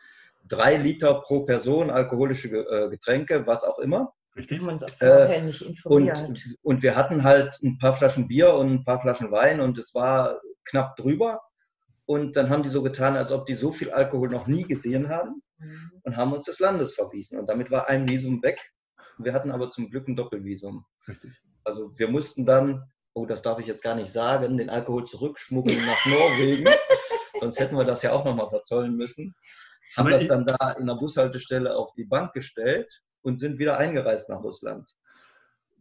drei 0.49 0.77
Liter 0.77 1.21
pro 1.21 1.45
Person 1.45 1.89
alkoholische 1.89 2.49
äh, 2.49 2.91
Getränke, 2.91 3.47
was 3.47 3.63
auch 3.63 3.79
immer. 3.79 4.13
Richtig? 4.37 4.61
uns 4.61 4.83
auch 4.83 4.91
vorher 4.91 5.43
nicht 5.43 5.63
informiert. 5.63 6.23
Und, 6.29 6.57
und 6.63 6.83
wir 6.83 6.95
hatten 6.95 7.25
halt 7.25 7.59
ein 7.63 7.79
paar 7.79 7.95
Flaschen 7.95 8.29
Bier 8.29 8.55
und 8.55 8.71
ein 8.71 8.85
paar 8.85 9.01
Flaschen 9.01 9.31
Wein 9.31 9.61
und 9.61 9.79
es 9.79 9.95
war 9.95 10.41
knapp 10.65 10.97
drüber. 10.97 11.41
Und 12.05 12.37
dann 12.37 12.51
haben 12.51 12.63
die 12.63 12.69
so 12.69 12.83
getan, 12.83 13.17
als 13.17 13.33
ob 13.33 13.47
die 13.47 13.55
so 13.55 13.73
viel 13.73 13.91
Alkohol 13.91 14.29
noch 14.29 14.47
nie 14.47 14.65
gesehen 14.65 15.09
haben 15.09 15.43
Mhm. 15.59 15.91
und 16.03 16.17
haben 16.17 16.33
uns 16.33 16.45
des 16.45 16.61
Landes 16.61 16.95
verwiesen. 16.95 17.39
Und 17.39 17.49
damit 17.49 17.71
war 17.71 17.89
ein 17.89 18.09
Visum 18.09 18.43
weg. 18.43 18.61
Wir 19.19 19.33
hatten 19.33 19.51
aber 19.51 19.71
zum 19.71 19.91
Glück 19.91 20.09
ein 20.09 20.17
Doppelvisum. 20.17 20.85
Richtig. 21.09 21.33
Also 21.65 21.91
wir 21.99 22.09
mussten 22.09 22.45
dann, 22.45 22.91
oh, 23.15 23.27
das 23.27 23.43
darf 23.43 23.59
ich 23.59 23.67
jetzt 23.67 23.83
gar 23.83 23.95
nicht 23.95 24.13
sagen, 24.13 24.59
den 24.59 24.71
Alkohol 24.71 25.05
zurückschmuggeln 25.05 25.85
nach 25.87 26.07
Norwegen. 26.07 26.65
Sonst 27.41 27.59
hätten 27.59 27.77
wir 27.77 27.85
das 27.85 28.03
ja 28.03 28.13
auch 28.13 28.25
nochmal 28.25 28.49
verzollen 28.49 28.97
müssen. 28.97 29.35
Haben 29.97 30.11
das 30.11 30.27
dann 30.27 30.47
da 30.47 30.73
in 30.73 30.87
der 30.87 30.95
Bushaltestelle 30.95 31.75
auf 31.75 31.93
die 31.95 32.05
Bank 32.05 32.33
gestellt 32.35 33.03
und 33.27 33.41
sind 33.41 33.59
wieder 33.59 33.77
eingereist 33.79 34.31
nach 34.31 34.43
Russland. 34.43 34.95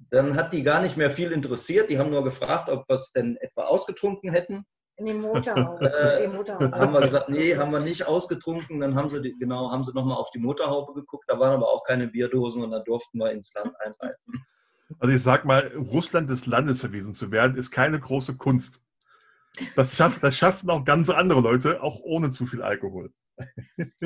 Dann 0.10 0.36
hat 0.36 0.52
die 0.52 0.64
gar 0.64 0.82
nicht 0.82 0.98
mehr 0.98 1.12
viel 1.12 1.32
interessiert. 1.32 1.90
Die 1.90 2.00
haben 2.00 2.10
nur 2.10 2.24
gefragt, 2.24 2.70
ob 2.70 2.90
wir 2.90 2.96
es 2.96 3.12
denn 3.12 3.38
etwa 3.38 3.66
ausgetrunken 3.66 4.32
hätten. 4.32 4.66
In 4.98 5.06
dem 5.06 5.22
Motorhaube. 5.22 5.86
Äh, 5.96 6.28
haben 6.28 6.94
wir 6.94 7.02
gesagt, 7.02 7.30
nee, 7.30 7.56
haben 7.56 7.72
wir 7.72 7.82
nicht 7.82 8.08
ausgetrunken. 8.08 8.80
Dann 8.80 8.96
haben 8.96 9.10
sie, 9.10 9.22
die, 9.22 9.38
genau, 9.38 9.72
haben 9.72 9.84
sie 9.84 9.94
nochmal 9.94 10.18
auf 10.18 10.32
die 10.32 10.40
Motorhaube 10.40 10.94
geguckt. 10.94 11.26
Da 11.28 11.40
waren 11.40 11.54
aber 11.54 11.70
auch 11.70 11.84
keine 11.84 12.08
Bierdosen 12.08 12.64
und 12.64 12.72
dann 12.72 12.84
durften 12.84 13.20
wir 13.20 13.32
ins 13.32 13.54
Land 13.54 13.74
einreisen. 13.80 14.44
Also 15.00 15.14
ich 15.14 15.22
sag 15.22 15.46
mal, 15.46 15.72
Russland 15.76 16.30
des 16.30 16.48
Landes 16.48 16.80
verwiesen 16.80 17.14
zu 17.14 17.32
werden, 17.32 17.58
ist 17.58 17.72
keine 17.72 18.00
große 18.00 18.38
Kunst. 18.38 18.82
Das, 19.76 19.96
schafft, 19.96 20.24
das 20.24 20.36
schaffen 20.36 20.70
auch 20.70 20.84
ganz 20.84 21.10
andere 21.10 21.42
Leute, 21.42 21.84
auch 21.84 22.00
ohne 22.02 22.30
zu 22.30 22.46
viel 22.46 22.62
Alkohol. 22.62 23.12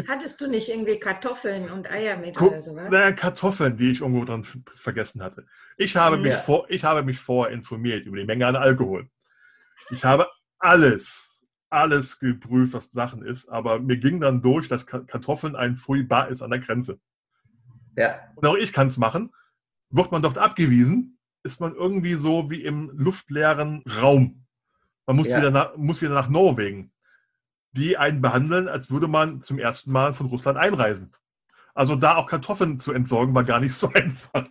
Hattest 0.07 0.41
du 0.41 0.47
nicht 0.47 0.69
irgendwie 0.69 0.99
Kartoffeln 0.99 1.69
und 1.69 1.89
Eier 1.89 2.17
mit 2.17 2.35
Guck, 2.35 2.51
oder 2.51 2.61
sowas? 2.61 2.89
naja, 2.89 3.11
Kartoffeln, 3.11 3.77
die 3.77 3.91
ich 3.91 4.01
irgendwo 4.01 4.25
dran 4.25 4.43
vergessen 4.75 5.21
hatte. 5.21 5.45
Ich 5.77 5.95
habe, 5.95 6.17
mich 6.17 6.33
Ja. 6.33 6.39
vor, 6.39 6.65
ich 6.69 6.83
habe 6.83 7.03
mich 7.03 7.19
vorher 7.19 7.53
informiert 7.53 8.05
über 8.05 8.17
die 8.17 8.25
Menge 8.25 8.47
an 8.47 8.55
Alkohol. 8.55 9.09
Ich 9.91 10.03
habe 10.03 10.27
alles, 10.57 11.45
alles 11.69 12.19
geprüft, 12.19 12.73
was 12.73 12.91
Sachen 12.91 13.23
ist, 13.23 13.47
aber 13.49 13.79
mir 13.79 13.97
ging 13.97 14.19
dann 14.19 14.41
durch, 14.41 14.67
dass 14.67 14.85
Ka- 14.85 14.99
Kartoffeln 15.01 15.55
ein 15.55 15.77
Fouillis 15.77 16.29
ist 16.31 16.41
an 16.41 16.49
der 16.51 16.59
Grenze. 16.59 16.99
Ja, 17.95 18.19
Und 18.35 18.47
auch 18.47 18.55
ich 18.55 18.73
kann 18.73 18.87
es 18.87 18.97
machen. 18.97 19.31
Wird 19.89 20.11
man 20.11 20.21
dort 20.21 20.37
abgewiesen, 20.37 21.17
ist 21.43 21.59
man 21.61 21.73
irgendwie 21.75 22.15
so 22.15 22.49
wie 22.49 22.63
im 22.63 22.91
luftleeren 22.93 23.83
Raum. 24.01 24.45
Man 25.05 25.15
muss, 25.15 25.29
Ja. 25.29 25.37
wieder, 25.37 25.51
nach, 25.51 25.75
muss 25.77 26.01
wieder 26.01 26.13
nach 26.13 26.29
Norwegen, 26.29 26.91
die 27.71 27.97
einen 27.97 28.21
behandeln, 28.21 28.67
als 28.67 28.89
würde 28.91 29.07
man 29.07 29.43
zum 29.43 29.59
ersten 29.59 29.91
Mal 29.91 30.13
von 30.13 30.27
Russland 30.27 30.57
einreisen. 30.57 31.13
Also 31.73 31.95
da 31.95 32.15
auch 32.17 32.27
Kartoffeln 32.27 32.77
zu 32.79 32.91
entsorgen, 32.93 33.33
war 33.35 33.43
gar 33.43 33.59
nicht 33.59 33.75
so 33.75 33.89
einfach. 33.93 34.45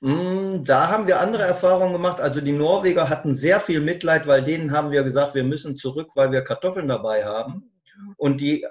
Mm, 0.00 0.64
Da 0.64 0.88
haben 0.88 1.06
wir 1.06 1.20
andere 1.20 1.42
Erfahrungen 1.44 1.92
gemacht. 1.92 2.20
Also 2.20 2.40
die 2.40 2.52
Norweger 2.52 3.08
hatten 3.08 3.34
sehr 3.34 3.60
viel 3.60 3.80
Mitleid, 3.80 4.26
weil 4.26 4.44
denen 4.44 4.70
haben 4.72 4.90
wir 4.90 5.02
gesagt, 5.02 5.34
wir 5.34 5.44
müssen 5.44 5.76
zurück, 5.76 6.10
weil 6.14 6.30
wir 6.32 6.42
Kartoffeln 6.42 6.88
dabei 6.88 7.24
haben. 7.24 7.72
Und 8.16 8.40
die, 8.40 8.66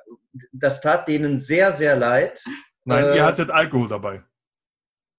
das 0.52 0.82
tat 0.82 1.08
denen 1.08 1.38
sehr, 1.38 1.74
sehr 1.74 1.96
leid. 1.96 2.44
Nein, 2.84 3.06
Äh, 3.06 3.16
ihr 3.18 3.26
hattet 3.26 3.50
Alkohol 3.50 3.88
dabei. 3.90 4.24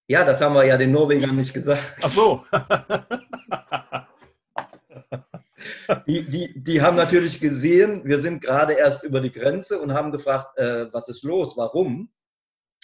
Ja, 0.09 0.25
das 0.25 0.41
haben 0.41 0.55
wir 0.55 0.65
ja 0.65 0.77
den 0.77 0.93
Norwegern 0.93 1.35
nicht 1.35 1.53
gesagt. 1.53 1.83
Ach 2.01 2.11
so. 2.11 2.45
Die, 6.07 6.25
die, 6.25 6.63
die 6.63 6.83
haben 6.83 6.97
natürlich 6.97 7.41
gesehen, 7.41 8.03
wir 8.05 8.21
sind 8.21 8.43
gerade 8.43 8.75
erst 8.75 9.05
über 9.05 9.21
die 9.21 9.33
Grenze 9.33 9.81
und 9.81 9.93
haben 9.93 10.13
gefragt, 10.13 10.59
äh, 10.59 10.93
was 10.93 11.09
ist 11.09 11.23
los, 11.25 11.57
warum? 11.57 12.11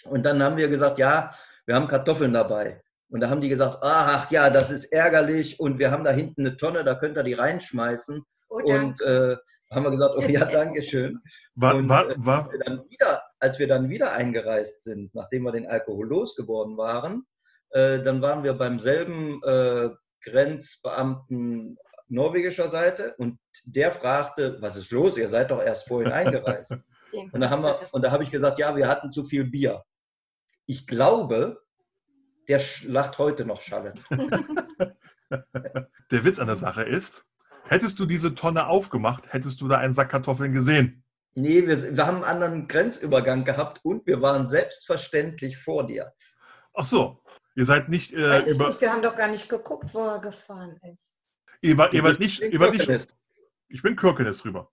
Und 0.05 0.23
dann 0.23 0.41
haben 0.41 0.57
wir 0.57 0.67
gesagt, 0.67 0.97
ja, 0.97 1.33
wir 1.65 1.75
haben 1.75 1.87
Kartoffeln 1.87 2.33
dabei. 2.33 2.81
Und 3.09 3.19
da 3.19 3.29
haben 3.29 3.41
die 3.41 3.49
gesagt, 3.49 3.79
ach 3.81 4.31
ja, 4.31 4.49
das 4.49 4.71
ist 4.71 4.85
ärgerlich 4.85 5.59
und 5.59 5.77
wir 5.79 5.91
haben 5.91 6.03
da 6.03 6.11
hinten 6.11 6.47
eine 6.47 6.57
Tonne, 6.57 6.83
da 6.83 6.95
könnt 6.95 7.17
ihr 7.17 7.23
die 7.23 7.33
reinschmeißen. 7.33 8.23
Oder? 8.49 8.65
Und 8.65 9.01
äh, 9.01 9.37
haben 9.71 9.83
wir 9.83 9.91
gesagt, 9.91 10.15
oh 10.17 10.21
ja, 10.21 10.45
danke 10.51 10.81
schön. 10.81 11.19
War, 11.55 11.75
Und, 11.75 11.89
war, 11.89 12.09
äh, 12.09 12.15
war, 12.17 12.39
als, 12.39 12.51
wir 12.51 12.59
dann 12.59 12.89
wieder, 12.89 13.23
als 13.39 13.59
wir 13.59 13.67
dann 13.67 13.89
wieder 13.89 14.13
eingereist 14.13 14.83
sind, 14.83 15.13
nachdem 15.13 15.43
wir 15.43 15.51
den 15.51 15.67
Alkohol 15.67 16.07
losgeworden 16.07 16.77
waren, 16.77 17.25
äh, 17.71 18.01
dann 18.01 18.21
waren 18.21 18.43
wir 18.43 18.53
beim 18.53 18.79
selben 18.79 19.41
äh, 19.43 19.89
Grenzbeamten 20.23 21.77
norwegischer 22.07 22.69
Seite 22.69 23.15
und 23.17 23.39
der 23.65 23.91
fragte, 23.91 24.57
was 24.61 24.77
ist 24.77 24.91
los? 24.91 25.17
Ihr 25.17 25.29
seid 25.29 25.51
doch 25.51 25.61
erst 25.61 25.87
vorhin 25.87 26.11
eingereist. 26.13 26.77
Und 27.11 27.39
da, 27.39 27.49
haben 27.49 27.63
wir, 27.63 27.79
und 27.91 28.03
da 28.03 28.11
habe 28.11 28.23
ich 28.23 28.31
gesagt, 28.31 28.59
ja, 28.59 28.75
wir 28.75 28.87
hatten 28.87 29.11
zu 29.11 29.23
viel 29.23 29.45
Bier. 29.45 29.83
Ich 30.65 30.87
glaube, 30.87 31.61
der 32.47 32.61
lacht 32.85 33.17
heute 33.19 33.45
noch 33.45 33.61
schallend. 33.61 34.01
der 36.11 36.25
Witz 36.25 36.39
an 36.39 36.47
der 36.47 36.55
Sache 36.55 36.83
ist, 36.83 37.25
hättest 37.65 37.99
du 37.99 38.05
diese 38.05 38.35
Tonne 38.35 38.67
aufgemacht, 38.67 39.31
hättest 39.31 39.61
du 39.61 39.67
da 39.67 39.77
einen 39.77 39.93
Sack 39.93 40.09
Kartoffeln 40.09 40.53
gesehen. 40.53 41.03
Nee, 41.35 41.65
wir, 41.65 41.95
wir 41.97 42.05
haben 42.05 42.17
einen 42.17 42.25
anderen 42.25 42.67
Grenzübergang 42.67 43.43
gehabt 43.43 43.79
und 43.83 44.05
wir 44.05 44.21
waren 44.21 44.47
selbstverständlich 44.47 45.57
vor 45.57 45.87
dir. 45.87 46.13
Ach 46.73 46.85
so. 46.85 47.19
Ihr 47.55 47.65
seid 47.65 47.89
nicht, 47.89 48.13
äh, 48.13 48.29
Weiß 48.29 48.47
ich 48.47 48.55
über, 48.55 48.67
nicht, 48.67 48.81
wir 48.81 48.91
haben 48.91 49.01
doch 49.01 49.15
gar 49.15 49.27
nicht 49.27 49.47
geguckt, 49.47 49.93
wo 49.93 50.07
er 50.07 50.19
gefahren 50.19 50.79
ist. 50.91 51.22
Ihr 51.63 51.77
wart, 51.77 51.93
ihr 51.93 52.03
wart 52.03 52.19
nicht, 52.19 52.41
ihr 52.41 52.59
wart 52.59 52.71
nicht, 52.71 52.85
Kirkenes. 52.85 53.07
ich 53.69 53.81
bin 53.81 53.95
Kirkenes 53.95 54.45
rüber. 54.45 54.71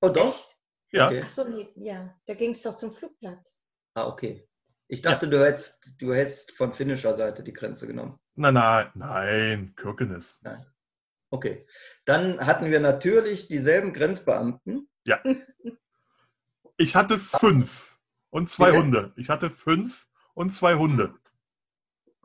Oh 0.00 0.08
doch? 0.08 0.28
Echt? 0.28 0.58
Ja. 0.92 1.06
Okay. 1.06 1.22
Ach 1.24 1.28
so, 1.28 1.48
nee, 1.48 1.68
ja. 1.76 2.14
Da 2.26 2.34
ging 2.34 2.50
es 2.50 2.62
doch 2.62 2.76
zum 2.76 2.92
Flugplatz. 2.92 3.60
Ah, 3.94 4.06
okay. 4.06 4.46
Ich 4.86 5.02
dachte, 5.02 5.28
du, 5.28 5.44
hättest, 5.44 5.92
du 5.98 6.12
hättest 6.12 6.52
von 6.52 6.72
finnischer 6.72 7.14
Seite 7.14 7.42
die 7.42 7.52
Grenze 7.52 7.86
genommen. 7.86 8.18
Nein, 8.34 8.54
nein, 8.54 8.90
nein, 8.94 9.74
Kirkenes. 9.76 10.42
Okay. 11.30 11.66
Dann 12.04 12.44
hatten 12.44 12.70
wir 12.70 12.80
natürlich 12.80 13.48
dieselben 13.48 13.92
Grenzbeamten. 13.92 14.88
Ich 16.76 16.96
hatte 16.96 17.20
fünf 17.20 18.00
und 18.30 18.48
zwei? 18.48 18.72
Hunde. 18.72 19.12
Ich 19.14 19.28
hatte 19.28 19.48
fünf 19.48 20.08
und 20.34 20.50
zwei 20.50 20.74
Hunde. 20.74 21.14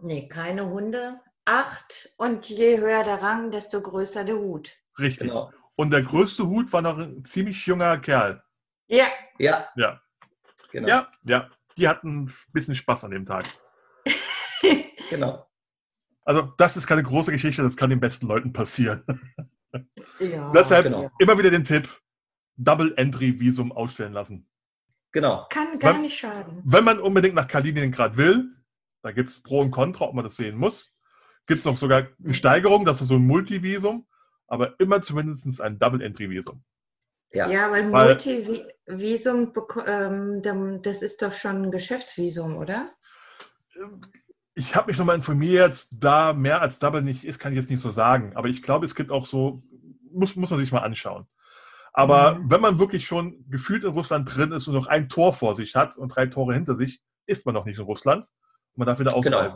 Nee, 0.01 0.27
keine 0.27 0.67
Hunde. 0.67 1.21
Acht 1.51 2.13
und 2.17 2.47
je 2.47 2.77
höher 2.79 3.01
der 3.01 3.23
Rang, 3.23 3.49
desto 3.49 3.81
größer 3.81 4.23
der 4.23 4.35
Hut. 4.35 4.77
Richtig. 4.99 5.29
Genau. 5.29 5.51
Und 5.75 5.89
der 5.89 6.03
größte 6.03 6.45
Hut 6.45 6.71
war 6.71 6.83
noch 6.83 6.99
ein 6.99 7.25
ziemlich 7.25 7.65
junger 7.65 7.97
Kerl. 7.97 8.43
Ja, 8.87 9.07
Ja. 9.39 9.67
Ja. 9.75 9.99
Genau. 10.71 10.87
Ja, 10.87 11.11
ja. 11.23 11.49
Die 11.75 11.87
hatten 11.87 12.25
ein 12.25 12.33
bisschen 12.53 12.75
Spaß 12.75 13.05
an 13.05 13.11
dem 13.11 13.25
Tag. 13.25 13.47
genau. 15.09 15.47
Also, 16.23 16.53
das 16.57 16.77
ist 16.77 16.85
keine 16.85 17.01
große 17.01 17.31
Geschichte, 17.31 17.63
das 17.63 17.75
kann 17.75 17.89
den 17.89 17.99
besten 17.99 18.27
Leuten 18.27 18.53
passieren. 18.53 19.03
ja. 20.19 20.51
Deshalb 20.51 20.83
genau. 20.83 21.09
immer 21.17 21.35
wieder 21.39 21.49
den 21.49 21.63
Tipp: 21.63 21.89
Double 22.57 22.93
Entry 22.97 23.39
Visum 23.39 23.71
ausstellen 23.71 24.13
lassen. 24.13 24.47
Genau. 25.11 25.47
Kann 25.49 25.79
gar 25.79 25.95
Wann- 25.95 26.03
nicht 26.03 26.19
schaden. 26.19 26.61
Wenn 26.63 26.83
man 26.83 26.99
unbedingt 26.99 27.33
nach 27.33 27.47
Kaliningrad 27.47 28.17
will, 28.17 28.55
da 29.01 29.11
gibt 29.11 29.29
es 29.29 29.41
Pro 29.41 29.61
und 29.61 29.71
Contra, 29.71 30.05
ob 30.05 30.13
man 30.13 30.25
das 30.25 30.35
sehen 30.35 30.55
muss. 30.55 30.93
Gibt 31.49 31.59
es 31.59 31.65
noch 31.65 31.75
sogar 31.77 32.07
eine 32.23 32.33
Steigerung, 32.35 32.85
das 32.85 33.01
ist 33.01 33.07
so 33.07 33.15
ein 33.15 33.25
Multivisum, 33.25 34.05
aber 34.47 34.79
immer 34.79 35.01
zumindest 35.01 35.59
ein 35.61 35.79
Double 35.79 36.01
Entry 36.01 36.29
Visum. 36.29 36.63
Ja. 37.33 37.49
Ja, 37.49 37.71
weil 37.71 37.91
Weil- 37.91 38.09
Multivisum, 38.09 39.51
ähm, 39.87 40.81
das 40.83 41.01
ist 41.01 41.21
doch 41.23 41.33
schon 41.33 41.63
ein 41.63 41.71
Geschäftsvisum, 41.71 42.55
oder? 42.55 42.91
Ich 44.53 44.75
habe 44.75 44.87
mich 44.91 44.97
nochmal 44.99 45.15
informiert, 45.15 45.87
da 45.91 46.33
mehr 46.33 46.61
als 46.61 46.77
Double 46.79 47.01
nicht 47.01 47.23
ist, 47.23 47.39
kann 47.39 47.51
ich 47.53 47.57
jetzt 47.59 47.69
nicht 47.71 47.81
so 47.81 47.91
sagen. 47.91 48.33
Aber 48.35 48.47
ich 48.47 48.61
glaube, 48.61 48.85
es 48.85 48.93
gibt 48.93 49.09
auch 49.11 49.25
so, 49.25 49.61
muss, 50.11 50.35
muss 50.35 50.49
man 50.51 50.59
sich 50.59 50.71
mal 50.71 50.79
anschauen. 50.83 51.25
Aber 51.93 52.35
Mhm. 52.35 52.51
wenn 52.51 52.61
man 52.61 52.77
wirklich 52.79 53.05
schon 53.07 53.43
gefühlt 53.49 53.83
in 53.83 53.91
Russland 53.91 54.35
drin 54.35 54.51
ist 54.51 54.67
und 54.67 54.75
noch 54.75 54.85
ein 54.87 55.09
Tor 55.09 55.33
vor 55.33 55.55
sich 55.55 55.75
hat 55.75 55.97
und 55.97 56.09
drei 56.15 56.27
Tore 56.27 56.53
hinter 56.53 56.75
sich, 56.75 57.01
ist 57.25 57.45
man 57.45 57.55
noch 57.55 57.65
nicht 57.65 57.79
in 57.79 57.85
Russland. 57.85 58.27
Man 58.75 58.85
darf 58.85 58.99
wieder 58.99 59.15
Genau. 59.21 59.47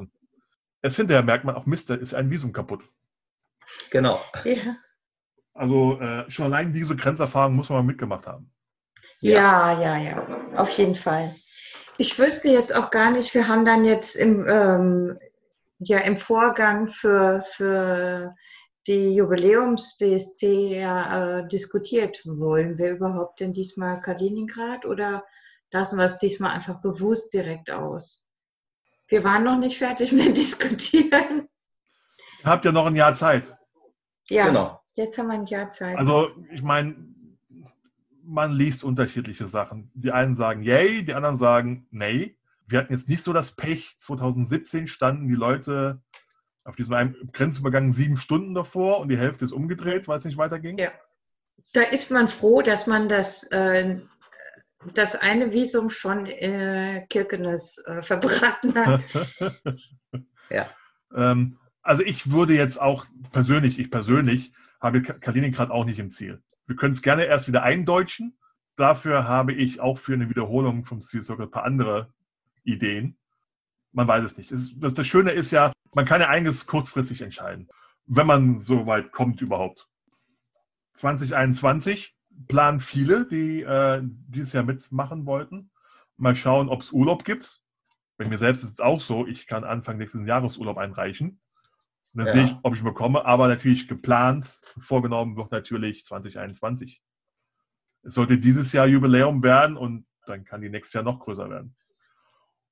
Erst 0.84 0.98
hinterher 0.98 1.24
merkt 1.24 1.46
man 1.46 1.56
auch, 1.56 1.66
Mist, 1.66 1.90
da 1.90 1.96
ist 1.96 2.14
ein 2.14 2.30
Visum 2.30 2.52
kaputt. 2.52 2.84
Genau. 3.90 4.22
Ja. 4.44 4.76
Also 5.54 6.00
äh, 6.00 6.30
schon 6.30 6.46
allein 6.46 6.74
diese 6.74 6.96
Grenzerfahrung 6.96 7.56
muss 7.56 7.70
man 7.70 7.80
mal 7.80 7.92
mitgemacht 7.92 8.28
haben. 8.28 8.52
Ja, 9.20 9.80
ja, 9.82 9.98
ja, 9.98 10.28
auf 10.56 10.70
jeden 10.72 10.96
Fall. 10.96 11.34
Ich 11.98 12.18
wüsste 12.20 12.50
jetzt 12.50 12.76
auch 12.76 12.90
gar 12.90 13.12
nicht, 13.12 13.34
wir 13.34 13.48
haben 13.48 13.64
dann 13.64 13.86
jetzt 13.86 14.16
im, 14.16 14.46
ähm, 14.48 15.20
ja, 15.80 16.00
im 16.00 16.18
Vorgang 16.18 16.88
für, 16.88 17.44
für 17.46 18.36
die 18.88 19.16
Jubiläums-BSC 19.16 20.80
ja, 20.80 21.40
äh, 21.40 21.48
diskutiert. 21.48 22.20
Wollen 22.26 22.78
wir 22.78 22.92
überhaupt 22.92 23.40
denn 23.40 23.54
diesmal 23.54 24.02
Kaliningrad 24.02 24.86
oder 24.86 25.24
lassen 25.72 25.98
wir 25.98 26.06
es 26.06 26.18
diesmal 26.18 26.52
einfach 26.52 26.82
bewusst 26.82 27.34
direkt 27.34 27.72
aus? 27.72 28.23
Wir 29.08 29.24
waren 29.24 29.44
noch 29.44 29.58
nicht 29.58 29.78
fertig 29.78 30.12
mit 30.12 30.38
Diskutieren. 30.38 31.48
Ihr 32.44 32.46
habt 32.46 32.66
ja 32.66 32.72
noch 32.72 32.86
ein 32.86 32.96
Jahr 32.96 33.14
Zeit. 33.14 33.56
Ja, 34.30 34.46
Genau. 34.48 34.82
jetzt 34.94 35.18
haben 35.18 35.28
wir 35.28 35.34
ein 35.34 35.46
Jahr 35.46 35.72
Zeit. 35.72 35.98
Also 35.98 36.30
ich 36.52 36.62
meine, 36.64 36.96
man 38.26 38.52
liest 38.54 38.84
unterschiedliche 38.84 39.48
Sachen. 39.48 39.92
Die 39.94 40.12
einen 40.12 40.34
sagen 40.34 40.64
yay, 40.64 41.04
die 41.04 41.14
anderen 41.14 41.38
sagen 41.38 41.88
nee. 41.92 42.38
Wir 42.68 42.80
hatten 42.80 42.94
jetzt 42.94 43.10
nicht 43.10 43.24
so 43.24 43.34
das 43.34 43.52
Pech. 43.52 43.96
2017 43.98 44.88
standen 44.88 45.28
die 45.28 45.36
Leute 45.36 46.02
auf 46.64 46.76
diesem 46.78 46.94
einen 46.94 47.16
Grenzübergang 47.34 47.92
sieben 47.92 48.18
Stunden 48.18 48.54
davor 48.54 49.00
und 49.02 49.10
die 49.10 49.18
Hälfte 49.18 49.44
ist 49.44 49.52
umgedreht, 49.52 50.08
weil 50.08 50.18
es 50.18 50.24
nicht 50.26 50.38
weiterging. 50.38 50.78
Ja. 50.78 50.92
da 51.74 51.82
ist 51.82 52.10
man 52.10 52.30
froh, 52.30 52.62
dass 52.62 52.88
man 52.88 53.10
das 53.10 53.44
äh, 53.52 54.00
das 54.94 55.16
eine 55.16 55.54
Visum 55.54 55.90
schon 55.90 56.26
äh, 56.26 57.06
Kirkenes 57.10 57.78
äh, 57.86 58.02
verbraten 58.04 58.76
hat. 58.76 59.04
Ja. 60.50 60.70
ähm, 61.16 61.58
also 61.82 62.04
ich 62.04 62.32
würde 62.32 62.54
jetzt 62.56 62.80
auch 62.82 63.06
persönlich, 63.32 63.80
ich 63.80 63.92
persönlich 63.92 64.52
habe 64.80 65.02
Ka- 65.02 65.14
Kaliningrad 65.14 65.70
auch 65.72 65.86
nicht 65.86 66.00
im 66.00 66.10
Ziel. 66.10 66.42
Wir 66.66 66.76
können 66.76 66.94
es 66.94 67.02
gerne 67.02 67.26
erst 67.26 67.48
wieder 67.48 67.64
eindeutschen. 67.64 68.38
Dafür 68.76 69.28
habe 69.28 69.54
ich 69.54 69.80
auch 69.82 69.98
für 69.98 70.14
eine 70.14 70.30
Wiederholung 70.30 70.86
vom 70.86 71.02
Seal 71.02 71.24
Circle 71.24 71.46
ein 71.46 71.52
paar 71.52 71.66
andere 71.66 72.14
Ideen. 72.64 73.18
Man 73.92 74.08
weiß 74.08 74.24
es 74.24 74.38
nicht. 74.38 74.52
Es, 74.52 74.74
das, 74.78 74.94
das 74.94 75.06
Schöne 75.06 75.32
ist 75.32 75.52
ja, 75.52 75.72
man 75.94 76.06
kann 76.06 76.22
ja 76.22 76.30
einiges 76.30 76.66
kurzfristig 76.66 77.22
entscheiden, 77.22 77.70
wenn 78.06 78.26
man 78.26 78.58
so 78.58 78.88
weit 78.88 79.12
kommt 79.12 79.42
überhaupt. 79.42 79.88
2021 80.94 82.16
planen 82.48 82.80
viele, 82.80 83.26
die 83.28 83.62
äh, 83.62 84.02
dieses 84.04 84.54
Jahr 84.54 84.64
mitmachen 84.64 85.26
wollten. 85.26 85.72
Mal 86.18 86.36
schauen, 86.36 86.70
ob 86.70 86.82
es 86.82 86.92
Urlaub 86.92 87.26
gibt. 87.26 87.62
Bei 88.18 88.28
mir 88.28 88.38
selbst 88.38 88.64
ist 88.64 88.72
es 88.72 88.80
auch 88.80 89.00
so, 89.00 89.26
ich 89.26 89.48
kann 89.48 89.64
Anfang 89.64 89.98
nächsten 89.98 90.28
Jahres 90.28 90.58
Urlaub 90.58 90.78
einreichen. 90.78 91.42
Und 92.14 92.20
dann 92.20 92.28
Ja. 92.28 92.34
sehe 92.34 92.44
ich, 92.44 92.56
ob 92.64 92.76
ich 92.76 92.84
bekomme. 92.84 93.26
Aber 93.26 93.48
natürlich 93.48 93.88
geplant, 93.88 94.62
vorgenommen 94.78 95.36
wird 95.36 95.52
natürlich 95.52 96.06
2021. 96.06 97.02
Es 98.04 98.14
sollte 98.16 98.38
dieses 98.38 98.72
Jahr 98.72 98.86
Jubiläum 98.86 99.42
werden 99.44 99.78
und 99.78 100.06
dann 100.28 100.44
kann 100.44 100.62
die 100.62 100.70
nächstes 100.70 100.94
Jahr 100.94 101.04
noch 101.04 101.20
größer 101.20 101.50
werden. 101.50 101.76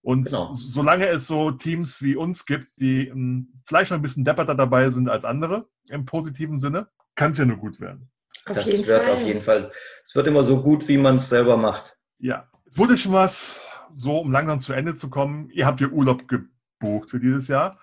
Und 0.03 0.25
Genau. 0.25 0.51
solange 0.53 1.07
es 1.07 1.27
so 1.27 1.51
Teams 1.51 2.01
wie 2.01 2.15
uns 2.15 2.45
gibt, 2.45 2.79
die 2.79 3.07
ähm, 3.07 3.61
vielleicht 3.65 3.91
noch 3.91 3.97
ein 3.97 4.01
bisschen 4.01 4.25
depperter 4.25 4.55
dabei 4.55 4.89
sind 4.89 5.09
als 5.09 5.25
andere, 5.25 5.69
im 5.89 6.05
positiven 6.05 6.59
Sinne, 6.59 6.89
kann 7.15 7.31
es 7.31 7.37
ja 7.37 7.45
nur 7.45 7.57
gut 7.57 7.79
werden. 7.79 8.09
Auf 8.47 8.55
das 8.55 8.65
jeden 8.65 8.87
wird 8.87 9.03
Fall. 9.03 9.13
auf 9.13 9.21
jeden 9.23 9.41
Fall, 9.41 9.71
es 10.05 10.15
wird 10.15 10.27
immer 10.27 10.43
so 10.43 10.61
gut, 10.61 10.87
wie 10.87 10.97
man 10.97 11.15
es 11.17 11.29
selber 11.29 11.57
macht. 11.57 11.97
Ja. 12.19 12.47
Wurde 12.73 12.97
schon 12.97 13.13
was, 13.13 13.59
so 13.93 14.19
um 14.19 14.31
langsam 14.31 14.59
zu 14.59 14.73
Ende 14.73 14.95
zu 14.95 15.09
kommen. 15.09 15.49
Ihr 15.51 15.65
habt 15.65 15.81
ihr 15.81 15.91
Urlaub 15.91 16.27
gebucht 16.27 17.09
für 17.11 17.19
dieses 17.19 17.47
Jahr 17.47 17.77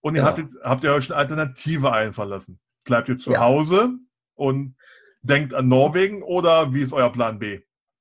und 0.00 0.14
ihr 0.14 0.20
Genau. 0.22 0.30
hattet, 0.30 0.50
habt 0.62 0.84
ihr 0.84 0.92
euch 0.92 1.10
eine 1.10 1.18
Alternative 1.18 1.92
einfallen 1.92 2.30
lassen. 2.30 2.60
Bleibt 2.84 3.08
ihr 3.08 3.18
zu 3.18 3.32
Ja. 3.32 3.40
Hause 3.40 3.90
und 4.34 4.76
denkt 5.22 5.52
an 5.52 5.68
Norwegen 5.68 6.22
oder 6.22 6.72
wie 6.72 6.80
ist 6.82 6.92
euer 6.92 7.12
Plan 7.12 7.38
B? 7.38 7.60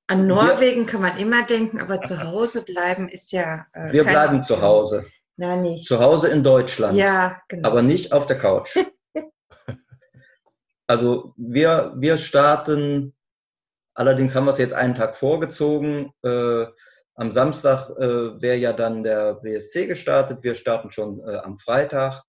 An 0.09 0.27
Norwegen 0.27 0.85
kann 0.85 1.01
man 1.01 1.17
immer 1.17 1.43
denken, 1.43 1.81
aber 1.81 2.01
zu 2.01 2.23
Hause 2.23 2.61
bleiben 2.63 3.09
ist 3.09 3.31
ja. 3.33 3.65
Äh, 3.73 3.91
Wir 3.91 4.03
keine 4.05 4.13
bleiben 4.15 4.37
Option. 4.37 4.57
zu 4.59 4.63
Hause. 4.63 5.05
Nein, 5.35 5.63
nicht. 5.63 5.85
Zu 5.85 5.99
Hause 5.99 6.29
in 6.29 6.43
Deutschland. 6.43 6.95
Ja, 6.97 7.41
genau. 7.49 7.67
aber 7.67 7.81
nicht 7.81 8.13
auf 8.13 8.25
der 8.27 8.37
Couch. 8.37 8.69
also 10.87 11.33
wir, 11.35 11.93
wir 11.97 12.17
starten, 12.17 13.13
allerdings 13.93 14.35
haben 14.35 14.45
wir 14.45 14.51
es 14.51 14.57
jetzt 14.57 14.73
einen 14.73 14.95
Tag 14.95 15.15
vorgezogen. 15.15 16.11
Äh, 16.23 16.65
am 17.15 17.31
Samstag 17.31 17.89
äh, 17.97 18.41
wäre 18.41 18.57
ja 18.57 18.73
dann 18.73 19.03
der 19.03 19.35
BSC 19.35 19.87
gestartet. 19.87 20.43
Wir 20.43 20.55
starten 20.55 20.91
schon 20.91 21.19
äh, 21.27 21.37
am 21.37 21.57
Freitag 21.57 22.23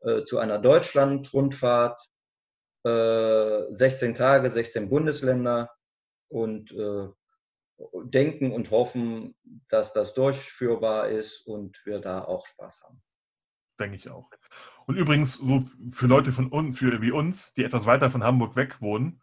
äh, 0.00 0.22
zu 0.22 0.38
einer 0.38 0.58
Deutschland-Rundfahrt. 0.58 2.00
Äh, 2.84 3.64
16 3.70 4.14
Tage, 4.14 4.48
16 4.48 4.88
Bundesländer 4.88 5.70
und 6.28 6.72
äh, 6.72 7.08
denken 8.04 8.52
und 8.52 8.70
hoffen, 8.70 9.36
dass 9.68 9.92
das 9.92 10.14
durchführbar 10.14 11.08
ist 11.08 11.46
und 11.46 11.80
wir 11.84 11.98
da 12.00 12.24
auch 12.24 12.46
Spaß 12.46 12.82
haben. 12.84 13.02
Denke 13.78 13.96
ich 13.96 14.10
auch. 14.10 14.30
Und 14.86 14.96
übrigens, 14.96 15.34
so 15.34 15.62
für 15.90 16.06
Leute 16.06 16.32
von 16.32 16.48
uns, 16.48 16.78
für, 16.78 17.00
wie 17.00 17.10
uns, 17.10 17.52
die 17.54 17.64
etwas 17.64 17.86
weiter 17.86 18.10
von 18.10 18.24
Hamburg 18.24 18.56
weg 18.56 18.80
wohnen, 18.80 19.20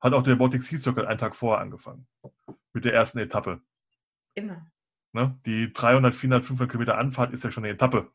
hat 0.00 0.12
auch 0.12 0.22
der 0.22 0.36
Baltic 0.36 0.62
Sea 0.62 0.78
Circle 0.78 1.06
einen 1.06 1.18
Tag 1.18 1.36
vorher 1.36 1.60
angefangen. 1.60 2.06
Mit 2.72 2.84
der 2.84 2.94
ersten 2.94 3.18
Etappe. 3.18 3.60
immer. 4.34 4.66
Ne? 5.12 5.38
Die 5.46 5.72
300, 5.72 6.14
400, 6.14 6.44
500 6.44 6.70
Kilometer 6.70 6.98
Anfahrt 6.98 7.32
ist 7.32 7.42
ja 7.42 7.50
schon 7.50 7.64
eine 7.64 7.72
Etappe. 7.72 8.10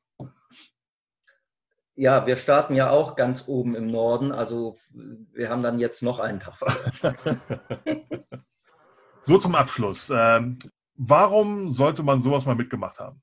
Ja, 1.96 2.26
wir 2.26 2.38
starten 2.38 2.76
ja 2.76 2.90
auch 2.90 3.16
ganz 3.16 3.48
oben 3.48 3.76
im 3.76 3.88
Norden. 3.88 4.32
Also 4.32 4.78
wir 4.94 5.50
haben 5.50 5.64
dann 5.64 5.80
jetzt 5.80 6.04
noch 6.04 6.20
einen 6.20 6.40
Tag. 6.40 6.56
vor. 6.56 6.74
So 9.24 9.38
zum 9.38 9.54
Abschluss. 9.54 10.12
Ähm, 10.14 10.58
warum 10.96 11.70
sollte 11.70 12.02
man 12.02 12.22
sowas 12.22 12.46
mal 12.46 12.56
mitgemacht 12.56 13.00
haben? 13.00 13.22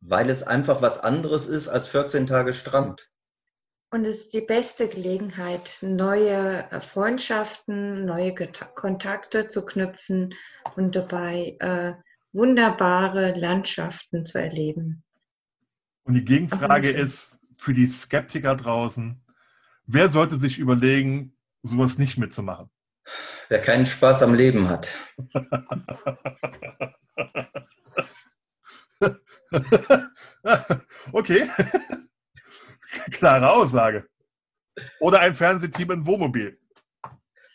Weil 0.00 0.30
es 0.30 0.42
einfach 0.42 0.82
was 0.82 0.98
anderes 0.98 1.46
ist 1.46 1.68
als 1.68 1.88
14 1.88 2.26
Tage 2.26 2.52
Strand. 2.52 3.10
Und 3.92 4.06
es 4.06 4.20
ist 4.20 4.34
die 4.34 4.40
beste 4.40 4.88
Gelegenheit, 4.88 5.78
neue 5.82 6.64
Freundschaften, 6.80 8.04
neue 8.04 8.34
Kontakte 8.34 9.48
zu 9.48 9.66
knüpfen 9.66 10.34
und 10.76 10.94
dabei 10.94 11.56
äh, 11.58 11.94
wunderbare 12.32 13.32
Landschaften 13.32 14.24
zu 14.24 14.38
erleben. 14.38 15.02
Und 16.04 16.14
die 16.14 16.24
Gegenfrage 16.24 16.88
ist 16.90 17.36
für 17.58 17.74
die 17.74 17.88
Skeptiker 17.88 18.54
draußen, 18.54 19.20
wer 19.86 20.08
sollte 20.08 20.36
sich 20.36 20.60
überlegen, 20.60 21.36
sowas 21.62 21.98
nicht 21.98 22.16
mitzumachen? 22.16 22.70
Wer 23.48 23.60
keinen 23.60 23.86
Spaß 23.86 24.22
am 24.22 24.34
Leben 24.34 24.68
hat. 24.68 24.96
okay. 31.12 31.48
Klare 33.10 33.50
Aussage. 33.50 34.08
Oder 35.00 35.20
ein 35.20 35.34
Fernsehteam 35.34 35.90
in 35.92 36.06
Wohnmobil. 36.06 36.58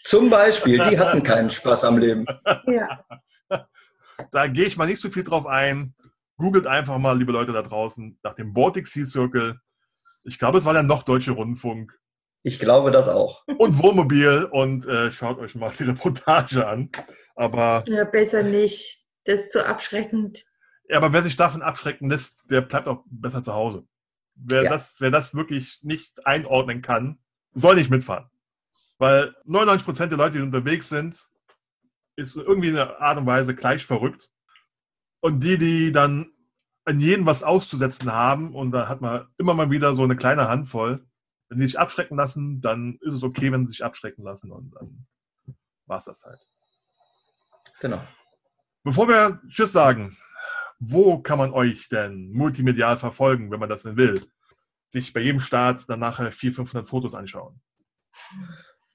Zum 0.03 0.29
Beispiel, 0.29 0.83
die 0.83 0.99
hatten 0.99 1.23
keinen 1.23 1.49
Spaß 1.49 1.83
am 1.85 1.97
Leben. 1.97 2.25
Ja, 2.67 3.03
Da 4.31 4.47
gehe 4.47 4.65
ich 4.65 4.77
mal 4.77 4.87
nicht 4.87 5.01
so 5.01 5.09
viel 5.09 5.23
drauf 5.23 5.45
ein. 5.45 5.93
Googelt 6.37 6.67
einfach 6.67 6.97
mal, 6.97 7.17
liebe 7.17 7.31
Leute 7.31 7.53
da 7.53 7.61
draußen, 7.61 8.19
nach 8.23 8.35
dem 8.35 8.53
Baltic 8.53 8.87
Sea 8.87 9.05
Circle. 9.05 9.59
Ich 10.23 10.37
glaube, 10.37 10.57
es 10.57 10.65
war 10.65 10.73
der 10.73 10.83
noch 10.83 11.03
deutsche 11.03 11.31
Rundfunk 11.31 11.97
Ich 12.43 12.59
glaube 12.59 12.91
das 12.91 13.07
auch. 13.07 13.43
und 13.57 13.81
Wohnmobil 13.81 14.47
und 14.51 14.85
äh, 14.87 15.11
schaut 15.11 15.39
euch 15.39 15.55
mal 15.55 15.71
die 15.77 15.83
Reportage 15.83 16.67
an. 16.67 16.89
Aber, 17.35 17.83
ja, 17.87 18.03
besser 18.05 18.43
nicht. 18.43 19.05
Das 19.25 19.41
ist 19.41 19.51
zu 19.51 19.65
abschreckend. 19.65 20.43
Ja, 20.89 20.97
aber 20.97 21.13
wer 21.13 21.23
sich 21.23 21.35
davon 21.35 21.61
abschrecken 21.61 22.09
lässt, 22.09 22.39
der 22.49 22.61
bleibt 22.61 22.87
auch 22.87 23.03
besser 23.07 23.43
zu 23.43 23.53
Hause. 23.53 23.87
Wer, 24.35 24.63
Ja. 24.63 24.69
das, 24.71 24.99
wer 24.99 25.11
das 25.11 25.33
wirklich 25.33 25.79
nicht 25.81 26.25
einordnen 26.27 26.81
kann, 26.81 27.19
soll 27.53 27.75
nicht 27.75 27.89
mitfahren. 27.89 28.29
Weil 28.97 29.35
99% 29.45 30.07
der 30.07 30.17
Leute, 30.17 30.37
die 30.37 30.43
unterwegs 30.43 30.89
sind, 30.89 31.17
ist 32.15 32.35
irgendwie 32.35 32.69
in 32.69 32.77
einer 32.77 32.99
Art 33.01 33.17
und 33.17 33.25
Weise 33.25 33.55
gleich 33.55 33.85
verrückt. 33.85 34.29
Und 35.19 35.41
die, 35.41 35.57
die 35.57 35.91
dann 35.91 36.31
an 36.85 36.99
jeden 36.99 37.25
was 37.25 37.43
auszusetzen 37.43 38.11
haben, 38.11 38.53
und 38.53 38.71
da 38.71 38.87
hat 38.87 39.01
man 39.01 39.27
immer 39.37 39.53
mal 39.53 39.71
wieder 39.71 39.95
so 39.95 40.03
eine 40.03 40.15
kleine 40.15 40.47
Handvoll, 40.47 41.05
wenn 41.49 41.59
die 41.59 41.65
sich 41.65 41.79
abschrecken 41.79 42.17
lassen, 42.17 42.61
dann 42.61 42.97
ist 43.01 43.13
es 43.13 43.23
okay, 43.23 43.51
wenn 43.51 43.65
sie 43.65 43.71
sich 43.71 43.83
abschrecken 43.83 44.23
lassen 44.23 44.51
und 44.51 44.71
dann 44.75 45.05
war 45.87 45.97
es 45.97 46.05
das 46.05 46.23
halt. 46.23 46.39
Genau. 47.79 48.01
Bevor 48.83 49.07
wir 49.07 49.41
Tschüss 49.47 49.71
sagen, 49.71 50.15
wo 50.79 51.19
kann 51.19 51.37
man 51.37 51.53
euch 51.53 51.89
denn 51.89 52.31
multimedial 52.31 52.97
verfolgen, 52.97 53.51
wenn 53.51 53.59
man 53.59 53.69
das 53.69 53.83
denn 53.83 53.97
will? 53.97 54.21
Sich 54.87 55.13
bei 55.13 55.21
jedem 55.21 55.39
Start 55.39 55.89
dann 55.89 55.99
nachher 55.99 56.31
400, 56.31 56.67
500 56.67 56.87
Fotos 56.87 57.13
anschauen. 57.13 57.61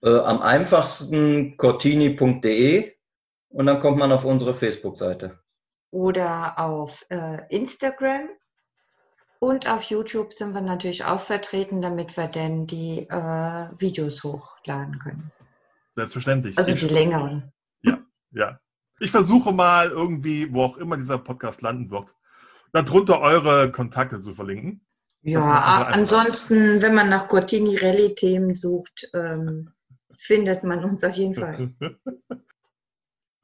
Äh, 0.03 0.19
am 0.19 0.41
einfachsten 0.41 1.57
cortini.de 1.57 2.95
und 3.51 3.67
dann 3.67 3.81
kommt 3.81 3.99
man 3.99 4.13
auf 4.13 4.25
unsere 4.25 4.55
Facebook-Seite. 4.55 5.39
Oder 5.91 6.59
auf 6.59 7.05
äh, 7.11 7.43
Instagram. 7.49 8.29
Und 9.41 9.69
auf 9.71 9.85
YouTube 9.85 10.33
sind 10.33 10.53
wir 10.53 10.61
natürlich 10.61 11.05
auch 11.05 11.21
vertreten, 11.21 11.81
damit 11.81 12.17
wir 12.17 12.29
dann 12.29 12.67
die 12.67 13.09
äh, 13.09 13.69
Videos 13.79 14.23
hochladen 14.23 14.99
können. 14.99 15.33
Selbstverständlich. 15.93 16.57
Also 16.59 16.73
ich, 16.73 16.81
die 16.81 16.87
längeren. 16.87 17.53
ja. 18.33 18.61
Ich 19.01 19.11
versuche 19.11 19.53
mal 19.53 19.89
irgendwie, 19.89 20.53
wo 20.53 20.63
auch 20.63 20.77
immer 20.77 20.97
dieser 20.97 21.19
Podcast 21.19 21.63
landen 21.63 21.91
wird, 21.91 22.15
darunter 22.73 23.21
eure 23.21 23.73
Kontakte 23.73 24.21
zu 24.21 24.35
verlinken. 24.35 24.87
Ja, 25.23 25.87
ansonsten, 25.87 26.81
wenn 26.81 26.95
man 26.95 27.09
nach 27.09 27.29
Cortini 27.29 27.77
Rallye-Themen 27.77 28.55
sucht, 28.55 29.11
ähm, 29.13 29.73
findet 30.11 30.65
man 30.65 30.85
uns 30.85 31.03
auf 31.03 31.15
jeden 31.15 31.35
Fall. 31.35 31.75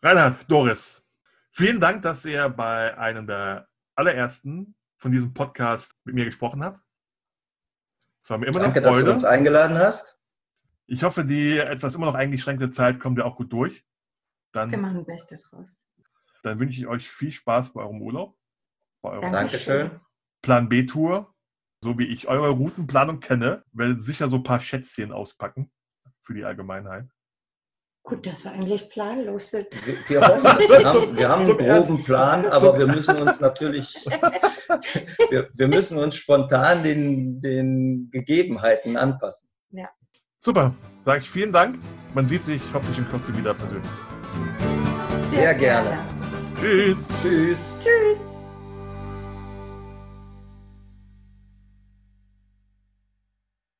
Reinhard, 0.02 0.44
Doris, 0.48 1.04
vielen 1.50 1.80
Dank, 1.80 2.02
dass 2.02 2.24
ihr 2.24 2.48
bei 2.48 2.96
einem 2.96 3.26
der 3.26 3.68
allerersten 3.94 4.74
von 4.98 5.12
diesem 5.12 5.34
Podcast 5.34 5.94
mit 6.04 6.14
mir 6.14 6.24
gesprochen 6.24 6.62
habt. 6.62 6.80
Es 8.22 8.30
war 8.30 8.38
mir 8.38 8.46
immer 8.46 8.60
Danke, 8.60 8.78
eine 8.78 8.82
dass 8.82 8.94
du 8.94 9.00
Freude. 9.00 9.12
uns 9.12 9.24
eingeladen 9.24 9.78
hast. 9.78 10.18
Ich 10.86 11.02
hoffe, 11.02 11.24
die 11.24 11.58
etwas 11.58 11.94
immer 11.94 12.06
noch 12.06 12.14
eingeschränkte 12.14 12.70
Zeit 12.70 13.00
kommt 13.00 13.18
ja 13.18 13.24
auch 13.24 13.36
gut 13.36 13.52
durch. 13.52 13.84
Wir 14.52 14.66
Dann, 14.66 14.80
machen 14.80 14.98
das 14.98 15.06
Beste 15.06 15.36
draus. 15.50 15.80
dann 16.42 16.60
wünsche 16.60 16.80
ich 16.80 16.86
euch 16.86 17.08
viel 17.08 17.32
Spaß 17.32 17.72
bei 17.72 17.82
eurem 17.82 18.00
Urlaub, 18.00 18.36
bei 19.02 19.10
eurer 19.10 19.22
Danke. 19.22 19.36
Dankeschön. 19.36 20.00
Plan 20.42 20.68
B-Tour. 20.68 21.32
So 21.82 21.98
wie 21.98 22.06
ich 22.06 22.26
eure 22.26 22.48
Routenplanung 22.50 23.20
kenne, 23.20 23.64
werde 23.72 24.00
sicher 24.00 24.28
so 24.28 24.36
ein 24.36 24.42
paar 24.42 24.60
Schätzchen 24.60 25.12
auspacken 25.12 25.70
für 26.22 26.34
die 26.34 26.44
Allgemeinheit. 26.44 27.06
Gut, 28.02 28.24
dass 28.26 28.44
wir 28.44 28.52
eigentlich 28.52 28.88
planlos 28.88 29.50
sind. 29.50 29.66
Wir, 29.84 29.94
wir 30.08 30.20
hoffen, 30.26 30.42
wir 30.68 30.84
haben, 30.84 31.16
wir 31.16 31.28
haben 31.28 31.42
einen 31.42 31.58
groben 31.58 32.04
Plan, 32.04 32.46
aber 32.46 32.78
wir 32.78 32.86
müssen 32.86 33.16
uns 33.16 33.40
natürlich, 33.40 33.94
wir, 35.30 35.50
wir 35.52 35.68
müssen 35.68 35.98
uns 35.98 36.16
spontan 36.16 36.82
den, 36.82 37.40
den 37.40 38.08
Gegebenheiten 38.10 38.96
anpassen. 38.96 39.50
Super, 40.38 40.72
sage 41.04 41.20
ich 41.22 41.30
vielen 41.30 41.52
Dank. 41.52 41.76
Man 42.14 42.28
sieht 42.28 42.44
sich 42.44 42.62
hoffentlich 42.72 42.98
in 42.98 43.08
Kürze 43.08 43.36
wieder 43.36 43.52
persönlich. 43.52 43.90
Sehr 45.18 45.54
gerne. 45.54 45.98
Tschüss. 46.60 47.08
Tschüss. 47.22 47.76
Tschüss. 47.80 48.28